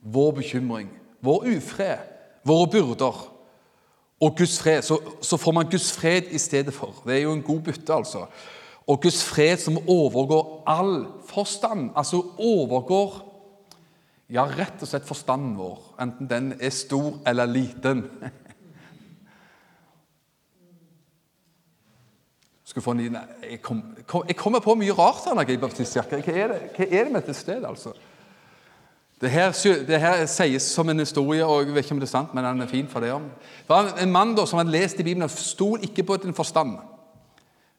vår 0.08 0.38
bekymring, 0.38 0.92
vår 1.26 1.50
ufred, 1.58 2.04
våre 2.48 2.70
byrder 2.72 3.24
og 4.24 4.38
Guds 4.38 4.58
fred. 4.62 4.86
Så, 4.86 5.00
så, 5.22 5.38
får 5.38 5.54
man 5.54 5.70
Guds 5.70 5.92
fred 5.92 6.32
i 6.32 6.40
stedet 6.42 6.74
for. 6.74 7.02
Det 7.06 7.18
er 7.18 7.26
jo 7.26 7.36
en 7.36 7.44
god 7.46 7.60
bytte, 7.68 7.94
altså. 7.94 8.26
Og 8.88 9.02
Guds 9.04 9.20
fred 9.28 9.60
som 9.60 9.78
overgår 9.84 10.64
all 10.70 11.06
forstand. 11.28 11.90
Altså 11.96 12.24
overgår 12.38 13.24
ja, 14.32 14.44
rett 14.44 14.82
og 14.84 14.90
slett 14.90 15.08
forstanden 15.08 15.54
vår, 15.56 15.78
enten 16.04 16.28
den 16.28 16.50
er 16.60 16.74
stor 16.76 17.22
eller 17.28 17.48
liten. 17.48 18.04
Jeg, 22.78 23.62
kom, 23.62 23.82
jeg, 24.28 24.36
kommer 24.38 24.62
på 24.62 24.76
mye 24.78 24.94
rart 24.94 25.26
her 25.26 25.34
når 25.34 25.48
jeg 25.48 25.56
er 25.56 25.58
i 25.58 25.64
baptistkirka. 25.64 26.20
Hva, 26.22 26.46
hva, 26.76 26.86
er 26.86 27.08
det 27.08 27.14
med 27.14 27.24
dette 27.24 27.34
stedet, 27.34 27.66
altså? 27.66 27.96
Det 29.18 29.32
her, 29.34 29.50
det 29.88 29.98
her, 29.98 30.26
sies 30.30 30.68
som 30.76 30.90
en 30.90 31.02
historie, 31.02 31.46
og 31.46 31.64
jeg 31.66 31.74
vet 31.74 31.88
ikke 31.88 31.96
om 31.96 32.02
det 32.04 32.06
er 32.06 32.12
sant, 32.12 32.36
men 32.38 32.46
den 32.46 32.62
er 32.62 32.70
fin 32.70 32.90
for 32.90 33.02
det. 33.02 33.10
Det 33.10 33.72
var 33.72 33.96
en 33.98 34.12
mann 34.14 34.36
da, 34.38 34.46
som 34.46 34.62
hadde 34.62 34.76
lest 34.76 35.00
i 35.02 35.06
Bibelen 35.08 35.26
og 35.26 35.34
stol 35.34 35.82
ikke 35.88 36.06
på 36.06 36.20
din 36.22 36.38
forstand. 36.38 36.78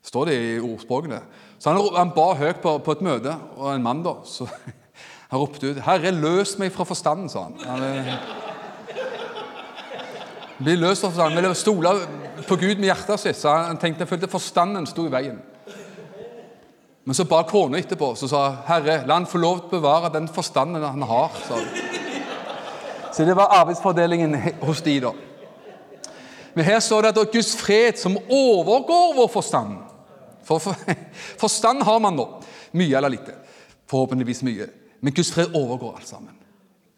står 0.03 0.25
det 0.25 0.35
i 0.35 0.59
ordspråkene. 0.59 1.21
Så 1.59 1.71
han, 1.71 1.81
han 1.95 2.11
ba 2.15 2.33
høyt 2.35 2.59
på, 2.63 2.79
på, 2.83 2.93
et 2.93 3.07
møte, 3.07 3.37
og 3.57 3.71
en 3.75 3.87
mann 3.87 4.03
da, 4.03 4.17
så 4.27 4.49
han 5.31 5.39
ropte 5.39 5.71
ut 5.71 5.83
'Herre, 5.85 6.11
løs 6.11 6.59
meg 6.59 6.73
fra 6.73 6.85
forstanden', 6.85 7.29
sa 7.29 7.47
han. 7.47 7.55
han 7.63 8.48
bli 10.59 10.75
løst 10.77 11.05
av 11.05 11.13
forstanden. 11.13 11.39
Ville 11.39 11.55
stole 11.55 11.93
på 12.49 12.57
Gud 12.57 12.81
med 12.81 12.91
hjertet 12.91 13.23
sitt. 13.23 13.39
Så 13.39 13.53
han 13.53 13.79
tenkte 13.81 14.05
jeg 14.05 14.13
følte 14.13 14.31
forstanden 14.31 14.87
sto 14.89 15.07
i 15.07 15.13
veien. 15.13 15.39
Men 17.09 17.17
så 17.17 17.25
ba 17.25 17.41
kona 17.49 17.79
etterpå 17.81 18.11
så 18.21 18.29
sa 18.29 18.43
Herre, 18.69 18.99
la 19.09 19.17
han 19.17 19.27
få 19.29 19.41
lov 19.41 19.63
til 19.63 19.71
å 19.71 19.79
bevare 19.79 20.11
den 20.13 20.27
forstanden 20.29 20.85
han 20.85 21.07
har. 21.09 21.39
Så. 21.47 21.61
Så 23.17 23.25
det 23.25 23.37
var 23.39 23.55
arbeidsfordelingen 23.63 24.37
hos 24.61 24.83
de 24.85 24.99
da. 25.01 25.15
Men 26.53 26.67
her 26.67 26.81
står 26.85 27.03
det 27.03 27.13
at 27.13 27.17
det 27.17 27.23
er 27.25 27.37
Guds 27.39 27.55
fred 27.57 27.97
som 28.01 28.19
overgår 28.19 29.15
vår 29.17 29.31
forstand. 29.33 29.79
For, 30.45 30.61
for 30.61 30.77
Forstand 31.43 31.83
har 31.87 31.99
man 32.03 32.17
nå. 32.19 32.27
Mye 32.77 32.97
eller 32.99 33.15
lite. 33.15 33.37
Forhåpentligvis 33.89 34.43
mye. 34.45 34.69
Men 35.01 35.15
Guds 35.15 35.31
fred 35.33 35.55
overgår 35.57 35.97
alt 35.97 36.09
sammen. 36.09 36.35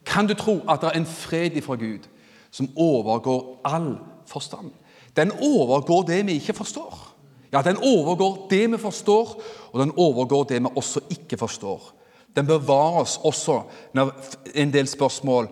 Kan 0.06 0.26
du 0.26 0.34
tro 0.34 0.58
at 0.66 0.80
det 0.82 0.90
er 0.90 0.98
en 0.98 1.06
fred 1.06 1.58
ifra 1.60 1.76
Gud 1.78 2.08
som 2.50 2.70
overgår 2.76 3.60
all 3.64 3.98
forstand? 4.26 4.70
Den 5.16 5.32
overgår 5.32 6.02
det 6.02 6.26
vi 6.26 6.32
ikke 6.32 6.52
forstår. 6.52 7.10
Ja, 7.52 7.62
den 7.62 7.76
overgår 7.76 8.46
det 8.50 8.70
vi 8.72 8.78
forstår, 8.78 9.42
og 9.72 9.80
den 9.80 9.92
overgår 9.96 10.44
det 10.44 10.62
vi 10.62 10.68
også 10.76 11.00
ikke 11.10 11.38
forstår. 11.38 11.92
Den 12.36 12.46
bevarer 12.46 13.00
oss 13.00 13.18
også 13.24 13.62
når 13.94 14.12
en 14.54 14.72
del 14.72 14.88
spørsmål 14.88 15.48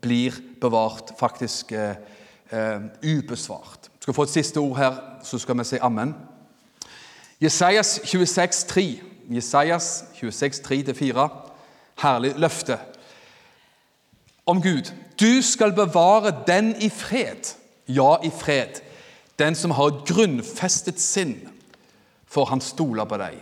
blir 0.00 0.32
bevart, 0.60 1.12
faktisk 1.18 1.72
eh, 1.72 1.96
eh, 2.52 2.80
ubesvart. 3.04 3.90
Skal 4.00 4.14
få 4.14 4.22
et 4.22 4.30
siste 4.30 4.58
ord 4.58 4.76
her, 4.76 4.96
så 5.24 5.38
skal 5.38 5.58
vi 5.58 5.64
si 5.64 5.76
amen. 5.80 6.14
Jesajas 7.40 8.00
26, 8.04 8.66
3. 8.68 9.00
Jesajas 9.30 10.04
26, 10.14 10.60
3-4. 10.66 11.28
Herlig 12.02 12.34
løfte 12.36 12.78
om 14.46 14.62
Gud. 14.62 14.92
Du 15.18 15.42
skal 15.42 15.72
bevare 15.74 16.32
den 16.46 16.74
i 16.82 16.90
fred. 16.92 17.54
Ja, 17.88 18.16
i 18.22 18.30
fred 18.30 18.82
den 19.38 19.54
som 19.54 19.74
har 19.76 19.92
et 19.92 20.06
grunnfestet 20.08 21.00
sinn, 21.00 21.36
for 22.28 22.50
han 22.50 22.62
stoler 22.62 23.06
på 23.08 23.18
deg. 23.20 23.38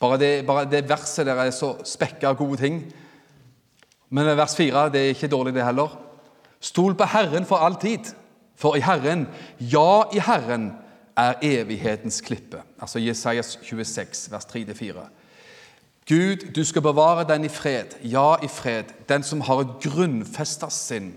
Bare 0.00 0.18
det, 0.20 0.30
bare 0.48 0.66
det 0.68 0.84
verset 0.90 1.26
der 1.26 1.40
er 1.40 1.54
så 1.56 1.72
spekka 1.88 2.28
av 2.30 2.36
gode 2.36 2.60
ting. 2.60 2.82
Men 4.12 4.28
vers 4.36 4.54
fire 4.58 4.86
det 4.92 5.02
er 5.02 5.14
ikke 5.14 5.32
dårlig, 5.32 5.54
det 5.56 5.64
heller. 5.64 5.96
Stol 6.60 6.94
på 6.98 7.08
Herren 7.08 7.48
for 7.48 7.64
all 7.64 7.78
tid, 7.80 8.12
for 8.56 8.76
i 8.76 8.84
Herren, 8.84 9.26
ja, 9.58 10.04
i 10.12 10.20
Herren, 10.20 10.74
er 11.16 11.40
evighetens 11.40 12.20
klippe. 12.20 12.60
Altså 12.76 13.00
Jesajas 13.00 13.54
26, 13.64 14.26
vers 14.30 14.44
3-4. 14.52 15.04
Gud, 16.06 16.52
du 16.54 16.64
skal 16.64 16.82
bevare 16.86 17.26
den 17.26 17.44
i 17.44 17.50
fred, 17.50 17.96
ja, 18.04 18.36
i 18.42 18.48
fred, 18.48 18.92
den 19.08 19.24
som 19.26 19.40
har 19.40 19.64
et 19.64 19.78
grunnfesta 19.82 20.70
sinn 20.70 21.16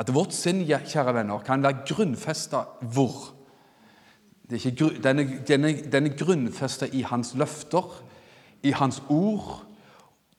at 0.00 0.10
vårt 0.10 0.34
sinn 0.34 0.64
kjære 0.66 1.14
venner, 1.14 1.42
kan 1.46 1.62
være 1.62 1.84
grunnfesta 1.86 2.64
hvor? 2.94 3.30
Ikke, 4.50 4.90
den, 5.02 5.22
er, 5.22 5.36
den, 5.46 5.68
er, 5.68 5.84
den 5.90 6.08
er 6.08 6.16
grunnfesta 6.18 6.88
i 6.92 7.04
hans 7.06 7.32
løfter, 7.38 7.86
i 8.66 8.74
hans 8.74 9.00
ord. 9.08 9.62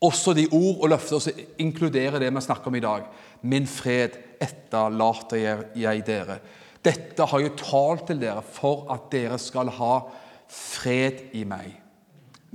Også 0.03 0.35
de 0.35 0.45
ord 0.51 0.83
og 0.83 0.91
løfter 0.91 1.23
som 1.23 1.39
inkluderer 1.61 2.19
det 2.21 2.33
vi 2.35 2.43
snakker 2.43 2.69
om 2.69 2.77
i 2.77 2.83
dag. 2.83 3.07
Min 3.47 3.67
fred 3.67 4.19
etterlater 4.43 5.63
jeg 5.79 6.03
dere. 6.05 6.37
Dette 6.85 7.25
har 7.31 7.41
jeg 7.41 7.55
talt 7.57 8.05
til 8.09 8.21
dere 8.21 8.43
for 8.43 8.85
at 8.93 9.07
dere 9.13 9.39
skal 9.41 9.71
ha 9.79 9.95
fred 10.51 11.31
i 11.33 11.47
meg. 11.47 11.84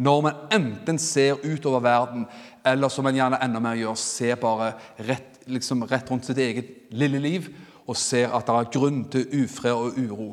Når 0.01 0.21
man 0.25 0.45
enten 0.53 0.99
ser 0.99 1.43
utover 1.45 1.83
verden, 1.85 2.25
eller 2.65 2.89
som 2.89 3.05
man 3.05 3.17
gjerne 3.17 3.41
enda 3.45 3.61
mer 3.61 3.77
gjør, 3.77 3.99
ser 4.01 4.39
bare 4.41 4.73
rett 5.05 5.43
liksom 5.51 5.85
rett 5.91 6.09
rundt 6.11 6.29
sitt 6.29 6.39
eget 6.39 6.93
lille 6.95 7.19
liv 7.21 7.49
og 7.89 7.97
ser 7.99 8.31
at 8.37 8.47
det 8.47 8.55
er 8.55 8.71
grunn 8.73 9.01
til 9.11 9.27
ufred 9.43 9.73
og 9.75 9.99
uro. 9.99 10.29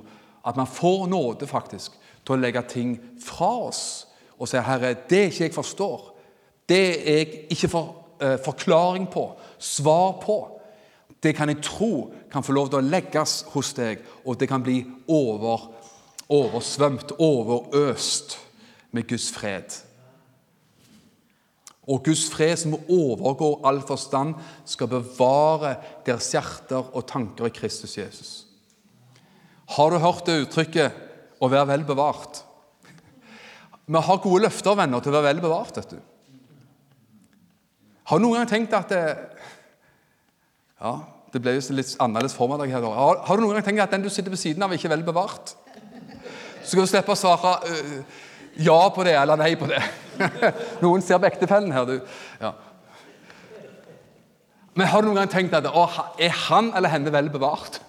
At 0.45 0.55
man 0.59 0.69
får 0.69 1.07
nåde 1.11 1.47
faktisk 1.49 1.95
til 2.23 2.35
å 2.35 2.39
legge 2.39 2.63
ting 2.69 2.95
fra 3.23 3.49
oss 3.67 3.81
og 4.37 4.47
si 4.47 4.61
Herre, 4.61 4.93
det 5.09 5.19
er 5.19 5.31
ikke 5.31 5.47
jeg 5.47 5.55
forstår. 5.55 6.01
Det 6.69 6.77
er 6.77 7.17
jeg 7.17 7.29
ikke 7.55 7.71
for, 7.71 7.95
eh, 8.21 8.37
forklaring 8.45 9.07
på, 9.09 9.31
svar 9.57 10.19
på. 10.21 10.37
Det 11.23 11.35
kan 11.35 11.49
jeg 11.49 11.63
tro 11.63 12.13
kan 12.29 12.43
få 12.43 12.53
lov 12.53 12.69
til 12.69 12.79
å 12.79 12.89
legges 12.89 13.41
hos 13.49 13.73
deg, 13.73 13.99
og 14.25 14.37
det 14.37 14.47
kan 14.47 14.61
bli 14.63 14.85
over, 15.07 15.71
oversvømt, 16.29 17.17
overøst 17.17 18.37
med 18.97 19.05
Guds 19.09 19.29
fred. 19.33 19.77
Og 21.87 22.03
Guds 22.03 22.25
fred, 22.33 22.55
som 22.59 22.75
overgår 22.75 23.61
all 23.67 23.79
forstand, 23.87 24.35
skal 24.67 24.89
bevare 24.91 25.77
deres 26.07 26.27
hjerter 26.33 26.89
og 26.91 27.05
tanker 27.07 27.47
i 27.47 27.55
Kristus 27.55 27.95
Jesus. 27.97 28.31
Har 29.77 29.91
du 29.91 29.99
hørt 30.03 30.27
det 30.27 30.41
uttrykket 30.43 30.91
'å 31.39 31.49
være 31.51 31.67
vel 31.67 31.85
bevart'? 31.85 32.43
Vi 33.87 33.99
har 34.09 34.23
gode 34.23 34.43
løfter 34.43 34.75
venner, 34.75 34.99
til 34.99 35.11
å 35.11 35.19
være 35.19 35.33
vel 35.33 35.41
bevart. 35.41 35.75
vet 35.77 35.91
du. 35.91 35.99
Har 38.07 38.17
du 38.17 38.23
noen 38.23 38.39
gang 38.39 38.49
tenkt 38.49 38.73
at 38.73 38.89
det, 38.89 39.17
Ja, 40.79 40.99
det 41.33 41.41
ble 41.41 41.55
jo 41.55 41.73
litt 41.73 41.95
annerledes 41.99 42.35
formiddag 42.35 42.69
her. 42.69 42.81
Har, 42.81 43.17
har, 43.25 43.35
du 43.35 43.41
noen 43.41 43.57
gang 43.57 43.65
tenkt 43.65 43.81
at 43.81 43.91
den 43.91 44.03
du 44.03 44.09
sitter 44.09 44.29
ved 44.29 44.39
siden 44.39 44.63
av, 44.63 44.71
ikke 44.71 44.87
er 44.87 44.95
vel 44.95 45.03
bevart? 45.03 45.55
Så 46.63 46.75
skal 46.75 46.85
du 46.85 46.91
slippe 46.91 47.11
å 47.11 47.15
svare 47.15 47.55
ja 48.63 48.79
på 48.93 49.05
det 49.05 49.15
eller 49.17 49.39
nei 49.39 49.53
på 49.59 49.67
det. 49.69 49.81
Noen 50.83 51.03
ser 51.05 51.19
på 51.21 51.29
ektefellen 51.29 51.73
her, 51.75 51.85
du. 51.85 51.99
Ja. 52.41 52.53
Men 54.77 54.89
har 54.91 55.01
du 55.01 55.09
noen 55.09 55.23
gang 55.23 55.31
tenkt 55.31 55.55
at 55.57 55.65
å, 55.69 55.87
er 56.21 56.33
han 56.47 56.69
eller 56.77 56.91
henne 56.93 57.13
vel 57.13 57.31
bevart? 57.33 57.79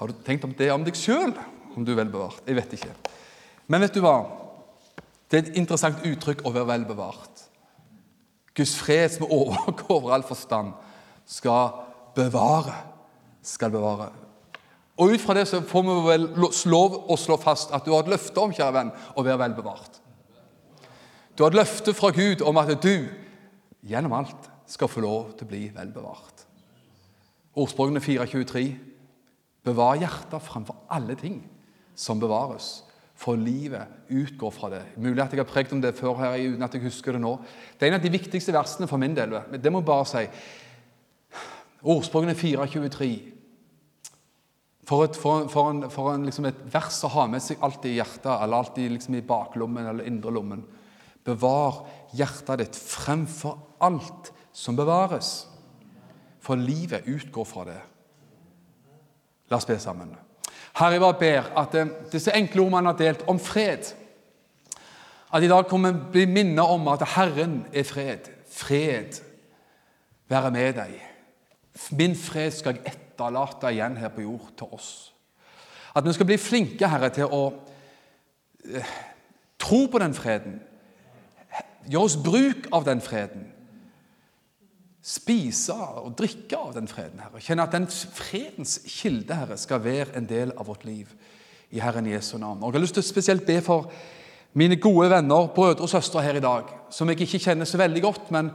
Har 0.00 0.08
du 0.08 0.22
tenkt 0.24 0.46
om 0.48 0.54
det 0.56 0.70
om 0.72 0.84
deg 0.86 0.96
sjøl, 0.96 1.34
om 1.76 1.84
du 1.84 1.92
er 1.92 2.00
vel 2.00 2.12
bevart? 2.12 2.40
Jeg 2.48 2.56
vet 2.56 2.72
ikke. 2.78 2.94
Men 3.68 3.84
vet 3.84 3.96
du 3.96 4.00
hva? 4.04 4.16
Det 5.28 5.38
er 5.38 5.44
et 5.44 5.58
interessant 5.60 6.00
uttrykk 6.08 6.44
å 6.44 6.52
være 6.54 6.70
vel 6.72 6.88
bevart. 6.88 7.44
Guds 8.56 8.74
fred 8.78 9.12
som 9.12 9.28
overgår 9.28 10.10
all 10.14 10.24
forstand, 10.26 10.72
skal 11.26 11.84
bevare. 12.16 12.74
Skal 13.44 13.72
bevare. 13.74 14.08
Og 14.94 15.10
Ut 15.10 15.22
fra 15.22 15.34
det 15.34 15.48
så 15.50 15.58
får 15.66 15.82
vi 15.82 15.94
vel 16.06 16.28
lov 16.70 16.96
å 17.10 17.16
slå 17.18 17.38
fast 17.42 17.72
at 17.74 17.86
du 17.86 17.90
har 17.92 18.04
et 18.04 18.12
løfte 18.14 18.40
om 18.40 18.54
kjære 18.54 18.74
venn, 18.76 18.92
å 19.18 19.24
være 19.26 19.40
vel 19.42 19.56
bevart. 19.56 19.98
Du 21.34 21.42
har 21.42 21.50
et 21.50 21.58
løfte 21.58 21.94
fra 21.98 22.12
Gud 22.14 22.44
om 22.46 22.60
at 22.62 22.70
du 22.82 23.08
gjennom 23.82 24.14
alt 24.14 24.50
skal 24.70 24.88
få 24.88 25.02
lov 25.02 25.34
til 25.34 25.48
å 25.48 25.50
bli 25.50 25.64
vel 25.74 25.90
bevart. 25.94 26.46
Ordspråkene 27.58 28.02
4.23.: 28.02 28.64
Bevar 29.66 29.98
hjertet 29.98 30.46
framfor 30.46 30.78
alle 30.90 31.18
ting 31.18 31.42
som 31.94 32.20
bevares, 32.20 32.84
for 33.14 33.38
livet 33.38 33.90
utgår 34.10 34.50
fra 34.54 34.70
det. 34.70 34.82
Mulig 34.96 35.22
at 35.22 35.34
jeg 35.34 35.42
har 35.42 35.50
prekt 35.50 35.72
om 35.72 35.82
det 35.82 35.94
før 35.98 36.18
her 36.22 36.38
uten 36.38 36.62
at 36.62 36.74
jeg 36.74 36.86
husker 36.86 37.12
det 37.12 37.22
nå. 37.22 37.36
Det 37.78 37.86
er 37.86 37.92
en 37.92 37.98
av 37.98 38.02
de 38.02 38.14
viktigste 38.14 38.54
versene 38.54 38.86
for 38.90 38.98
min 38.98 39.14
del. 39.14 39.40
Det 39.58 39.72
må 39.72 39.82
jeg 39.82 39.90
bare 39.90 40.06
si. 40.06 40.24
Ordspråkene 41.82 42.34
4.23 42.34 43.33
for, 44.84 45.06
et, 45.06 45.16
for, 45.16 45.48
for, 45.48 45.70
en, 45.70 45.86
for 45.90 46.12
en, 46.12 46.26
liksom 46.28 46.48
et 46.48 46.60
vers 46.72 46.98
å 47.06 47.12
ha 47.14 47.26
med 47.30 47.42
seg 47.42 47.62
alltid 47.64 47.94
i 47.94 47.98
hjertet, 47.98 48.32
eller 48.32 48.58
alltid 48.58 48.92
liksom 48.92 49.16
i 49.16 49.24
baklommen 49.24 49.88
eller 49.88 50.08
indre 50.08 50.32
lommen. 50.34 50.64
Bevar 51.24 51.84
hjertet 52.16 52.60
ditt 52.60 52.76
fremfor 52.76 53.56
alt 53.84 54.30
som 54.54 54.76
bevares, 54.76 55.46
for 56.44 56.60
livet 56.60 57.08
utgår 57.08 57.48
fra 57.48 57.64
det. 57.70 57.80
La 59.48 59.56
oss 59.56 59.68
be 59.68 59.78
sammen. 59.80 60.12
Herre, 60.74 60.98
jeg 60.98 61.18
ber 61.20 61.48
at 61.60 61.76
eh, 61.78 61.92
disse 62.12 62.34
enkle 62.34 62.64
ordene 62.64 62.90
har 62.90 62.98
delt 62.98 63.22
om 63.30 63.38
fred 63.38 63.92
At 65.34 65.42
i 65.42 65.48
dag 65.50 65.66
kommer 65.66 65.92
vi 65.92 66.10
bli 66.12 66.24
minnet 66.30 66.70
om 66.70 66.88
at 66.92 67.02
Herren 67.14 67.64
er 67.74 67.82
fred. 67.82 68.28
Fred 68.50 69.16
være 70.30 70.50
med 70.54 70.76
deg. 70.78 70.92
Min 71.98 72.14
fred 72.14 72.54
skal 72.54 72.76
jeg 72.76 72.84
etterlate 72.84 73.03
igjen 73.70 73.96
her 73.96 74.12
på 74.14 74.24
jord 74.24 74.52
til 74.56 74.66
oss. 74.72 75.12
At 75.94 76.04
vi 76.04 76.12
skal 76.12 76.26
bli 76.26 76.36
flinke, 76.36 76.88
Herre, 76.88 77.10
til 77.14 77.30
å 77.30 77.42
eh, 78.66 78.94
tro 79.58 79.86
på 79.86 80.00
den 80.02 80.14
freden. 80.14 80.60
Gjøre 81.86 82.08
oss 82.08 82.16
bruk 82.16 82.66
av 82.72 82.84
den 82.84 83.00
freden. 83.04 83.46
Spise 85.04 85.76
og 85.76 86.14
drikke 86.18 86.56
av 86.58 86.74
den 86.74 86.88
freden, 86.88 87.20
Herre. 87.20 87.42
Kjenne 87.44 87.66
at 87.68 87.76
den 87.76 87.86
fredens 87.86 88.80
kilde, 88.88 89.36
Herre, 89.36 89.58
skal 89.60 89.84
være 89.84 90.16
en 90.18 90.26
del 90.26 90.54
av 90.56 90.66
vårt 90.66 90.86
liv 90.88 91.12
i 91.70 91.82
Herren 91.82 92.08
Jesu 92.08 92.38
navn. 92.38 92.62
Og 92.62 92.72
Jeg 92.72 92.78
har 92.78 92.84
lyst 92.86 92.98
til 92.98 93.04
å 93.04 93.12
spesielt 93.12 93.46
be 93.46 93.60
for 93.62 93.90
mine 94.54 94.78
gode 94.80 95.10
venner, 95.10 95.50
brødre 95.54 95.84
og 95.84 95.90
søstre 95.90 96.22
her 96.22 96.38
i 96.38 96.42
dag, 96.42 96.70
som 96.90 97.10
jeg 97.10 97.20
ikke 97.20 97.42
kjenner 97.48 97.68
så 97.68 97.78
veldig 97.78 98.02
godt, 98.02 98.30
men 98.34 98.50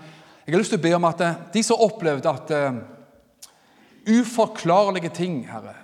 jeg 0.46 0.56
har 0.56 0.64
lyst 0.64 0.72
til 0.74 0.80
å 0.80 0.86
be 0.88 0.94
om 0.96 1.06
at 1.06 1.22
eh, 1.22 1.42
de 1.54 1.62
som 1.62 1.82
opplevde 1.84 2.32
at 2.32 2.52
uh, 2.56 2.78
uforklarlige 4.08 5.10
ting, 5.16 5.42
Herre, 5.50 5.76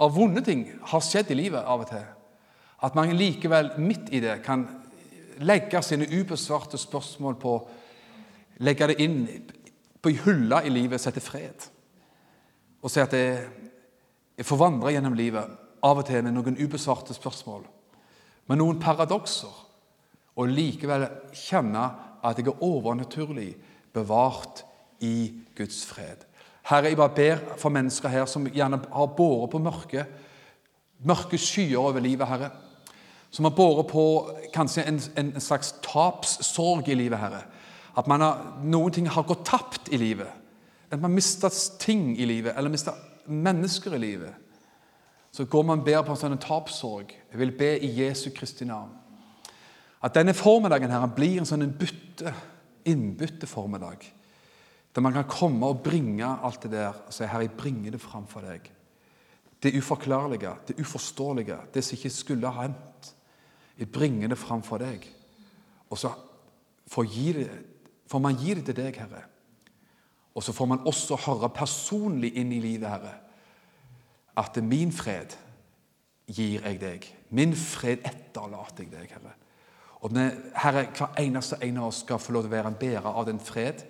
av 0.00 0.12
vonde 0.16 0.42
ting, 0.44 0.66
har 0.90 1.04
skjedd 1.04 1.30
i 1.32 1.38
livet 1.38 1.64
av 1.64 1.84
og 1.84 1.90
til, 1.90 2.04
at 2.84 2.96
man 2.98 3.14
likevel 3.16 3.72
midt 3.80 4.10
i 4.12 4.20
det 4.20 4.42
kan 4.44 4.66
legge 5.40 5.80
sine 5.84 6.08
ubesvarte 6.12 6.78
spørsmål 6.80 7.40
på 7.40 7.58
Legge 8.64 8.86
det 8.88 8.94
inn 9.04 9.18
på 10.00 10.08
ei 10.08 10.16
hylle 10.24 10.62
i 10.64 10.70
livet 10.72 11.04
heter 11.04 11.20
fred. 11.20 11.66
Og 12.80 12.88
si 12.88 13.02
at 13.02 13.12
jeg, 13.12 13.42
jeg 14.38 14.48
får 14.48 14.60
vandre 14.62 14.94
gjennom 14.94 15.16
livet 15.18 15.50
av 15.84 16.00
og 16.00 16.06
til 16.08 16.22
med 16.24 16.32
noen 16.32 16.56
ubesvarte 16.56 17.12
spørsmål, 17.12 17.66
med 18.48 18.60
noen 18.60 18.80
paradokser, 18.80 19.52
og 20.36 20.52
likevel 20.52 21.06
kjenne 21.36 21.84
at 22.24 22.40
jeg 22.40 22.48
er 22.48 22.64
overnaturlig 22.64 23.50
bevart 23.96 24.64
i 25.04 25.32
Guds 25.56 25.84
fred. 25.88 26.25
Herre, 26.66 26.90
jeg 26.90 26.98
bare 26.98 27.14
ber 27.14 27.42
for 27.60 27.70
mennesker 27.70 28.10
her 28.10 28.24
som 28.26 28.46
gjerne 28.50 28.80
har 28.90 29.12
båret 29.16 29.52
på 29.52 29.60
mørke, 29.62 30.06
mørke 31.06 31.38
skyer 31.38 31.78
over 31.78 32.02
livet, 32.02 32.26
Herre. 32.26 32.50
Som 33.30 33.46
har 33.46 33.54
båret 33.54 33.86
på 33.90 34.02
kanskje 34.54 34.86
en, 34.88 34.98
en, 35.18 35.30
slags 35.40 35.74
tapssorg 35.84 36.88
i 36.88 36.96
livet, 36.98 37.18
Herre. 37.18 37.44
At 37.96 38.08
har, 38.10 38.42
noen 38.64 38.92
ting 38.92 39.06
har 39.08 39.26
gått 39.28 39.46
tapt 39.46 39.92
i 39.92 40.00
livet. 40.00 40.28
At 40.90 41.00
man 41.00 41.14
mister 41.14 41.52
ting 41.78 42.16
i 42.18 42.26
livet, 42.26 42.54
eller 42.56 42.70
mister 42.70 42.98
mennesker 43.26 43.94
i 43.94 44.02
livet. 44.02 44.34
Så 45.30 45.44
går 45.44 45.62
man 45.62 45.84
ber 45.84 46.02
på 46.02 46.14
en 46.14 46.18
sånn 46.18 46.38
tapssorg. 46.40 47.12
Jeg 47.30 47.38
vil 47.38 47.54
be 47.58 47.74
i 47.78 47.92
Jesu 48.00 48.30
Kristi 48.34 48.66
navn. 48.66 48.94
At 50.02 50.14
denne 50.16 50.34
formiddagen 50.34 50.90
her 50.90 51.06
blir 51.14 51.38
en 51.40 51.48
sånn 51.48 51.66
bytte, 51.78 52.34
innbytteformiddag. 52.86 54.06
Der 54.96 55.02
man 55.02 55.12
kan 55.12 55.28
komme 55.28 55.66
og 55.66 55.82
bringe 55.84 56.24
alt 56.24 56.62
det 56.62 56.70
der 56.72 56.88
og 56.88 57.12
si 57.12 57.24
'Herre, 57.24 57.44
jeg 57.44 57.50
bringer 57.50 57.90
det 57.90 58.00
fram 58.00 58.26
for 58.26 58.40
deg'. 58.40 58.70
Det 59.62 59.76
uforklarlige, 59.76 60.50
det 60.68 60.80
uforståelige, 60.80 61.56
det 61.74 61.84
som 61.84 61.96
ikke 61.96 62.10
skulle 62.10 62.48
ha 62.48 62.62
hendt. 62.62 63.14
Jeg 63.78 63.92
bringer 63.92 64.28
det 64.28 64.38
fram 64.38 64.62
for 64.62 64.78
deg. 64.78 65.12
Og 65.90 65.98
så 65.98 66.10
får, 66.86 67.02
det, 67.02 67.50
får 68.06 68.18
man 68.18 68.36
gi 68.36 68.54
det 68.54 68.64
til 68.64 68.76
deg, 68.76 68.96
Herre. 68.96 69.22
Og 70.34 70.42
så 70.42 70.52
får 70.52 70.66
man 70.66 70.86
også 70.86 71.16
høre 71.16 71.48
personlig 71.48 72.36
inn 72.36 72.52
i 72.52 72.60
livet, 72.60 72.88
Herre, 72.88 73.14
at 74.36 74.56
min 74.62 74.92
fred 74.92 75.36
gir 76.26 76.60
jeg 76.64 76.80
deg. 76.80 77.16
Min 77.30 77.56
fred 77.56 77.98
etterlater 77.98 78.84
jeg 78.84 78.92
deg, 78.92 79.12
Herre. 79.12 79.34
Og 80.00 80.10
Herre, 80.56 80.86
hver 80.96 81.20
eneste 81.20 81.56
en 81.60 81.76
av 81.76 81.86
oss 81.86 82.00
skal 82.00 82.18
få 82.18 82.32
lov 82.32 82.42
til 82.42 82.52
å 82.52 82.56
være 82.56 82.68
en 82.68 82.80
bærer 82.80 83.12
av 83.12 83.26
den 83.26 83.40
fred 83.40 83.84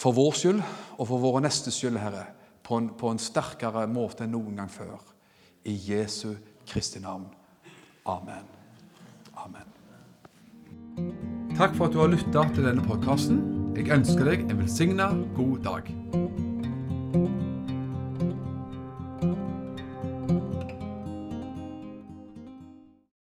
for 0.00 0.16
vår 0.16 0.36
skyld 0.36 0.62
og 0.96 1.08
for 1.08 1.20
våre 1.20 1.42
nestes 1.44 1.76
skyld, 1.76 1.98
Herre, 2.00 2.24
på 2.64 2.78
en, 2.80 2.88
på 2.96 3.12
en 3.12 3.20
sterkere 3.20 3.86
måte 3.90 4.24
enn 4.24 4.34
noen 4.34 4.56
gang 4.62 4.70
før. 4.72 5.00
I 5.68 5.76
Jesu 5.76 6.32
Kristi 6.68 7.02
navn. 7.02 7.26
Amen. 8.08 8.46
Amen. 9.36 9.68
Takk 11.56 11.76
for 11.76 11.88
at 11.88 11.96
du 11.96 12.00
har 12.00 12.12
lytta 12.12 12.46
til 12.54 12.68
denne 12.70 12.84
podkasten. 12.84 13.42
Jeg 13.76 13.92
ønsker 13.92 14.32
deg 14.32 14.46
en 14.48 14.62
velsigna 14.62 15.12
god 15.36 15.58
dag. 15.66 16.49